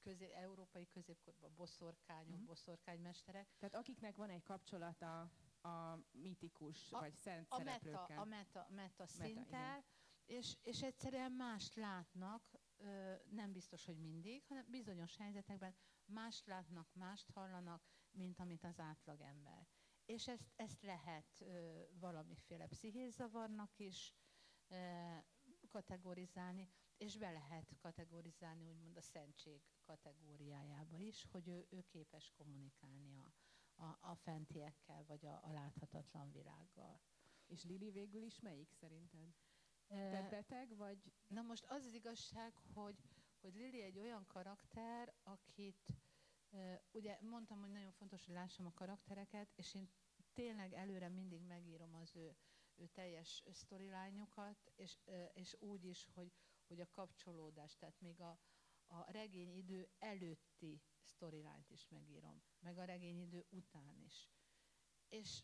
közé, 0.00 0.32
európai 0.32 0.88
középkorban 0.88 1.54
boszorkányok, 1.56 2.40
mm. 2.40 2.44
boszorkánymesterek. 2.44 3.48
Tehát 3.58 3.74
akiknek 3.74 4.16
van 4.16 4.30
egy 4.30 4.42
kapcsolata 4.42 5.20
a 5.62 5.98
mitikus 6.10 6.92
a, 6.92 6.98
vagy 6.98 7.14
szent 7.14 7.46
a 7.50 7.56
szereplőkkel. 7.56 8.06
Meta, 8.06 8.20
a 8.20 8.24
meta, 8.24 8.66
meta 8.70 9.06
szinttel, 9.06 9.74
meta, 9.74 9.84
és, 10.26 10.56
és 10.62 10.82
egyszerűen 10.82 11.32
mást 11.32 11.74
látnak, 11.74 12.58
nem 13.30 13.52
biztos, 13.52 13.84
hogy 13.84 13.98
mindig, 13.98 14.44
hanem 14.46 14.64
bizonyos 14.68 15.16
helyzetekben 15.16 15.74
mást 16.04 16.46
látnak, 16.46 16.88
mást 16.94 17.30
hallanak, 17.30 17.82
mint 18.10 18.40
amit 18.40 18.64
az 18.64 18.80
átlagember. 18.80 19.68
És 20.04 20.28
ezt, 20.28 20.52
ezt 20.56 20.82
lehet 20.82 21.44
valamiféle 21.90 22.66
pszichézavarnak 22.66 23.78
is 23.78 24.14
kategorizálni, 25.68 26.68
és 27.00 27.16
be 27.16 27.30
lehet 27.30 27.76
kategorizálni 27.78 28.66
úgymond 28.66 28.96
a 28.96 29.00
szentség 29.00 29.62
kategóriájába 29.82 30.98
is, 30.98 31.26
hogy 31.30 31.48
ő, 31.48 31.66
ő 31.70 31.84
képes 31.88 32.32
kommunikálni 32.36 33.16
a, 33.16 33.32
a, 33.82 33.98
a 34.00 34.14
fentiekkel, 34.14 35.04
vagy 35.06 35.26
a, 35.26 35.40
a 35.42 35.52
láthatatlan 35.52 36.32
világgal. 36.32 37.00
És 37.46 37.64
Lili 37.64 37.90
végül 37.90 38.22
is 38.22 38.40
melyik 38.40 38.70
szerinted? 38.70 39.34
Te 39.86 40.28
beteg, 40.30 40.76
vagy? 40.76 41.12
Na 41.26 41.42
most 41.42 41.64
az 41.68 41.84
az 41.84 41.94
igazság, 41.94 42.54
hogy, 42.56 42.96
hogy 43.40 43.54
Lili 43.54 43.82
egy 43.82 43.98
olyan 43.98 44.26
karakter, 44.26 45.14
akit, 45.22 45.92
ugye 46.90 47.18
mondtam, 47.20 47.60
hogy 47.60 47.70
nagyon 47.70 47.92
fontos, 47.92 48.26
hogy 48.26 48.34
lássam 48.34 48.66
a 48.66 48.74
karaktereket, 48.74 49.52
és 49.54 49.74
én 49.74 49.90
tényleg 50.32 50.72
előre 50.72 51.08
mindig 51.08 51.42
megírom 51.42 51.94
az 51.94 52.16
ő, 52.16 52.36
ő 52.74 52.86
teljes 52.86 53.44
sztorilányokat, 53.50 54.72
és, 54.76 54.98
és 55.32 55.56
úgy 55.58 55.84
is, 55.84 56.08
hogy, 56.14 56.32
hogy 56.70 56.80
a 56.80 56.90
kapcsolódás, 56.90 57.76
tehát 57.76 58.00
még 58.00 58.20
a, 58.20 58.38
a 58.86 59.10
regényidő 59.10 59.88
előtti 59.98 60.82
sztorilányt 61.02 61.70
is 61.70 61.88
megírom, 61.88 62.42
meg 62.58 62.78
a 62.78 62.84
regényidő 62.84 63.44
után 63.48 63.96
is. 63.98 64.30
és 65.08 65.42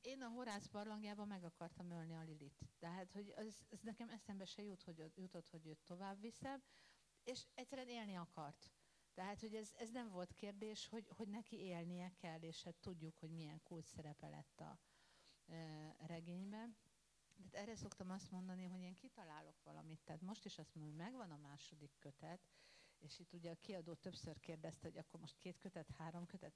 én 0.00 0.22
a 0.22 0.28
Horász 0.28 0.66
barlangjában 0.66 1.26
meg 1.26 1.44
akartam 1.44 1.90
ölni 1.90 2.14
a 2.14 2.22
Lilit. 2.22 2.58
Tehát, 2.78 3.12
hogy 3.12 3.30
ez, 3.36 3.56
ez 3.68 3.80
nekem 3.80 4.08
eszembe 4.08 4.44
se 4.44 4.62
jut, 4.62 4.82
hogy, 4.82 5.12
jutott, 5.14 5.48
hogy 5.48 5.66
őt 5.66 5.80
tovább 5.84 6.20
viszem, 6.20 6.62
és 7.22 7.46
egyszerűen 7.54 7.88
élni 7.88 8.14
akart. 8.16 8.70
Tehát, 9.14 9.40
hogy 9.40 9.54
ez, 9.54 9.72
ez 9.76 9.90
nem 9.90 10.08
volt 10.10 10.32
kérdés, 10.32 10.88
hogy, 10.88 11.08
hogy 11.08 11.28
neki 11.28 11.56
élnie 11.56 12.12
kell, 12.16 12.40
és 12.40 12.62
hát 12.62 12.74
tudjuk, 12.74 13.18
hogy 13.18 13.30
milyen 13.30 13.62
kult 13.62 13.86
szerepe 13.86 14.28
lett 14.28 14.60
a 14.60 14.78
e, 15.46 15.94
regényben. 16.06 16.76
Tehát 17.40 17.66
erre 17.66 17.76
szoktam 17.76 18.10
azt 18.10 18.30
mondani, 18.30 18.64
hogy 18.64 18.80
én 18.80 18.94
kitalálok 18.94 19.62
valamit. 19.62 20.00
Tehát 20.04 20.20
most 20.22 20.44
is 20.44 20.58
azt 20.58 20.74
mondom, 20.74 20.94
hogy 20.96 21.04
megvan 21.06 21.30
a 21.30 21.36
második 21.36 21.92
kötet, 21.98 22.48
és 22.98 23.18
itt 23.18 23.32
ugye 23.32 23.50
a 23.50 23.60
kiadó 23.60 23.94
többször 23.94 24.40
kérdezte, 24.40 24.88
hogy 24.88 24.98
akkor 24.98 25.20
most 25.20 25.36
két 25.38 25.58
kötet, 25.58 25.90
három 25.90 26.26
kötet. 26.26 26.54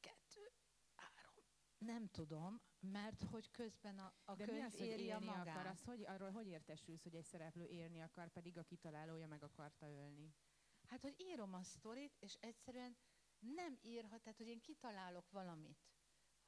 Kettő, 0.00 0.52
három. 0.94 1.34
Nem 1.78 2.08
tudom, 2.08 2.60
mert 2.80 3.22
hogy 3.22 3.50
közben 3.50 3.98
a, 3.98 4.14
a 4.24 4.34
De 4.34 4.44
könyv 4.44 4.64
az, 4.64 4.76
hogy 4.76 4.86
éri 4.86 5.10
a 5.10 5.18
magát. 5.18 5.46
akar? 5.46 5.66
Az, 5.66 5.84
hogy, 5.84 6.04
arról 6.06 6.30
hogy 6.30 6.46
értesülsz, 6.46 7.02
hogy 7.02 7.14
egy 7.14 7.24
szereplő 7.24 7.64
élni 7.64 8.00
akar, 8.00 8.28
pedig 8.28 8.58
a 8.58 8.62
kitalálója 8.62 9.26
meg 9.26 9.42
akarta 9.42 9.86
ölni? 9.86 10.34
Hát, 10.86 11.02
hogy 11.02 11.14
írom 11.18 11.54
a 11.54 11.62
sztorit, 11.62 12.16
és 12.18 12.34
egyszerűen 12.40 12.96
nem 13.38 13.78
írhat, 13.82 14.22
tehát, 14.22 14.38
hogy 14.38 14.48
én 14.48 14.60
kitalálok 14.60 15.30
valamit, 15.30 15.89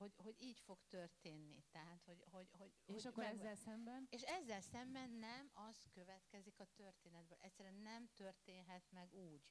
hogy, 0.03 0.15
hogy 0.17 0.37
így 0.39 0.59
fog 0.61 0.79
történni. 0.89 1.65
Tehát, 1.71 2.05
hogy, 2.05 2.25
hogy, 2.31 2.49
hogy, 2.51 2.73
És 2.85 2.95
hogy 2.95 3.07
akkor 3.07 3.23
meg- 3.23 3.35
ezzel 3.35 3.55
szemben? 3.55 4.07
És 4.11 4.23
ezzel 4.23 4.61
szemben 4.61 5.11
nem 5.11 5.51
az 5.53 5.87
következik 5.91 6.61
a 6.61 6.65
történetből. 6.65 7.39
Egyszerűen 7.41 7.75
nem 7.75 8.09
történhet 8.15 8.91
meg 8.91 9.15
úgy, 9.15 9.49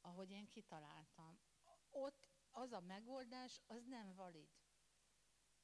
ahogy 0.00 0.30
én 0.30 0.48
kitaláltam. 0.48 1.40
Ott 1.90 2.28
az 2.50 2.72
a 2.72 2.80
megoldás, 2.80 3.62
az 3.66 3.84
nem 3.84 4.14
valid. 4.14 4.50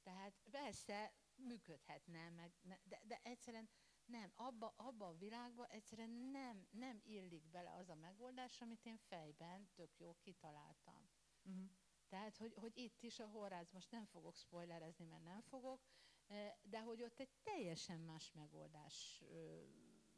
Tehát 0.03 0.35
persze 0.51 1.13
működhetne, 1.35 2.31
meg, 2.31 2.53
de, 2.83 3.01
de 3.03 3.21
egyszerűen 3.23 3.69
nem, 4.05 4.33
abba, 4.35 4.75
abba 4.77 5.07
a 5.07 5.17
világba 5.17 5.67
egyszerűen 5.67 6.11
nem, 6.11 6.67
nem 6.71 7.01
illik 7.05 7.47
bele 7.51 7.73
az 7.73 7.89
a 7.89 7.95
megoldás, 7.95 8.61
amit 8.61 8.87
én 8.87 8.97
fejben 8.97 9.71
tök 9.75 9.99
jó 9.99 10.15
kitaláltam. 10.15 11.11
Uh-huh. 11.43 11.71
Tehát, 12.09 12.37
hogy, 12.37 12.55
hogy 12.55 12.77
itt 12.77 13.03
is 13.03 13.19
a 13.19 13.27
Horáz, 13.27 13.71
most 13.71 13.91
nem 13.91 14.05
fogok 14.05 14.37
spoilerezni, 14.37 15.05
mert 15.05 15.23
nem 15.25 15.41
fogok, 15.41 15.81
eh, 16.27 16.55
de 16.63 16.81
hogy 16.81 17.03
ott 17.03 17.21
egy 17.21 17.33
teljesen 17.43 18.01
más 18.01 18.33
megoldás 18.33 19.23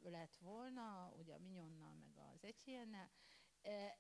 lett 0.01 0.37
volna, 0.37 1.13
ugye 1.17 1.35
a 1.35 1.39
Minyonnal, 1.39 1.95
meg 1.95 2.17
az 2.35 2.45
Egyhiennel, 2.45 3.11
eh, 3.61 3.93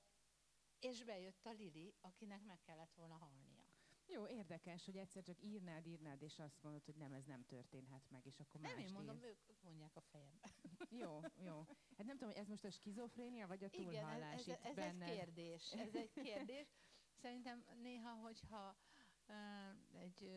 és 0.80 1.05
bejött 1.05 1.47
a 1.47 1.51
Lili, 1.51 1.95
akinek 2.01 2.43
meg 2.45 2.61
kellett 2.61 2.95
volna 2.95 3.14
halnia. 3.16 3.64
Jó, 4.07 4.26
érdekes, 4.26 4.84
hogy 4.84 4.97
egyszer 4.97 5.22
csak 5.22 5.43
írnád, 5.43 5.86
írnád, 5.86 6.22
és 6.22 6.38
azt 6.38 6.62
mondod, 6.62 6.84
hogy 6.84 6.97
nem, 6.97 7.12
ez 7.12 7.24
nem 7.24 7.45
történhet 7.45 8.11
meg, 8.11 8.26
és 8.26 8.41
akkor 8.41 8.61
Nem 8.61 8.74
mást 8.74 8.86
én 8.86 8.93
mondom, 8.93 9.16
írsz. 9.16 9.26
ők, 9.26 9.61
mondják 9.62 9.97
a 9.97 10.01
fejembe. 10.01 10.51
Jó, 11.03 11.20
jó. 11.36 11.64
Hát 11.97 12.07
nem 12.07 12.16
tudom, 12.16 12.28
hogy 12.28 12.41
ez 12.43 12.49
most 12.49 12.64
a 12.64 12.70
skizofrénia, 12.70 13.47
vagy 13.47 13.64
a 13.64 13.68
Igen, 13.70 13.84
túlhallás 13.84 14.41
ez, 14.41 14.49
ez, 14.49 14.59
itt 14.59 14.64
ez 14.64 14.66
egy 14.66 14.74
benned? 14.74 15.09
kérdés. 15.09 15.70
Ez 15.72 15.95
egy 15.95 16.11
kérdés. 16.12 16.68
Szerintem 17.20 17.64
néha, 17.82 18.10
hogyha 18.12 18.76
egy 19.92 20.30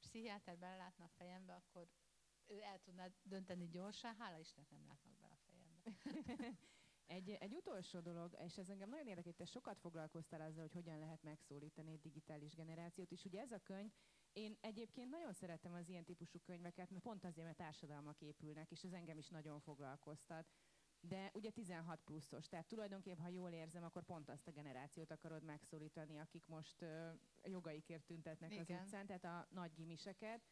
pszichiáter 0.00 0.58
belátna 0.58 1.04
a 1.04 1.08
fejembe, 1.08 1.54
akkor 1.54 1.88
ő 2.46 2.60
el 2.62 2.78
tudná 2.80 3.08
dönteni 3.22 3.68
gyorsan, 3.68 4.14
hála 4.14 4.38
Istennek 4.38 4.70
nem 4.70 4.84
látnak 4.86 5.18
be 5.18 5.26
a 5.26 5.36
fejembe. 5.46 6.58
Egy, 7.10 7.30
egy 7.30 7.54
utolsó 7.54 8.00
dolog, 8.00 8.36
és 8.44 8.58
ez 8.58 8.68
engem 8.68 8.88
nagyon 8.88 9.06
érdekel, 9.06 9.32
te 9.32 9.44
sokat 9.44 9.78
foglalkoztál 9.78 10.40
azzal, 10.40 10.62
hogy 10.62 10.72
hogyan 10.72 10.98
lehet 10.98 11.22
megszólítani 11.22 11.92
egy 11.92 12.00
digitális 12.00 12.54
generációt, 12.54 13.12
és 13.12 13.24
ugye 13.24 13.40
ez 13.40 13.52
a 13.52 13.58
könyv, 13.58 13.90
én 14.32 14.56
egyébként 14.60 15.10
nagyon 15.10 15.32
szeretem 15.32 15.72
az 15.72 15.88
ilyen 15.88 16.04
típusú 16.04 16.38
könyveket, 16.38 16.90
mert 16.90 17.02
pont 17.02 17.24
azért, 17.24 17.46
mert 17.46 17.56
társadalmak 17.58 18.20
épülnek, 18.20 18.70
és 18.70 18.82
ez 18.82 18.92
engem 18.92 19.18
is 19.18 19.28
nagyon 19.28 19.60
foglalkoztat. 19.60 20.46
De 21.00 21.30
ugye 21.34 21.50
16 21.50 22.00
pluszos, 22.04 22.48
tehát 22.48 22.66
tulajdonképpen, 22.66 23.22
ha 23.22 23.28
jól 23.28 23.50
érzem, 23.50 23.84
akkor 23.84 24.04
pont 24.04 24.28
azt 24.28 24.46
a 24.46 24.50
generációt 24.50 25.10
akarod 25.10 25.42
megszólítani, 25.42 26.18
akik 26.18 26.46
most 26.46 26.82
ö, 26.82 27.10
jogaikért 27.42 28.04
tüntetnek 28.04 28.50
az 28.50 28.68
Igen. 28.68 28.82
utcán, 28.82 29.06
tehát 29.06 29.24
a 29.24 29.48
nagy 29.50 29.72
gimiseket. 29.74 30.46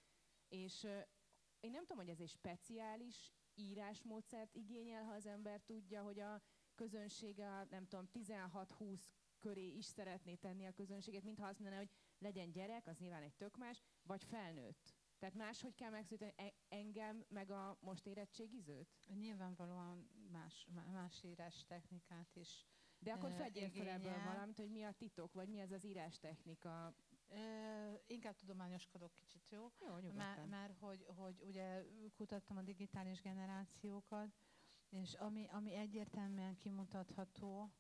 És 0.49 0.85
ö, 0.85 0.99
én 1.61 1.71
nem 1.71 1.81
tudom, 1.81 1.97
hogy 1.97 2.09
ez 2.09 2.21
egy 2.21 2.29
speciális 2.29 3.33
írásmódszert 3.55 4.55
igényel, 4.55 5.05
ha 5.05 5.13
az 5.13 5.27
ember 5.27 5.61
tudja, 5.61 6.03
hogy 6.03 6.21
a 6.21 6.43
közönsége, 6.75 7.51
a, 7.51 7.67
nem 7.71 7.87
tudom, 7.87 8.09
16-20 8.15 9.01
köré 9.39 9.67
is 9.67 9.85
szeretné 9.85 10.35
tenni 10.35 10.67
a 10.67 10.73
közönséget, 10.73 11.23
mintha 11.23 11.47
azt 11.47 11.59
mondaná, 11.59 11.81
hogy 11.81 11.91
legyen 12.19 12.51
gyerek, 12.51 12.87
az 12.87 12.99
nyilván 12.99 13.23
egy 13.23 13.35
tök 13.35 13.57
más, 13.57 13.83
vagy 14.03 14.25
felnőtt. 14.25 14.95
Tehát 15.19 15.35
máshogy 15.35 15.75
kell 15.75 15.91
megszólítani 15.91 16.33
e- 16.37 16.55
engem, 16.69 17.25
meg 17.29 17.51
a 17.51 17.79
most 17.81 18.07
érettségizőt? 18.07 18.89
Nyilvánvalóan 19.15 20.09
más, 20.29 20.67
má- 20.75 20.93
más 20.93 21.23
írás 21.23 21.65
technikát 21.67 22.37
is. 22.37 22.67
De 22.99 23.13
akkor 23.13 23.33
fedjél 23.33 23.71
fel 23.71 23.89
ebből 23.89 24.23
valamit, 24.25 24.57
hogy 24.57 24.71
mi 24.71 24.83
a 24.85 24.93
titok, 24.93 25.33
vagy 25.33 25.49
mi 25.49 25.59
ez 25.61 25.71
az 25.73 25.85
írástechnika. 25.85 26.95
Ö, 27.29 27.93
inkább 28.07 28.37
tudományoskodok 28.37 29.15
kicsit, 29.15 29.49
jó? 29.51 29.73
Jó, 29.81 29.99
nyugodtan. 29.99 30.49
már 30.49 30.75
hogy, 30.81 31.05
hogy 31.17 31.43
ugye 31.47 31.85
kutattam 32.17 32.57
a 32.57 32.63
digitális 32.63 33.21
generációkat, 33.21 34.35
és 34.89 35.15
ami, 35.15 35.49
ami 35.51 35.75
egyértelműen 35.75 36.57
kimutatható, 36.57 37.73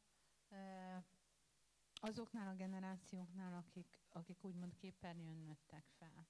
azoknál 2.01 2.49
a 2.49 2.55
generációknál, 2.55 3.55
akik, 3.55 3.99
akik 4.09 4.45
úgymond 4.45 4.75
képernyőn 4.75 5.37
nőttek 5.39 5.85
fel. 5.99 6.27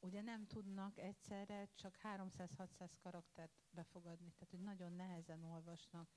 Ugye 0.00 0.20
nem 0.22 0.46
tudnak 0.46 0.98
egyszerre 0.98 1.68
csak 1.74 1.98
300-600 2.02 2.90
karaktert 2.98 3.52
befogadni, 3.70 4.32
tehát 4.32 4.50
hogy 4.50 4.60
nagyon 4.62 4.92
nehezen 4.92 5.44
olvasnak 5.44 6.08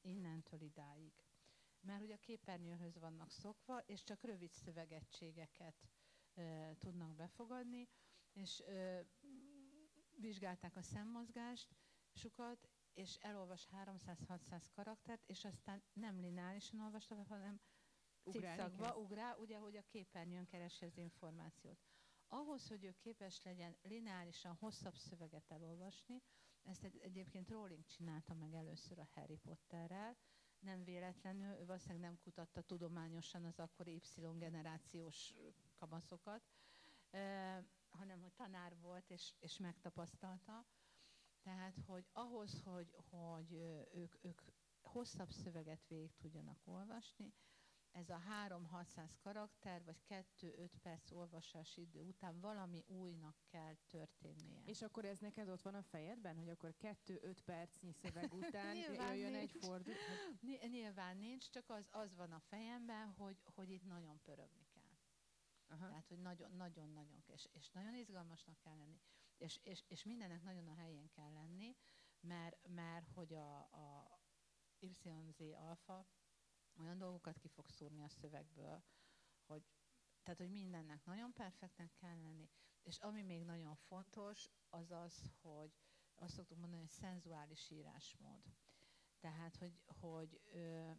innentől 0.00 0.60
idáig. 0.60 1.12
Mert 1.80 2.02
ugye 2.02 2.14
a 2.14 2.20
képernyőhöz 2.20 2.98
vannak 2.98 3.30
szokva, 3.30 3.78
és 3.78 4.02
csak 4.02 4.22
rövid 4.22 4.52
szövegegységeket 4.52 5.88
ö, 6.34 6.70
tudnak 6.78 7.14
befogadni, 7.14 7.88
és 8.32 8.62
ö, 8.66 9.00
vizsgálták 10.16 10.76
a 10.76 10.82
szemmozgást, 10.82 11.74
sokat, 12.12 12.68
és 12.94 13.14
elolvas 13.14 13.68
300-600 13.72 14.64
karaktert, 14.70 15.22
és 15.26 15.44
aztán 15.44 15.82
nem 15.92 16.20
lineárisan 16.20 16.80
olvasta, 16.80 17.22
hanem 17.28 17.60
cikszakba 18.30 18.96
ugrál, 18.96 19.38
ugye, 19.38 19.58
hogy 19.58 19.76
a 19.76 19.82
képernyőn 19.86 20.46
keresi 20.46 20.84
az 20.84 20.96
információt. 20.96 21.78
Ahhoz, 22.28 22.68
hogy 22.68 22.84
ő 22.84 22.94
képes 22.98 23.42
legyen 23.42 23.76
lineárisan 23.82 24.56
hosszabb 24.60 24.96
szöveget 24.96 25.50
elolvasni, 25.50 26.22
ezt 26.62 26.84
egy, 26.84 26.98
egyébként 26.98 27.50
Rowling 27.50 27.84
csinálta 27.86 28.34
meg 28.34 28.54
először 28.54 28.98
a 28.98 29.08
Harry 29.14 29.36
Potterrel, 29.36 30.16
nem 30.58 30.84
véletlenül, 30.84 31.54
ő 31.54 31.64
valószínűleg 31.64 32.02
nem 32.02 32.18
kutatta 32.22 32.62
tudományosan 32.62 33.44
az 33.44 33.58
akkori 33.58 34.00
Y-generációs 34.16 35.34
kamaszokat, 35.74 36.42
eh, 37.10 37.64
hanem 37.88 38.20
hogy 38.20 38.32
tanár 38.32 38.76
volt 38.76 39.10
és, 39.10 39.34
és 39.38 39.58
megtapasztalta. 39.58 40.66
Tehát, 41.42 41.78
hogy 41.86 42.06
ahhoz, 42.12 42.62
hogy, 42.64 42.96
hogy 43.10 43.52
ők, 43.92 44.24
ők 44.24 44.42
hosszabb 44.82 45.30
szöveget 45.30 45.86
végig 45.88 46.16
tudjanak 46.16 46.58
olvasni, 46.64 47.32
ez 47.96 48.08
a 48.10 48.20
3-600 48.48 49.10
karakter, 49.22 49.84
vagy 49.84 49.96
2-5 50.08 50.68
perc 50.82 51.10
olvasási 51.10 51.80
idő 51.80 52.00
után 52.00 52.40
valami 52.40 52.84
újnak 52.86 53.36
kell 53.46 53.74
történnie. 53.86 54.62
És 54.64 54.82
akkor 54.82 55.04
ez 55.04 55.18
neked 55.18 55.48
ott 55.48 55.62
van 55.62 55.74
a 55.74 55.82
fejedben, 55.82 56.36
hogy 56.36 56.48
akkor 56.48 56.74
2-5 56.80 57.36
percnyi 57.44 57.92
szöveg 57.92 58.34
után 58.42 58.76
jöjjön 58.76 59.34
egy 59.34 59.52
nincs. 59.52 59.64
fordulat? 59.64 59.98
Ny- 60.40 60.68
nyilván 60.70 61.16
nincs, 61.16 61.50
csak 61.50 61.70
az, 61.70 61.88
az 61.90 62.14
van 62.14 62.32
a 62.32 62.40
fejemben, 62.40 63.08
hogy, 63.08 63.42
hogy 63.54 63.70
itt 63.70 63.84
nagyon 63.84 64.20
pörögni 64.22 64.66
kell. 64.74 64.98
Aha. 65.68 65.88
Tehát, 65.88 66.08
hogy 66.08 66.18
nagyon-nagyon-nagyon, 66.18 67.22
és, 67.26 67.48
és 67.52 67.70
nagyon 67.70 67.94
izgalmasnak 67.94 68.58
kell 68.58 68.76
lenni. 68.76 69.00
És, 69.36 69.60
és, 69.62 69.84
és 69.88 70.04
mindennek 70.04 70.42
nagyon 70.42 70.68
a 70.68 70.74
helyén 70.74 71.08
kell 71.08 71.32
lenni, 71.32 71.76
mert, 72.20 72.68
mert 72.68 73.08
hogy 73.08 73.34
a, 73.34 73.58
a 73.58 74.18
YZ 74.78 75.06
alfa 75.54 76.06
olyan 76.78 76.98
dolgokat 76.98 77.38
ki 77.38 77.48
fog 77.48 77.68
szúrni 77.68 78.02
a 78.02 78.08
szövegből, 78.08 78.82
hogy, 79.46 79.64
tehát, 80.22 80.40
hogy 80.40 80.50
mindennek 80.50 81.04
nagyon 81.04 81.32
perfektnek 81.32 81.92
kell 81.94 82.20
lenni. 82.20 82.50
És 82.82 82.98
ami 82.98 83.22
még 83.22 83.44
nagyon 83.44 83.74
fontos, 83.74 84.50
az 84.70 84.90
az, 84.90 85.32
hogy 85.40 85.74
azt 86.14 86.34
szoktuk 86.34 86.58
mondani, 86.58 86.80
hogy 86.80 86.90
szenzuális 86.90 87.70
írásmód. 87.70 88.42
Tehát, 89.20 89.56
hogy, 89.56 89.80
hogy 89.86 90.40
ö, 90.44 90.90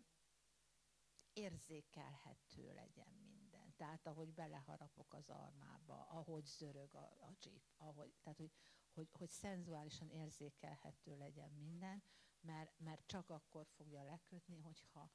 érzékelhető 1.33 2.73
legyen 2.73 3.13
minden. 3.13 3.73
Tehát, 3.75 4.07
ahogy 4.07 4.33
beleharapok 4.33 5.13
az 5.13 5.29
armába, 5.29 6.07
ahogy 6.07 6.45
zörög 6.45 6.95
a, 6.95 7.17
a 7.21 7.35
jeep, 7.41 7.63
ahogy, 7.77 8.13
tehát, 8.21 8.37
hogy, 8.37 8.51
hogy, 8.93 9.09
hogy 9.11 9.29
szenzuálisan 9.29 10.09
érzékelhető 10.09 11.17
legyen 11.17 11.51
minden, 11.51 12.03
mert, 12.39 12.79
mert 12.79 13.07
csak 13.07 13.29
akkor 13.29 13.67
fogja 13.67 14.03
lekötni, 14.03 14.59
hogyha, 14.59 15.11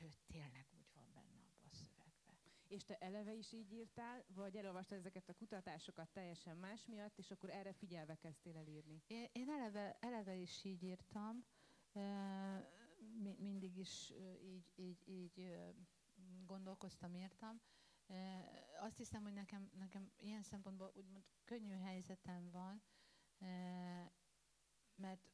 ő 0.00 0.08
tényleg 0.26 0.66
úgy 0.78 0.90
van 0.94 1.12
benne 1.12 1.38
abban 1.40 1.64
a 1.64 1.70
szövegben. 1.70 2.36
És 2.68 2.84
te 2.84 2.96
eleve 2.96 3.32
is 3.34 3.52
így 3.52 3.72
írtál, 3.72 4.24
vagy 4.28 4.56
elolvastad 4.56 4.98
ezeket 4.98 5.28
a 5.28 5.34
kutatásokat 5.34 6.08
teljesen 6.08 6.56
más 6.56 6.86
miatt, 6.86 7.18
és 7.18 7.30
akkor 7.30 7.50
erre 7.50 7.72
figyelve 7.72 8.16
kezdtél 8.16 8.56
el 8.56 8.66
írni? 8.66 9.02
Én, 9.06 9.28
én 9.32 9.50
eleve, 9.50 9.96
eleve 10.00 10.34
is 10.34 10.64
így 10.64 10.82
írtam, 10.82 11.44
mi, 13.22 13.36
mindig 13.38 13.76
is 13.76 14.12
így, 14.42 14.72
így, 14.74 15.08
így 15.08 15.56
gondolkoztam, 16.46 17.14
írtam. 17.14 17.60
Azt 18.80 18.96
hiszem, 18.96 19.22
hogy 19.22 19.32
nekem, 19.32 19.70
nekem 19.78 20.12
ilyen 20.16 20.42
szempontból 20.42 20.92
úgymond 20.94 21.24
könnyű 21.44 21.74
helyzetem 21.74 22.50
van, 22.50 22.82
mert 24.94 25.30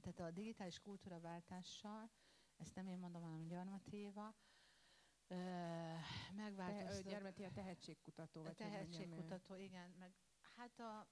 tehát 0.00 0.20
a 0.20 0.30
digitális 0.30 0.78
kultúraváltással, 0.78 2.10
ezt 2.56 2.74
nem 2.74 2.88
én 2.88 2.98
mondom, 2.98 3.22
hanem 3.22 3.46
Gyarmati 3.46 3.96
Éva, 3.96 4.34
megváltozott. 6.34 7.02
Te, 7.02 7.10
Gyarmati 7.10 7.44
a 7.44 7.50
tehetségkutató. 7.52 8.42
Vagy 8.42 8.50
a 8.50 8.54
tehetségkutató, 8.54 9.54
igen. 9.54 9.94
Meg, 9.98 10.14
hát 10.56 10.80
a, 10.80 11.08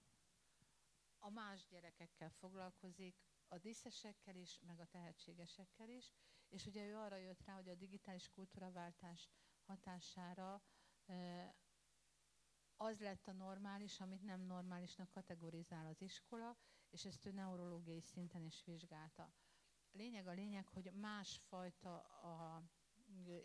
a 1.18 1.30
más 1.30 1.66
gyerekekkel 1.66 2.30
foglalkozik, 2.30 3.16
a 3.48 3.58
díszesekkel 3.58 4.36
is, 4.36 4.60
meg 4.66 4.80
a 4.80 4.86
tehetségesekkel 4.86 5.88
is, 5.88 6.12
és 6.48 6.66
ugye 6.66 6.86
ő 6.86 6.96
arra 6.96 7.16
jött 7.16 7.44
rá, 7.44 7.54
hogy 7.54 7.68
a 7.68 7.74
digitális 7.74 8.28
kultúraváltás 8.28 9.28
hatására 9.66 10.62
az 12.76 13.00
lett 13.00 13.28
a 13.28 13.32
normális, 13.32 14.00
amit 14.00 14.22
nem 14.22 14.40
normálisnak 14.40 15.10
kategorizál 15.10 15.86
az 15.86 16.00
iskola, 16.00 16.56
és 16.90 17.04
ezt 17.04 17.26
ő 17.26 17.32
neurológiai 17.32 18.00
szinten 18.00 18.44
is 18.44 18.64
vizsgálta. 18.64 19.32
Lényeg 19.92 20.26
a 20.26 20.32
lényeg, 20.32 20.68
hogy 20.68 20.92
másfajta 20.92 21.96
a 22.00 22.62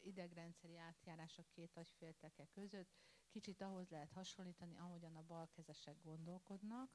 idegrendszeri 0.04 0.78
átjárás 0.78 1.38
a 1.38 1.44
két 1.50 1.78
agyfélteke 1.78 2.48
között. 2.52 2.90
Kicsit 3.30 3.62
ahhoz 3.62 3.90
lehet 3.90 4.12
hasonlítani, 4.12 4.78
ahogyan 4.78 5.16
a 5.16 5.22
balkezesek 5.24 6.02
gondolkodnak, 6.04 6.92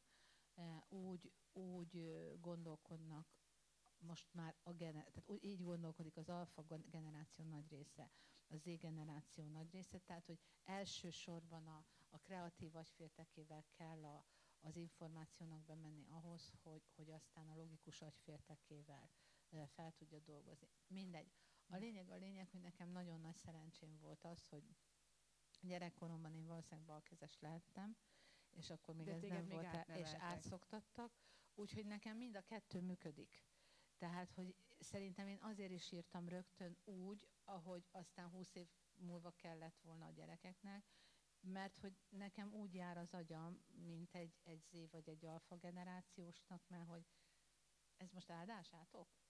úgy, 0.88 1.32
úgy 1.52 2.12
gondolkodnak 2.40 3.26
most 3.98 4.34
már 4.34 4.56
a 4.62 4.72
gener- 4.72 5.10
tehát 5.12 5.28
úgy, 5.30 5.44
így 5.44 5.62
gondolkodik 5.62 6.16
az 6.16 6.28
alfa 6.28 6.64
generáció 6.90 7.44
nagy 7.44 7.68
része, 7.68 8.10
a 8.48 8.56
Z 8.56 8.64
generáció 8.78 9.46
nagy 9.48 9.70
része, 9.70 9.98
tehát 9.98 10.26
hogy 10.26 10.38
elsősorban 10.64 11.66
a, 11.66 11.84
a 12.10 12.18
kreatív 12.18 12.76
agyféltekével 12.76 13.64
kell 13.70 14.04
a, 14.04 14.24
az 14.60 14.76
információnak 14.76 15.64
bemenni 15.64 16.06
ahhoz, 16.08 16.52
hogy, 16.62 16.82
hogy 16.96 17.10
aztán 17.10 17.48
a 17.48 17.56
logikus 17.56 18.02
agyféltekével 18.02 19.10
fel 19.66 19.92
tudja 19.92 20.18
dolgozni. 20.18 20.68
Mindegy. 20.86 21.32
A 21.68 21.76
lényeg 21.76 22.10
a 22.10 22.16
lényeg, 22.16 22.48
hogy 22.50 22.60
nekem 22.60 22.88
nagyon 22.88 23.20
nagy 23.20 23.36
szerencsém 23.36 23.98
volt 23.98 24.24
az, 24.24 24.46
hogy 24.46 24.64
gyerekkoromban 25.60 26.34
én 26.34 26.46
valószínűleg 26.46 26.86
balkezes 26.86 27.38
lehettem, 27.40 27.96
és 28.50 28.70
akkor 28.70 28.94
még 28.94 29.06
De 29.06 29.12
ez 29.12 29.22
nem 29.22 29.48
volt, 29.48 29.86
és 29.86 30.14
átszoktattak, 30.18 31.12
úgyhogy 31.54 31.86
nekem 31.86 32.16
mind 32.16 32.36
a 32.36 32.42
kettő 32.42 32.80
működik. 32.80 33.44
Tehát, 33.98 34.32
hogy 34.32 34.54
szerintem 34.78 35.28
én 35.28 35.38
azért 35.40 35.72
is 35.72 35.92
írtam 35.92 36.28
rögtön 36.28 36.76
úgy, 36.84 37.28
ahogy 37.44 37.88
aztán 37.90 38.28
20 38.28 38.54
év 38.54 38.68
múlva 38.94 39.30
kellett 39.30 39.78
volna 39.80 40.06
a 40.06 40.10
gyerekeknek, 40.10 40.84
mert 41.40 41.78
hogy 41.78 41.96
nekem 42.08 42.52
úgy 42.52 42.74
jár 42.74 42.96
az 42.98 43.14
agyam, 43.14 43.64
mint 43.68 44.14
egy, 44.14 44.40
egy 44.42 44.62
Z 44.62 44.90
vagy 44.90 45.08
egy 45.08 45.24
alfa 45.24 45.56
generációsnak, 45.56 46.68
mert 46.68 46.86
hogy 46.86 47.06
ez 47.96 48.10
most 48.10 48.30
áldásátok? 48.30 49.21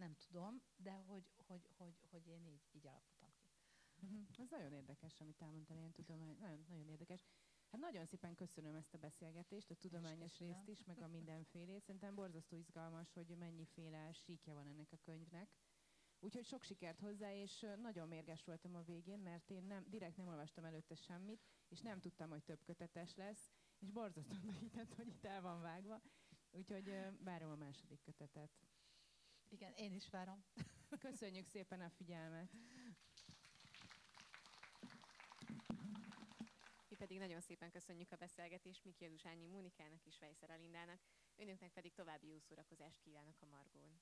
Nem 0.00 0.14
tudom, 0.14 0.62
de 0.76 0.92
hogy, 0.92 1.24
hogy, 1.36 1.70
hogy, 1.76 1.94
hogy 2.10 2.26
én 2.26 2.46
így, 2.46 2.68
így 2.72 2.86
alkottam 2.86 3.30
ki. 3.36 3.48
Uh-huh. 4.02 4.20
Ez 4.38 4.48
nagyon 4.50 4.72
érdekes, 4.72 5.20
amit 5.20 5.42
elmondtál, 5.42 5.76
ilyen 5.76 5.92
tudomány, 5.92 6.36
nagyon, 6.38 6.64
nagyon 6.68 6.88
érdekes. 6.88 7.24
Hát 7.70 7.80
nagyon 7.80 8.06
szépen 8.06 8.34
köszönöm 8.34 8.74
ezt 8.74 8.94
a 8.94 8.98
beszélgetést, 8.98 9.70
a 9.70 9.74
tudományos 9.74 10.38
részt 10.38 10.68
is, 10.68 10.84
meg 10.84 11.02
a 11.02 11.08
mindenfélét. 11.08 11.84
Szerintem 11.84 12.14
borzasztó 12.14 12.56
izgalmas, 12.56 13.12
hogy 13.12 13.36
mennyiféle 13.38 14.12
síkja 14.12 14.54
van 14.54 14.66
ennek 14.66 14.92
a 14.92 14.96
könyvnek. 14.96 15.48
Úgyhogy 16.20 16.44
sok 16.44 16.62
sikert 16.62 17.00
hozzá, 17.00 17.34
és 17.34 17.66
nagyon 17.82 18.08
mérges 18.08 18.44
voltam 18.44 18.74
a 18.74 18.82
végén, 18.82 19.18
mert 19.18 19.50
én 19.50 19.64
nem, 19.64 19.84
direkt 19.88 20.16
nem 20.16 20.28
olvastam 20.28 20.64
előtte 20.64 20.94
semmit, 20.94 21.44
és 21.68 21.80
nem 21.80 22.00
tudtam, 22.00 22.30
hogy 22.30 22.42
több 22.42 22.62
kötetes 22.62 23.14
lesz, 23.16 23.50
és 23.78 23.90
borzasztó 23.90 24.34
hitett, 24.60 24.94
hogy 24.94 25.08
itt 25.08 25.24
el 25.24 25.42
van 25.42 25.60
vágva. 25.60 26.00
Úgyhogy 26.50 26.92
várom 27.18 27.50
a 27.50 27.56
második 27.56 28.00
kötetet. 28.00 28.50
Igen, 29.50 29.72
én 29.76 29.94
is 29.94 30.10
várom. 30.10 30.44
Köszönjük 30.98 31.46
szépen 31.46 31.80
a 31.80 31.90
figyelmet. 31.96 32.52
Mi 36.88 36.96
pedig 36.96 37.18
nagyon 37.18 37.40
szépen 37.40 37.70
köszönjük 37.70 38.12
a 38.12 38.16
beszélgetést 38.16 38.84
Miki 38.84 39.08
Zsuzsányi 39.08 39.46
Mónikának 39.46 40.06
és 40.06 40.18
Vejszer 40.18 40.50
Alindának, 40.50 41.00
önöknek 41.36 41.72
pedig 41.72 41.92
további 41.94 42.28
jó 42.28 42.38
szórakozást 42.38 43.00
kívánok 43.00 43.36
a 43.40 43.46
Margón. 43.46 44.00